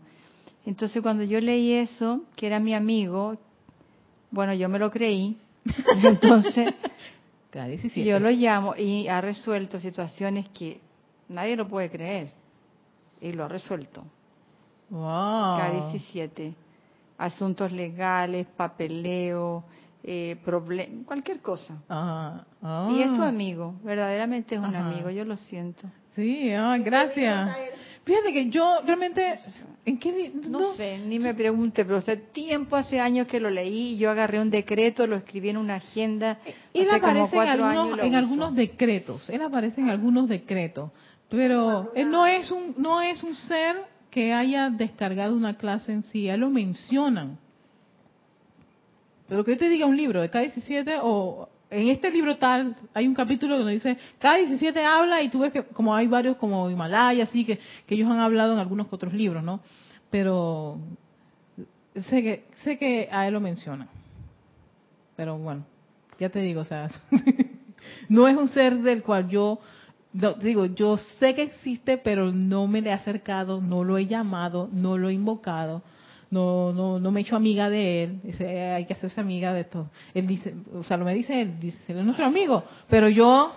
Entonces 0.66 1.02
cuando 1.02 1.24
yo 1.24 1.40
leí 1.42 1.74
eso, 1.74 2.24
que 2.36 2.48
era 2.48 2.60
mi 2.60 2.74
amigo, 2.74 3.38
bueno, 4.32 4.54
yo 4.54 4.70
me 4.70 4.78
lo 4.78 4.92
creí, 4.92 5.38
entonces 6.04 6.74
yo 7.96 8.20
lo 8.20 8.30
llamo 8.30 8.76
y 8.76 9.08
ha 9.08 9.22
resuelto 9.22 9.80
situaciones 9.80 10.48
que 10.50 10.80
nadie 11.28 11.56
lo 11.56 11.68
puede 11.68 11.90
creer, 11.90 12.32
y 13.22 13.34
lo 13.34 13.46
ha 13.46 13.48
resuelto. 13.48 14.04
Wow. 14.90 15.60
K17. 15.60 16.54
Asuntos 17.18 17.72
legales, 17.72 18.48
papeleo, 18.56 19.64
eh, 20.04 20.38
cualquier 21.06 21.42
cosa. 21.42 21.74
Y 22.90 23.02
es 23.02 23.14
tu 23.14 23.22
ah. 23.22 23.28
amigo, 23.28 23.76
verdaderamente 23.84 24.56
es 24.56 24.62
un 24.62 24.76
amigo, 24.76 25.10
yo 25.10 25.26
lo 25.26 25.38
siento. 25.38 25.90
Sí, 26.16 26.52
ah, 26.52 26.78
gracias. 26.80 27.50
Fíjate 28.04 28.34
que 28.34 28.50
yo 28.50 28.80
realmente, 28.86 29.40
¿en 29.86 30.00
qué? 30.00 30.32
No, 30.34 30.74
sé, 30.74 30.98
ni 30.98 31.20
me 31.20 31.36
pregunte, 31.36 31.86
pero 31.86 31.98
hace 31.98 32.18
tiempo, 32.18 32.76
hace 32.76 33.00
años 33.00 33.28
que 33.28 33.40
lo 33.40 33.50
leí, 33.50 33.98
yo 33.98 34.10
agarré 34.10 34.40
un 34.40 34.50
decreto, 34.50 35.06
lo 35.06 35.18
escribí 35.18 35.50
en 35.50 35.58
una 35.58 35.76
agenda. 35.76 36.40
Él 36.74 36.90
aparece 36.90 37.36
en, 37.36 37.48
algunos, 37.48 38.00
en 38.00 38.16
algunos 38.16 38.56
decretos, 38.56 39.30
él 39.30 39.42
aparece 39.44 39.82
en 39.82 39.90
algunos 39.90 40.28
decretos, 40.28 40.90
pero 41.30 41.92
él 41.94 42.10
no 42.10 42.26
es 42.26 42.50
un, 42.50 42.74
no 42.78 43.02
es 43.02 43.22
un 43.22 43.36
ser 43.36 43.76
que 44.10 44.34
haya 44.34 44.72
descargado 44.72 45.36
una 45.36 45.58
clase 45.58 45.92
en 45.92 46.04
sí, 46.04 46.24
ya 46.24 46.38
lo 46.38 46.50
mencionan. 46.50 47.38
Pero 49.28 49.46
que 49.46 49.52
yo 49.52 49.58
te 49.60 49.70
diga 49.70 49.86
un 49.86 49.96
libro 49.96 50.22
de 50.22 50.32
K17 50.32 51.00
o 51.04 51.48
en 51.72 51.90
este 51.90 52.12
libro 52.12 52.38
tal, 52.38 52.76
hay 52.94 53.08
un 53.08 53.14
capítulo 53.14 53.58
donde 53.58 53.74
dice, 53.74 53.98
K17 54.22 54.78
habla 54.84 55.22
y 55.22 55.30
tú 55.30 55.40
ves 55.40 55.52
que 55.52 55.64
como 55.64 55.94
hay 55.94 56.08
varios 56.08 56.38
como 56.38 56.70
Himalaya, 56.70 57.26
así 57.26 57.46
que, 57.46 57.60
que 57.86 57.96
ellos 57.96 58.10
han 58.10 58.20
hablado 58.20 58.54
en 58.54 58.60
algunos 58.60 58.88
otros 58.92 59.14
libros, 59.14 59.44
¿no? 59.44 59.62
Pero 60.10 60.80
sé 62.08 62.24
que, 62.24 62.46
sé 62.64 62.78
que 62.78 63.08
a 63.12 63.28
él 63.28 63.34
lo 63.34 63.40
mencionan. 63.40 63.88
Pero 65.16 65.38
bueno, 65.38 65.66
ya 66.20 66.30
te 66.30 66.40
digo, 66.40 66.62
o 66.62 66.66
sea, 66.66 66.90
no 68.10 68.28
es 68.28 68.36
un 68.36 68.48
ser 68.48 68.80
del 68.80 69.04
cual 69.04 69.30
yo 69.30 69.60
digo, 70.42 70.66
yo 70.66 70.98
sé 71.20 71.36
que 71.36 71.44
existe, 71.44 71.98
pero 71.98 72.32
no 72.32 72.68
me 72.68 72.82
le 72.82 72.90
he 72.90 72.94
acercado, 72.94 73.62
no 73.62 73.84
lo 73.84 73.98
he 73.98 74.08
llamado, 74.08 74.70
no 74.72 74.98
lo 74.98 75.10
he 75.10 75.14
invocado, 75.14 75.84
no, 76.32 76.72
no, 76.74 77.00
no 77.00 77.12
me 77.12 77.20
he 77.20 77.24
hecho 77.24 77.36
amiga 77.36 77.70
de 77.70 78.04
él. 78.04 78.20
Dice, 78.24 78.48
hay 78.72 78.86
que 78.86 78.94
hacerse 78.94 79.20
amiga 79.20 79.54
de 79.54 79.62
esto. 79.62 79.90
Él 80.14 80.28
dice, 80.28 80.54
o 80.74 80.84
sea, 80.84 80.98
lo 80.98 81.06
me 81.06 81.14
dice 81.14 81.42
él, 81.42 81.60
dice, 81.60 81.80
él 81.88 82.00
es 82.00 82.06
nuestro 82.06 82.26
amigo, 82.26 82.64
pero 82.90 83.10
yo 83.10 83.52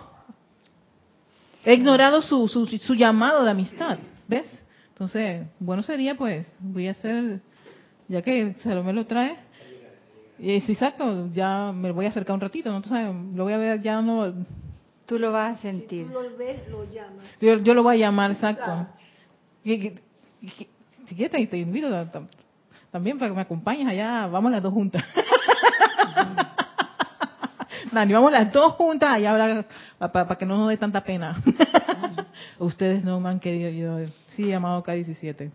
he 1.65 1.73
ignorado 1.73 2.21
su, 2.21 2.47
su, 2.47 2.65
su 2.65 2.93
llamado 2.95 3.43
de 3.43 3.51
amistad, 3.51 3.97
¿ves? 4.27 4.47
Entonces, 4.89 5.47
bueno 5.59 5.83
sería 5.83 6.15
pues, 6.15 6.51
voy 6.59 6.87
a 6.87 6.91
hacer, 6.91 7.41
ya 8.07 8.21
que 8.21 8.53
Salomé 8.63 8.93
lo 8.93 9.05
trae, 9.05 9.37
y 10.39 10.59
si 10.61 10.75
saco, 10.75 11.29
ya 11.33 11.71
me 11.71 11.91
voy 11.91 12.05
a 12.05 12.09
acercar 12.09 12.33
un 12.33 12.41
ratito, 12.41 12.69
¿no? 12.69 12.77
Entonces, 12.77 13.07
lo 13.35 13.43
voy 13.43 13.53
a 13.53 13.57
ver, 13.57 13.81
ya 13.81 14.01
no, 14.01 14.33
Tú 15.05 15.19
lo 15.19 15.31
vas 15.31 15.57
a 15.57 15.61
sentir. 15.61 16.05
Si 16.07 16.13
tú 16.13 16.19
lo 16.19 16.37
ves, 16.37 16.67
lo 16.69 16.83
llamas. 16.85 17.25
Yo, 17.41 17.57
yo 17.57 17.73
lo 17.73 17.83
voy 17.83 17.95
a 17.95 17.99
llamar, 17.99 18.31
exacto. 18.31 18.87
Y, 19.63 19.73
y- 19.73 19.99
y- 20.41 20.49
si 21.07 21.15
quieres, 21.15 21.31
te, 21.31 21.45
te 21.47 21.57
invito 21.57 21.89
también 22.93 23.17
para 23.17 23.31
que 23.31 23.35
me 23.35 23.41
acompañes 23.41 23.87
allá. 23.87 24.27
Vamos 24.27 24.51
las 24.51 24.61
dos 24.61 24.71
juntas. 24.71 25.03
Dani, 27.91 28.13
vamos 28.13 28.31
las 28.31 28.53
dos 28.53 28.73
juntas 28.73 29.09
allá 29.09 29.65
para 29.97 30.35
que 30.35 30.45
no 30.45 30.57
nos 30.57 30.69
dé 30.69 30.77
tanta 30.77 31.03
pena. 31.03 31.41
Ustedes 32.59 33.03
no 33.03 33.19
me 33.19 33.29
han 33.29 33.39
querido 33.39 33.71
yo. 33.71 34.11
Sí, 34.35 34.45
llamado 34.45 34.83
K17. 34.83 35.49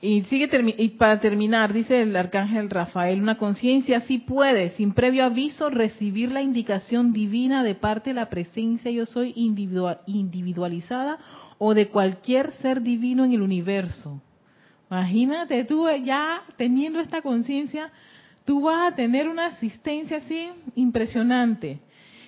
Y 0.00 0.22
sigue 0.22 0.48
y 0.78 0.90
para 0.90 1.18
terminar, 1.18 1.72
dice 1.72 2.02
el 2.02 2.14
arcángel 2.14 2.70
Rafael, 2.70 3.20
una 3.20 3.38
conciencia 3.38 4.02
sí 4.02 4.18
puede, 4.18 4.70
sin 4.70 4.94
previo 4.94 5.24
aviso, 5.24 5.68
recibir 5.68 6.30
la 6.30 6.42
indicación 6.42 7.12
divina 7.12 7.64
de 7.64 7.74
parte 7.74 8.10
de 8.10 8.14
la 8.14 8.30
presencia 8.30 8.90
yo 8.92 9.06
soy 9.06 9.32
individual, 9.34 10.00
individualizada 10.06 11.18
o 11.58 11.74
de 11.74 11.88
cualquier 11.88 12.52
ser 12.52 12.82
divino 12.82 13.24
en 13.24 13.32
el 13.32 13.42
universo. 13.42 14.22
Imagínate 14.92 15.64
tú 15.64 15.88
ya 16.04 16.42
teniendo 16.58 17.00
esta 17.00 17.22
conciencia, 17.22 17.90
tú 18.44 18.60
vas 18.60 18.92
a 18.92 18.94
tener 18.94 19.26
una 19.26 19.46
asistencia 19.46 20.18
así 20.18 20.50
impresionante. 20.74 21.80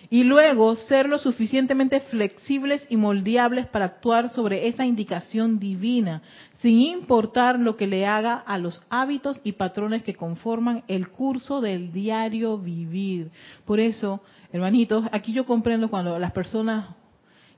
Y 0.09 0.25
luego 0.25 0.75
ser 0.75 1.07
lo 1.07 1.19
suficientemente 1.19 2.01
flexibles 2.01 2.87
y 2.89 2.97
moldeables 2.97 3.67
para 3.67 3.85
actuar 3.85 4.31
sobre 4.31 4.67
esa 4.67 4.87
indicación 4.87 5.59
divina, 5.59 6.23
sin 6.62 6.81
importar 6.81 7.59
lo 7.59 7.77
que 7.77 7.87
le 7.87 8.07
haga 8.07 8.37
a 8.37 8.57
los 8.57 8.83
hábitos 8.89 9.39
y 9.45 9.53
patrones 9.53 10.03
que 10.03 10.15
conforman 10.15 10.85
el 10.89 11.09
curso 11.09 11.61
del 11.61 11.93
diario 11.93 12.57
vivir. 12.57 13.31
Por 13.67 13.79
eso, 13.79 14.23
hermanitos, 14.55 15.05
aquí 15.12 15.35
yo 15.35 15.45
comprendo 15.45 15.91
cuando 15.91 16.19
las 16.19 16.33
personas, 16.33 16.87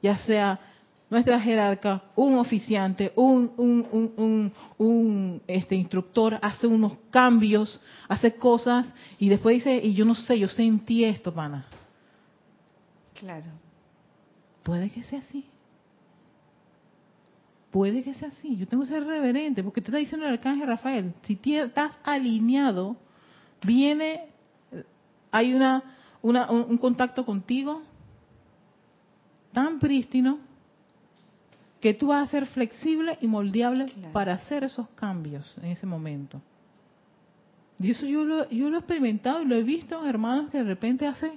ya 0.02 0.18
sea 0.18 0.59
nuestra 1.09 1.40
jerarca, 1.40 2.02
un 2.16 2.36
oficiante, 2.36 3.12
un, 3.14 3.52
un, 3.57 4.52
un, 4.78 5.42
este, 5.46 5.76
instructor, 5.76 6.38
hace 6.42 6.66
unos 6.66 6.94
cambios, 7.11 7.80
hace 8.09 8.34
cosas 8.34 8.92
y 9.18 9.28
después 9.28 9.57
dice, 9.57 9.76
y 9.76 9.94
yo 9.94 10.04
no 10.04 10.14
sé, 10.14 10.38
yo 10.38 10.48
sentí 10.48 11.04
esto, 11.04 11.32
pana. 11.32 11.66
Claro. 13.14 13.46
Puede 14.64 14.90
que 14.90 15.04
sea 15.04 15.20
así. 15.20 15.44
Puede 17.70 18.02
que 18.02 18.14
sea 18.14 18.28
así. 18.28 18.57
Yo 18.57 18.66
tengo 18.66 18.82
que 18.82 18.88
ser 18.88 19.04
reverente, 19.04 19.62
porque 19.62 19.80
te 19.80 19.88
está 19.88 19.98
diciendo 19.98 20.26
el 20.26 20.32
arcángel 20.32 20.66
Rafael, 20.66 21.14
si 21.22 21.38
estás 21.54 21.96
alineado, 22.02 22.96
viene, 23.64 24.26
hay 25.30 25.54
una, 25.54 25.84
una 26.20 26.50
un, 26.50 26.66
un 26.68 26.78
contacto 26.78 27.24
contigo 27.24 27.82
tan 29.52 29.78
prístino 29.78 30.45
que 31.80 31.94
tú 31.94 32.08
vas 32.08 32.26
a 32.26 32.30
ser 32.30 32.46
flexible 32.46 33.18
y 33.20 33.26
moldeable 33.26 33.86
Claro. 33.86 34.12
para 34.12 34.34
hacer 34.34 34.64
esos 34.64 34.88
cambios 34.90 35.54
en 35.62 35.66
ese 35.70 35.86
momento. 35.86 36.40
Y 37.78 37.90
eso 37.90 38.06
yo 38.06 38.24
lo, 38.24 38.48
yo 38.48 38.70
lo 38.70 38.76
he 38.76 38.80
experimentado 38.80 39.42
y 39.42 39.44
lo 39.44 39.54
he 39.54 39.62
visto 39.62 40.00
en 40.02 40.08
hermanos 40.08 40.50
que 40.50 40.58
de 40.58 40.64
repente 40.64 41.06
hacen, 41.06 41.32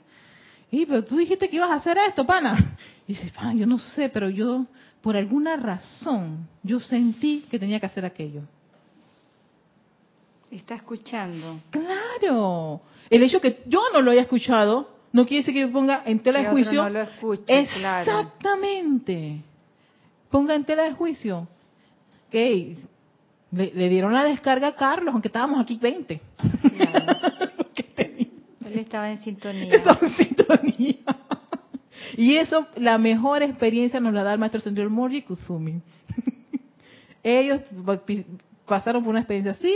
y 0.72 0.86
pero 0.86 1.04
tú 1.04 1.18
dijiste 1.18 1.50
que 1.50 1.58
ibas 1.58 1.70
a 1.70 1.76
hacer 1.76 1.98
esto, 2.08 2.26
pana. 2.26 2.78
Y 3.08 3.14
dices, 3.14 3.32
pana, 3.32 3.56
yo 3.56 3.66
no 3.66 3.80
sé, 3.80 4.10
pero 4.10 4.30
yo, 4.30 4.68
por 5.02 5.18
alguna 5.18 5.56
razón, 5.58 6.48
yo 6.62 6.80
sentí 6.80 7.44
que 7.50 7.58
tenía 7.58 7.80
que 7.80 7.88
hacer 7.88 8.06
aquello. 8.06 8.42
Está 10.52 10.76
escuchando. 10.76 11.60
Claro. 11.72 12.82
El 13.10 13.24
hecho 13.24 13.42
que 13.42 13.64
yo 13.66 13.82
no 13.94 14.02
lo 14.02 14.12
haya 14.12 14.22
escuchado 14.22 14.90
no 15.12 15.26
quiere 15.26 15.42
decir 15.42 15.56
que 15.56 15.62
yo 15.62 15.72
ponga 15.72 16.04
en 16.06 16.20
tela 16.20 16.40
Que 16.40 16.44
de 16.46 16.50
otro 16.52 16.64
juicio. 16.64 16.84
no 16.84 16.90
lo 16.90 17.02
escuche, 17.02 17.68
claro. 17.80 18.32
Ponga 20.30 20.56
en 20.56 20.64
tela 20.66 20.84
de 20.84 20.94
juicio. 20.94 21.48
Que 22.32 22.78
le, 23.52 23.72
le 23.74 23.90
dieron 23.90 24.14
la 24.14 24.24
descarga 24.24 24.68
a 24.68 24.76
Carlos, 24.76 25.14
aunque 25.14 25.28
estábamos 25.30 25.60
aquí 25.62 25.78
20. 25.82 26.22
Claro. 26.76 27.50
Que 27.74 27.84
tenía- 27.84 28.28
Él 28.66 28.80
estaba 28.80 29.10
en 29.10 29.18
sintonía. 29.24 29.74
Estaba 29.76 30.00
en 30.02 30.14
sintonía. 30.16 30.96
Y 32.18 32.36
eso, 32.36 32.68
la 32.76 32.98
mejor 32.98 33.42
experiencia 33.44 34.00
nos 34.00 34.14
la 34.14 34.24
da 34.24 34.34
el 34.34 34.40
maestro 34.40 34.60
Sendero 34.62 34.90
Mori 34.90 35.18
y 35.18 35.22
Kusumi. 35.22 35.82
Ellos 37.24 37.62
pasaron 38.66 39.04
por 39.04 39.12
una 39.12 39.20
experiencia 39.20 39.52
así 39.54 39.74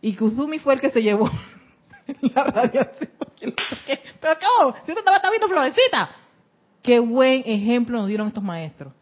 y 0.00 0.14
Kusumi 0.14 0.58
fue 0.58 0.74
el 0.74 0.80
que 0.80 0.90
se 0.90 1.02
llevó 1.02 1.28
la 2.34 2.44
radiación. 2.44 3.10
Pero 3.40 4.34
¿cómo? 4.58 4.74
Si 4.84 4.92
uno 4.92 5.00
estaba 5.00 5.30
viendo 5.30 5.48
florecita. 5.48 6.10
Qué 6.82 6.98
buen 7.00 7.42
ejemplo 7.46 7.98
nos 7.98 8.08
dieron 8.08 8.28
estos 8.28 8.42
maestros. 8.42 8.92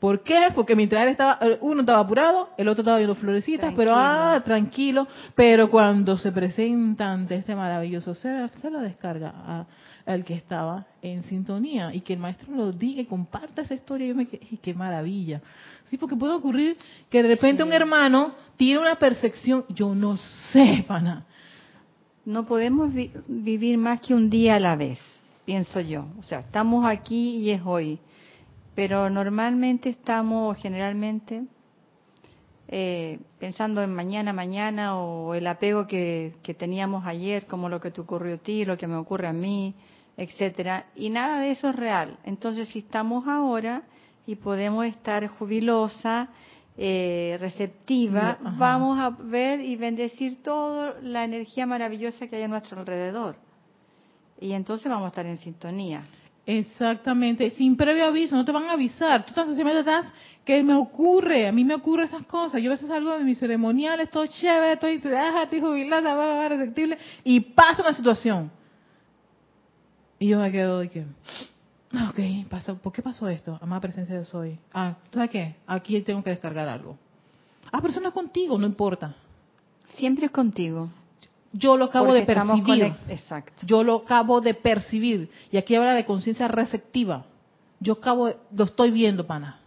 ¿Por 0.00 0.22
qué? 0.22 0.48
Porque 0.54 0.76
mientras 0.76 1.02
él 1.04 1.08
estaba, 1.08 1.38
uno 1.62 1.80
estaba 1.80 2.00
apurado, 2.00 2.50
el 2.58 2.68
otro 2.68 2.82
estaba 2.82 2.98
viendo 2.98 3.14
florecitas, 3.14 3.72
pero 3.74 3.92
ah, 3.94 4.42
tranquilo. 4.44 5.06
Pero 5.34 5.70
cuando 5.70 6.18
se 6.18 6.32
presenta 6.32 7.10
ante 7.12 7.36
este 7.36 7.56
maravilloso 7.56 8.14
ser, 8.14 8.50
se 8.60 8.70
lo 8.70 8.80
descarga 8.80 9.32
a- 9.34 9.66
al 10.04 10.24
que 10.24 10.34
estaba 10.34 10.86
en 11.02 11.24
sintonía 11.24 11.92
y 11.94 12.00
que 12.02 12.12
el 12.12 12.18
maestro 12.20 12.54
lo 12.54 12.72
diga 12.72 13.00
y 13.00 13.06
comparta 13.06 13.62
esa 13.62 13.74
historia. 13.74 14.06
Yo 14.08 14.14
me 14.14 14.28
¡ay, 14.30 14.58
qué 14.62 14.74
maravilla! 14.74 15.40
Sí, 15.84 15.96
porque 15.96 16.14
puede 16.14 16.34
ocurrir 16.34 16.76
que 17.08 17.22
de 17.22 17.28
repente 17.30 17.62
Sí. 17.62 17.66
un 17.68 17.72
hermano 17.72 18.34
tiene 18.56 18.80
una 18.80 18.96
percepción, 18.96 19.64
yo 19.70 19.94
no 19.94 20.16
sé, 20.52 20.84
pana. 20.86 21.24
No 22.24 22.44
podemos 22.44 22.92
vi- 22.92 23.12
vivir 23.28 23.78
más 23.78 24.00
que 24.00 24.14
un 24.14 24.28
día 24.28 24.56
a 24.56 24.60
la 24.60 24.76
vez, 24.76 24.98
pienso 25.44 25.80
yo. 25.80 26.06
O 26.18 26.22
sea, 26.22 26.40
estamos 26.40 26.84
aquí 26.84 27.36
y 27.38 27.50
es 27.50 27.62
hoy. 27.64 27.98
Pero 28.76 29.10
normalmente 29.10 29.88
estamos, 29.88 30.56
generalmente, 30.58 31.42
eh, 32.68 33.18
pensando 33.40 33.82
en 33.82 33.92
mañana, 33.92 34.32
mañana, 34.32 34.98
o 35.00 35.34
el 35.34 35.46
apego 35.46 35.86
que, 35.86 36.34
que 36.42 36.54
teníamos 36.54 37.06
ayer, 37.06 37.46
como 37.46 37.68
lo 37.68 37.80
que 37.80 37.90
te 37.90 38.00
ocurrió 38.02 38.34
a 38.34 38.38
ti, 38.38 38.64
lo 38.64 38.76
que 38.76 38.86
me 38.86 38.96
ocurre 38.96 39.26
a 39.26 39.32
mí, 39.32 39.74
etcétera. 40.16 40.86
Y 40.94 41.08
nada 41.08 41.40
de 41.40 41.52
eso 41.52 41.70
es 41.70 41.74
real. 41.74 42.18
Entonces, 42.22 42.68
si 42.68 42.80
estamos 42.80 43.26
ahora 43.26 43.82
y 44.26 44.36
podemos 44.36 44.84
estar 44.84 45.26
jubilosa, 45.26 46.28
eh, 46.76 47.38
receptiva, 47.40 48.36
Ajá. 48.38 48.54
vamos 48.58 48.98
a 48.98 49.08
ver 49.08 49.60
y 49.62 49.76
bendecir 49.76 50.42
toda 50.42 51.00
la 51.00 51.24
energía 51.24 51.64
maravillosa 51.64 52.26
que 52.26 52.36
hay 52.36 52.42
a 52.42 52.48
nuestro 52.48 52.78
alrededor. 52.78 53.36
Y 54.38 54.52
entonces 54.52 54.90
vamos 54.90 55.06
a 55.06 55.08
estar 55.08 55.24
en 55.24 55.38
sintonía. 55.38 56.02
Exactamente, 56.46 57.50
sin 57.50 57.76
previo 57.76 58.06
aviso, 58.06 58.36
no 58.36 58.44
te 58.44 58.52
van 58.52 58.66
a 58.66 58.74
avisar. 58.74 59.26
Tú 59.26 59.34
sencillamente 59.34 59.80
estás, 59.80 60.06
que 60.44 60.62
me 60.62 60.74
ocurre, 60.74 61.48
a 61.48 61.52
mí 61.52 61.64
me 61.64 61.74
ocurren 61.74 62.06
esas 62.06 62.24
cosas. 62.24 62.62
Yo 62.62 62.70
a 62.70 62.74
veces 62.74 62.88
salgo 62.88 63.10
de 63.18 63.24
mis 63.24 63.38
ceremoniales, 63.38 64.08
todo 64.12 64.24
chévere, 64.26 64.74
estoy, 64.74 65.02
ah, 65.12 65.42
estoy 65.42 65.60
jubilada, 65.60 66.14
va, 66.14 66.36
va, 66.36 66.48
receptible, 66.48 66.96
y 67.24 67.40
pasa 67.40 67.82
una 67.82 67.92
situación. 67.94 68.52
Y 70.20 70.28
yo 70.28 70.38
me 70.38 70.52
quedo 70.52 70.78
de 70.78 70.88
que, 70.88 71.04
ah, 71.92 72.10
ok, 72.10 72.48
pasa, 72.48 72.74
¿por 72.74 72.92
qué 72.92 73.02
pasó 73.02 73.28
esto? 73.28 73.58
Amada 73.60 73.80
presencia 73.80 74.16
de 74.16 74.24
soy. 74.24 74.56
Ah, 74.72 74.94
¿tú 75.10 75.18
¿sabes 75.18 75.30
qué? 75.30 75.56
Aquí 75.66 76.00
tengo 76.02 76.22
que 76.22 76.30
descargar 76.30 76.68
algo. 76.68 76.96
Ah, 77.72 77.80
pero 77.80 77.88
eso 77.90 78.00
no 78.00 78.08
es 78.08 78.14
contigo, 78.14 78.56
no 78.56 78.66
importa. 78.66 79.16
Siempre 79.96 80.26
es 80.26 80.30
contigo. 80.30 80.90
Yo 81.52 81.76
lo 81.76 81.86
acabo 81.86 82.06
Porque 82.06 82.20
de 82.20 82.26
percibir. 82.26 82.94
Exacto. 83.08 83.52
Yo 83.66 83.82
lo 83.82 83.96
acabo 83.96 84.40
de 84.40 84.54
percibir. 84.54 85.30
Y 85.50 85.56
aquí 85.56 85.74
habla 85.74 85.94
de 85.94 86.04
conciencia 86.04 86.48
receptiva. 86.48 87.24
Yo 87.80 87.94
acabo, 87.94 88.28
de- 88.28 88.36
lo 88.54 88.64
estoy 88.64 88.90
viendo, 88.90 89.26
pana. 89.26 89.60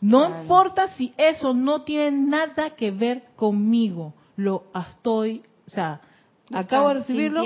No 0.00 0.28
importa 0.42 0.88
si 0.88 1.14
eso 1.16 1.54
no 1.54 1.82
tiene 1.82 2.10
nada 2.26 2.70
que 2.70 2.90
ver 2.90 3.24
conmigo, 3.34 4.12
lo 4.36 4.64
estoy, 4.88 5.42
o 5.66 5.70
sea, 5.70 6.00
acabo 6.52 6.88
de 6.88 6.94
recibirlo. 7.00 7.40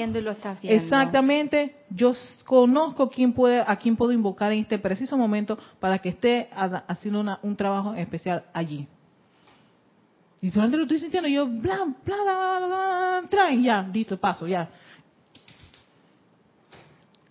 Exactamente, 0.77 1.77
yo 1.91 2.13
conozco 2.45 3.09
quién 3.09 3.33
puede, 3.33 3.61
a 3.65 3.77
quién 3.77 3.97
puedo 3.97 4.11
invocar 4.13 4.51
en 4.53 4.61
este 4.61 4.79
preciso 4.81 5.17
momento 5.17 5.59
para 5.79 6.01
que 6.01 6.09
esté 6.11 6.51
haciendo 6.89 7.39
un 7.43 7.57
trabajo 7.57 7.95
especial 7.95 8.45
allí. 8.53 8.89
Y 10.43 10.51
durante 10.51 10.77
lo 10.77 10.85
estoy 10.85 11.01
sintiendo, 11.01 11.29
yo, 11.29 11.47
bla, 11.47 11.85
bla, 12.05 12.17
bla, 12.17 13.23
bla, 13.29 13.55
ya, 13.55 13.83
listo, 13.83 14.19
paso, 14.19 14.47
ya. 14.47 14.69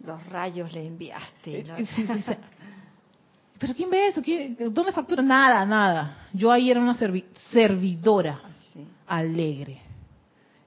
Los 0.06 0.26
rayos 0.28 0.72
le 0.74 0.86
enviaste. 0.86 1.64
¿no? 1.64 1.76
¿Pero 3.60 3.74
quién 3.74 3.90
ve 3.90 4.08
eso? 4.08 4.22
¿Dónde 4.72 4.92
factura? 4.92 5.22
Nada, 5.22 5.66
nada. 5.66 6.28
Yo 6.34 6.52
ahí 6.52 6.72
era 6.72 6.80
una 6.80 6.96
servidora 6.96 8.42
alegre. 9.06 9.82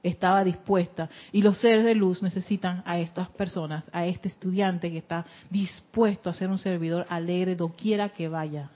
Estaba 0.03 0.45
dispuesta. 0.45 1.09
Y 1.31 1.43
los 1.43 1.59
seres 1.59 1.85
de 1.85 1.95
luz 1.95 2.23
necesitan 2.23 2.83
a 2.85 2.99
estas 2.99 3.29
personas, 3.31 3.85
a 3.93 4.05
este 4.05 4.29
estudiante 4.29 4.91
que 4.91 4.99
está 4.99 5.25
dispuesto 5.49 6.29
a 6.29 6.35
ser 6.35 6.51
un 6.51 6.59
servidor 6.59 7.07
alegre 7.09 7.55
doquiera 7.57 8.11
que 8.11 8.29
vaya. 8.29 8.71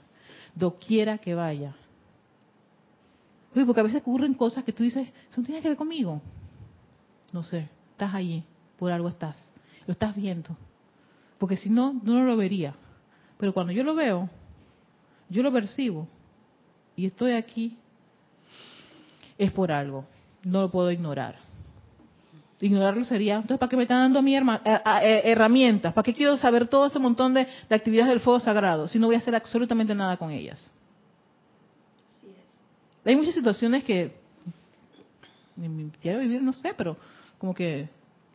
Doquiera 0.55 1.19
que 1.19 1.35
vaya. 1.35 1.75
Porque 3.65 3.81
a 3.81 3.83
veces 3.83 4.01
ocurren 4.01 4.33
cosas 4.33 4.63
que 4.63 4.73
tú 4.73 4.83
dices, 4.83 5.07
eso 5.29 5.41
no 5.41 5.45
tiene 5.45 5.61
que 5.61 5.69
ver 5.69 5.77
conmigo. 5.77 6.21
No 7.31 7.43
sé, 7.43 7.69
estás 7.91 8.13
allí, 8.13 8.43
por 8.77 8.91
algo 8.91 9.09
estás. 9.09 9.37
Lo 9.85 9.93
estás 9.93 10.15
viendo. 10.15 10.55
Porque 11.37 11.57
si 11.57 11.69
no, 11.69 11.99
no 12.03 12.23
lo 12.23 12.37
vería. 12.37 12.75
Pero 13.37 13.53
cuando 13.53 13.71
yo 13.71 13.83
lo 13.83 13.95
veo, 13.95 14.29
yo 15.29 15.43
lo 15.43 15.51
percibo 15.51 16.07
y 16.95 17.05
estoy 17.05 17.33
aquí, 17.33 17.77
es 19.37 19.51
por 19.51 19.71
algo. 19.71 20.05
No 20.43 20.61
lo 20.61 20.71
puedo 20.71 20.91
ignorar. 20.91 21.35
Ignorarlo 22.59 23.05
sería, 23.05 23.35
entonces, 23.35 23.59
¿para 23.59 23.69
qué 23.69 23.77
me 23.77 23.83
están 23.83 24.01
dando 24.01 24.19
a 24.19 24.21
mí 24.23 24.35
eh, 24.35 24.41
eh, 25.03 25.21
herramientas? 25.25 25.93
¿Para 25.93 26.03
qué 26.03 26.13
quiero 26.13 26.37
saber 26.37 26.67
todo 26.67 26.87
ese 26.87 26.97
montón 26.97 27.35
de, 27.35 27.47
actividades 27.69 28.09
del 28.09 28.19
fuego 28.19 28.39
sagrado 28.39 28.87
si 28.87 28.97
no 28.97 29.05
voy 29.05 29.15
a 29.15 29.19
hacer 29.19 29.35
absolutamente 29.35 29.93
nada 29.93 30.17
con 30.17 30.31
ellas? 30.31 30.71
Hay 33.07 33.15
muchas 33.15 33.35
situaciones 33.35 33.85
que 33.85 34.11
quiero 36.01 36.19
vivir, 36.19 36.41
no 36.41 36.51
sé, 36.51 36.73
pero 36.77 36.97
como 37.37 37.53
que 37.53 37.87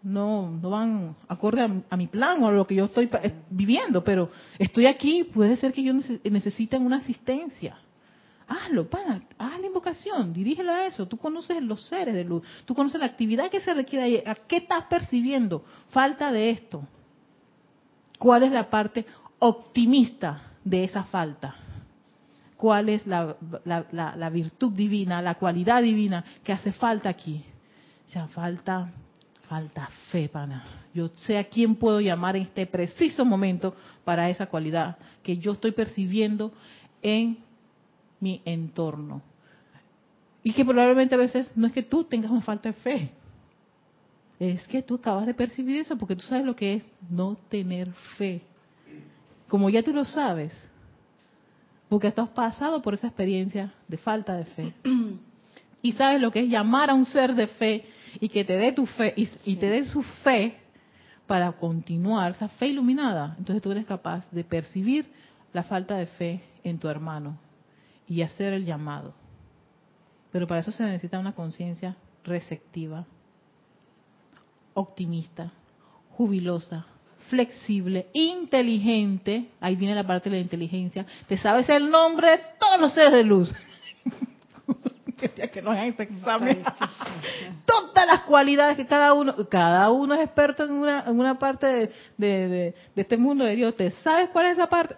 no, 0.02 0.50
no 0.50 0.70
van 0.70 1.14
acorde 1.28 1.84
a, 1.90 1.96
mi 1.96 2.06
plan 2.06 2.42
o 2.42 2.48
a 2.48 2.52
lo 2.52 2.66
que 2.66 2.76
yo 2.76 2.86
estoy 2.86 3.06
eh, 3.22 3.34
viviendo, 3.50 4.02
pero 4.02 4.30
estoy 4.58 4.86
aquí, 4.86 5.24
puede 5.24 5.58
ser 5.58 5.74
que 5.74 5.82
yo 5.82 5.92
necesite 5.92 6.78
una 6.78 6.96
asistencia. 6.96 7.76
Hazlo, 8.48 8.88
pana, 8.88 9.22
haz 9.36 9.60
la 9.60 9.66
invocación, 9.66 10.32
dirígela 10.32 10.74
a 10.74 10.86
eso. 10.86 11.06
Tú 11.06 11.18
conoces 11.18 11.62
los 11.62 11.86
seres 11.86 12.14
de 12.14 12.24
luz, 12.24 12.42
tú 12.64 12.74
conoces 12.74 12.98
la 12.98 13.06
actividad 13.06 13.50
que 13.50 13.60
se 13.60 13.74
requiere 13.74 14.04
ahí. 14.04 14.22
¿A 14.24 14.34
qué 14.34 14.56
estás 14.56 14.84
percibiendo? 14.84 15.66
Falta 15.90 16.32
de 16.32 16.48
esto. 16.48 16.82
¿Cuál 18.18 18.44
es 18.44 18.52
la 18.52 18.70
parte 18.70 19.04
optimista 19.38 20.52
de 20.64 20.84
esa 20.84 21.04
falta? 21.04 21.61
¿Cuál 22.62 22.90
es 22.90 23.04
la, 23.08 23.34
la, 23.64 24.14
la 24.16 24.30
virtud 24.30 24.70
divina, 24.70 25.20
la 25.20 25.34
cualidad 25.34 25.82
divina 25.82 26.24
que 26.44 26.52
hace 26.52 26.70
falta 26.70 27.08
aquí? 27.08 27.44
Sea, 28.06 28.28
falta 28.28 28.88
falta 29.48 29.88
fe, 30.12 30.28
pana. 30.28 30.62
Yo 30.94 31.08
sé 31.08 31.38
a 31.38 31.42
quién 31.42 31.74
puedo 31.74 32.00
llamar 32.00 32.36
en 32.36 32.42
este 32.42 32.64
preciso 32.66 33.24
momento 33.24 33.74
para 34.04 34.30
esa 34.30 34.46
cualidad 34.46 34.96
que 35.24 35.38
yo 35.38 35.54
estoy 35.54 35.72
percibiendo 35.72 36.52
en 37.02 37.38
mi 38.20 38.40
entorno. 38.44 39.22
Y 40.44 40.52
que 40.52 40.64
probablemente 40.64 41.16
a 41.16 41.18
veces 41.18 41.50
no 41.56 41.66
es 41.66 41.72
que 41.72 41.82
tú 41.82 42.04
tengas 42.04 42.30
una 42.30 42.42
falta 42.42 42.68
de 42.68 42.74
fe, 42.74 43.10
es 44.38 44.68
que 44.68 44.82
tú 44.82 44.94
acabas 44.94 45.26
de 45.26 45.34
percibir 45.34 45.80
eso 45.80 45.98
porque 45.98 46.14
tú 46.14 46.22
sabes 46.22 46.46
lo 46.46 46.54
que 46.54 46.74
es 46.74 46.84
no 47.10 47.36
tener 47.48 47.92
fe. 48.16 48.40
Como 49.48 49.68
ya 49.68 49.82
tú 49.82 49.92
lo 49.92 50.04
sabes, 50.04 50.52
porque 51.92 52.06
has 52.06 52.28
pasado 52.30 52.80
por 52.80 52.94
esa 52.94 53.08
experiencia 53.08 53.70
de 53.86 53.98
falta 53.98 54.34
de 54.34 54.46
fe. 54.46 54.72
Y 55.82 55.92
sabes 55.92 56.22
lo 56.22 56.30
que 56.30 56.40
es 56.40 56.48
llamar 56.48 56.88
a 56.88 56.94
un 56.94 57.04
ser 57.04 57.34
de 57.34 57.48
fe 57.48 57.84
y 58.18 58.30
que 58.30 58.44
te 58.46 58.56
dé 58.56 58.72
tu 58.72 58.86
fe 58.86 59.12
y, 59.14 59.56
te 59.56 59.66
dé 59.66 59.84
su 59.84 60.02
fe 60.24 60.56
para 61.26 61.52
continuar, 61.52 62.30
esa 62.30 62.48
fe 62.48 62.68
iluminada, 62.68 63.34
entonces 63.36 63.60
tú 63.60 63.72
eres 63.72 63.84
capaz 63.84 64.30
de 64.30 64.42
percibir 64.42 65.12
la 65.52 65.64
falta 65.64 65.96
de 65.96 66.06
fe 66.06 66.42
en 66.64 66.78
tu 66.78 66.88
hermano 66.88 67.36
y 68.08 68.22
hacer 68.22 68.54
el 68.54 68.64
llamado. 68.64 69.12
Pero 70.30 70.46
para 70.46 70.60
eso 70.60 70.72
se 70.72 70.84
necesita 70.84 71.18
una 71.18 71.34
conciencia 71.34 71.96
receptiva, 72.24 73.04
optimista, 74.72 75.52
jubilosa, 76.12 76.86
flexible, 77.32 78.08
inteligente. 78.12 79.46
Ahí 79.58 79.74
viene 79.74 79.94
la 79.94 80.06
parte 80.06 80.28
de 80.28 80.36
la 80.36 80.42
inteligencia. 80.42 81.06
Te 81.26 81.38
sabes 81.38 81.66
el 81.70 81.90
nombre 81.90 82.28
de 82.32 82.40
todos 82.58 82.78
los 82.78 82.92
seres 82.92 83.10
de 83.10 83.24
luz. 83.24 83.50
que 85.50 85.62
no 85.62 85.70
hagan 85.70 85.86
ese 85.86 86.02
examen. 86.02 86.62
Todas 87.64 88.06
las 88.06 88.20
cualidades 88.24 88.76
que 88.76 88.84
cada 88.84 89.14
uno, 89.14 89.34
cada 89.48 89.90
uno 89.90 90.12
es 90.12 90.20
experto 90.20 90.64
en 90.64 90.72
una, 90.72 91.04
en 91.06 91.18
una 91.18 91.38
parte 91.38 91.66
de, 92.18 92.48
de, 92.48 92.74
este 92.96 93.16
mundo 93.16 93.44
de 93.44 93.56
Dios. 93.56 93.74
¿Te 93.76 93.90
sabes 93.90 94.28
cuál 94.28 94.46
es 94.46 94.58
esa 94.58 94.68
parte? 94.68 94.94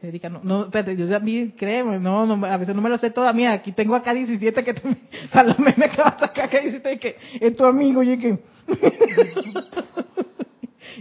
Erika, 0.00 0.28
no, 0.28 0.38
no, 0.44 0.66
espérate, 0.66 0.96
yo 0.96 1.16
a 1.16 1.18
mí, 1.18 1.54
créeme, 1.56 1.98
no, 1.98 2.24
no, 2.24 2.46
a 2.46 2.56
veces 2.56 2.72
no 2.72 2.80
me 2.80 2.88
lo 2.88 2.98
sé 2.98 3.10
toda 3.10 3.32
mía. 3.32 3.50
Aquí 3.50 3.72
tengo 3.72 3.96
acá 3.96 4.14
17 4.14 4.62
que 4.62 4.74
te, 4.74 4.82
Salomé 5.32 5.74
me 5.76 5.86
acaba 5.86 6.12
de 6.12 6.18
sacar 6.20 6.44
acá 6.44 6.60
17 6.60 7.00
que 7.00 7.16
es 7.40 7.56
tu 7.56 7.64
amigo 7.64 8.00
y 8.04 8.16
que 8.16 8.38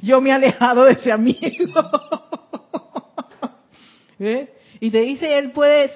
yo 0.01 0.21
me 0.21 0.29
he 0.29 0.33
alejado 0.33 0.85
de 0.85 0.93
ese 0.93 1.11
amigo. 1.11 1.39
¿Eh? 4.19 4.53
Y 4.79 4.91
te 4.91 5.01
dice, 5.01 5.37
él 5.37 5.51
puede, 5.51 5.89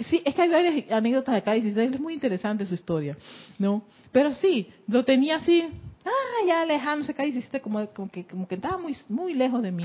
sí, 0.00 0.22
es 0.24 0.34
que 0.34 0.42
hay 0.42 0.48
varias 0.48 0.90
anécdotas 0.90 1.36
acá, 1.36 1.56
y 1.56 1.60
dice, 1.60 1.84
es 1.84 2.00
muy 2.00 2.14
interesante 2.14 2.66
su 2.66 2.74
historia, 2.74 3.16
¿no? 3.58 3.82
Pero 4.12 4.32
sí, 4.32 4.72
lo 4.86 5.04
tenía 5.04 5.36
así, 5.36 5.68
ah, 6.04 6.46
ya 6.46 6.62
alejándose 6.62 7.12
acá, 7.12 7.24
y 7.24 7.32
dice, 7.32 7.60
como, 7.60 7.86
como, 7.88 8.10
que, 8.10 8.24
como 8.24 8.46
que 8.46 8.54
estaba 8.54 8.78
muy, 8.78 8.96
muy 9.08 9.34
lejos 9.34 9.62
de 9.62 9.72
mí. 9.72 9.84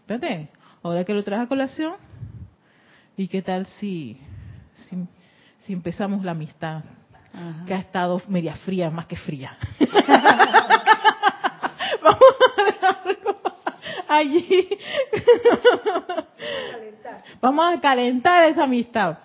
Espérate, 0.00 0.48
ahora 0.82 1.04
que 1.04 1.14
lo 1.14 1.22
traes 1.22 1.42
a 1.42 1.46
colación, 1.46 1.94
¿y 3.16 3.28
qué 3.28 3.40
tal 3.40 3.66
si, 3.78 4.18
si, 5.66 5.72
empezamos 5.72 6.24
la 6.24 6.32
amistad? 6.32 6.82
Que 7.66 7.72
ha 7.72 7.78
estado 7.78 8.20
media 8.28 8.54
fría, 8.56 8.90
más 8.90 9.06
que 9.06 9.16
fría. 9.16 9.56
Vamos 12.02 12.20
a 12.82 12.88
algo 13.04 13.40
allí. 14.08 14.68
Vamos 17.40 17.74
a 17.74 17.80
calentar 17.80 18.44
esa 18.44 18.64
amistad. 18.64 19.18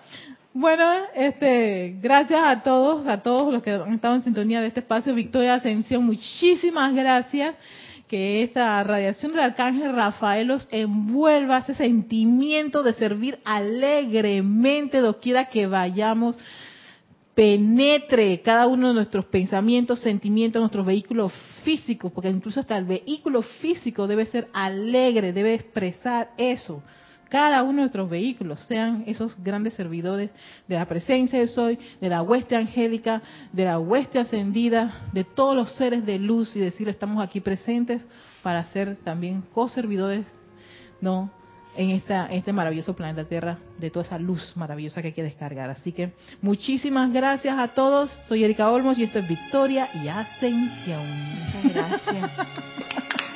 Bueno, 0.52 0.84
este, 1.14 1.96
gracias 2.00 2.40
a 2.42 2.62
todos, 2.62 3.06
a 3.06 3.20
todos 3.20 3.52
los 3.52 3.62
que 3.62 3.70
han 3.70 3.94
estado 3.94 4.16
en 4.16 4.22
sintonía 4.22 4.60
de 4.60 4.66
este 4.66 4.80
espacio, 4.80 5.14
Victoria 5.14 5.54
Ascensión, 5.54 6.04
muchísimas 6.04 6.94
gracias. 6.94 7.54
Que 8.08 8.42
esta 8.42 8.82
radiación 8.82 9.32
del 9.32 9.42
arcángel 9.42 9.94
Rafael 9.94 10.48
los 10.48 10.66
envuelva 10.70 11.58
ese 11.58 11.74
sentimiento 11.74 12.82
de 12.82 12.94
servir 12.94 13.38
alegremente 13.44 14.98
doquiera 14.98 15.50
que 15.50 15.66
vayamos, 15.66 16.36
penetre 17.38 18.40
cada 18.40 18.66
uno 18.66 18.88
de 18.88 18.94
nuestros 18.94 19.24
pensamientos, 19.26 20.00
sentimientos, 20.00 20.58
nuestros 20.58 20.84
vehículos 20.84 21.32
físicos, 21.62 22.10
porque 22.10 22.30
incluso 22.30 22.58
hasta 22.58 22.76
el 22.76 22.84
vehículo 22.84 23.42
físico 23.42 24.08
debe 24.08 24.26
ser 24.26 24.48
alegre, 24.52 25.32
debe 25.32 25.54
expresar 25.54 26.32
eso 26.36 26.82
cada 27.28 27.62
uno 27.62 27.74
de 27.74 27.80
nuestros 27.82 28.10
vehículos 28.10 28.58
sean 28.60 29.04
esos 29.06 29.36
grandes 29.44 29.74
servidores 29.74 30.30
de 30.66 30.76
la 30.76 30.86
presencia 30.86 31.38
de 31.38 31.46
Soy, 31.46 31.78
de 32.00 32.08
la 32.08 32.22
hueste 32.22 32.56
angélica, 32.56 33.22
de 33.52 33.66
la 33.66 33.78
hueste 33.78 34.18
ascendida, 34.18 35.02
de 35.12 35.24
todos 35.24 35.54
los 35.54 35.72
seres 35.74 36.06
de 36.06 36.18
luz 36.18 36.56
y 36.56 36.60
decir 36.60 36.88
estamos 36.88 37.22
aquí 37.22 37.40
presentes 37.40 38.02
para 38.42 38.64
ser 38.66 38.96
también 39.04 39.42
co-servidores, 39.52 40.24
¿no? 41.02 41.30
En, 41.78 41.90
esta, 41.90 42.26
este 42.26 42.52
maravilloso 42.52 42.96
planeta 42.96 43.28
Tierra, 43.28 43.56
de 43.78 43.88
toda 43.88 44.04
esa 44.04 44.18
luz 44.18 44.52
maravillosa 44.56 45.00
que 45.00 45.08
hay 45.08 45.14
que 45.14 45.22
descargar. 45.22 45.70
Así 45.70 45.92
que 45.92 46.10
muchísimas 46.42 47.12
gracias 47.12 47.56
a 47.56 47.68
todos. 47.68 48.10
Soy 48.26 48.42
Erika 48.42 48.68
Olmos 48.68 48.98
y 48.98 49.04
esto 49.04 49.20
es 49.20 49.28
Victoria 49.28 49.88
y 49.94 50.08
Ascensión. 50.08 51.06
Muchas 51.38 51.72
gracias. 51.72 52.30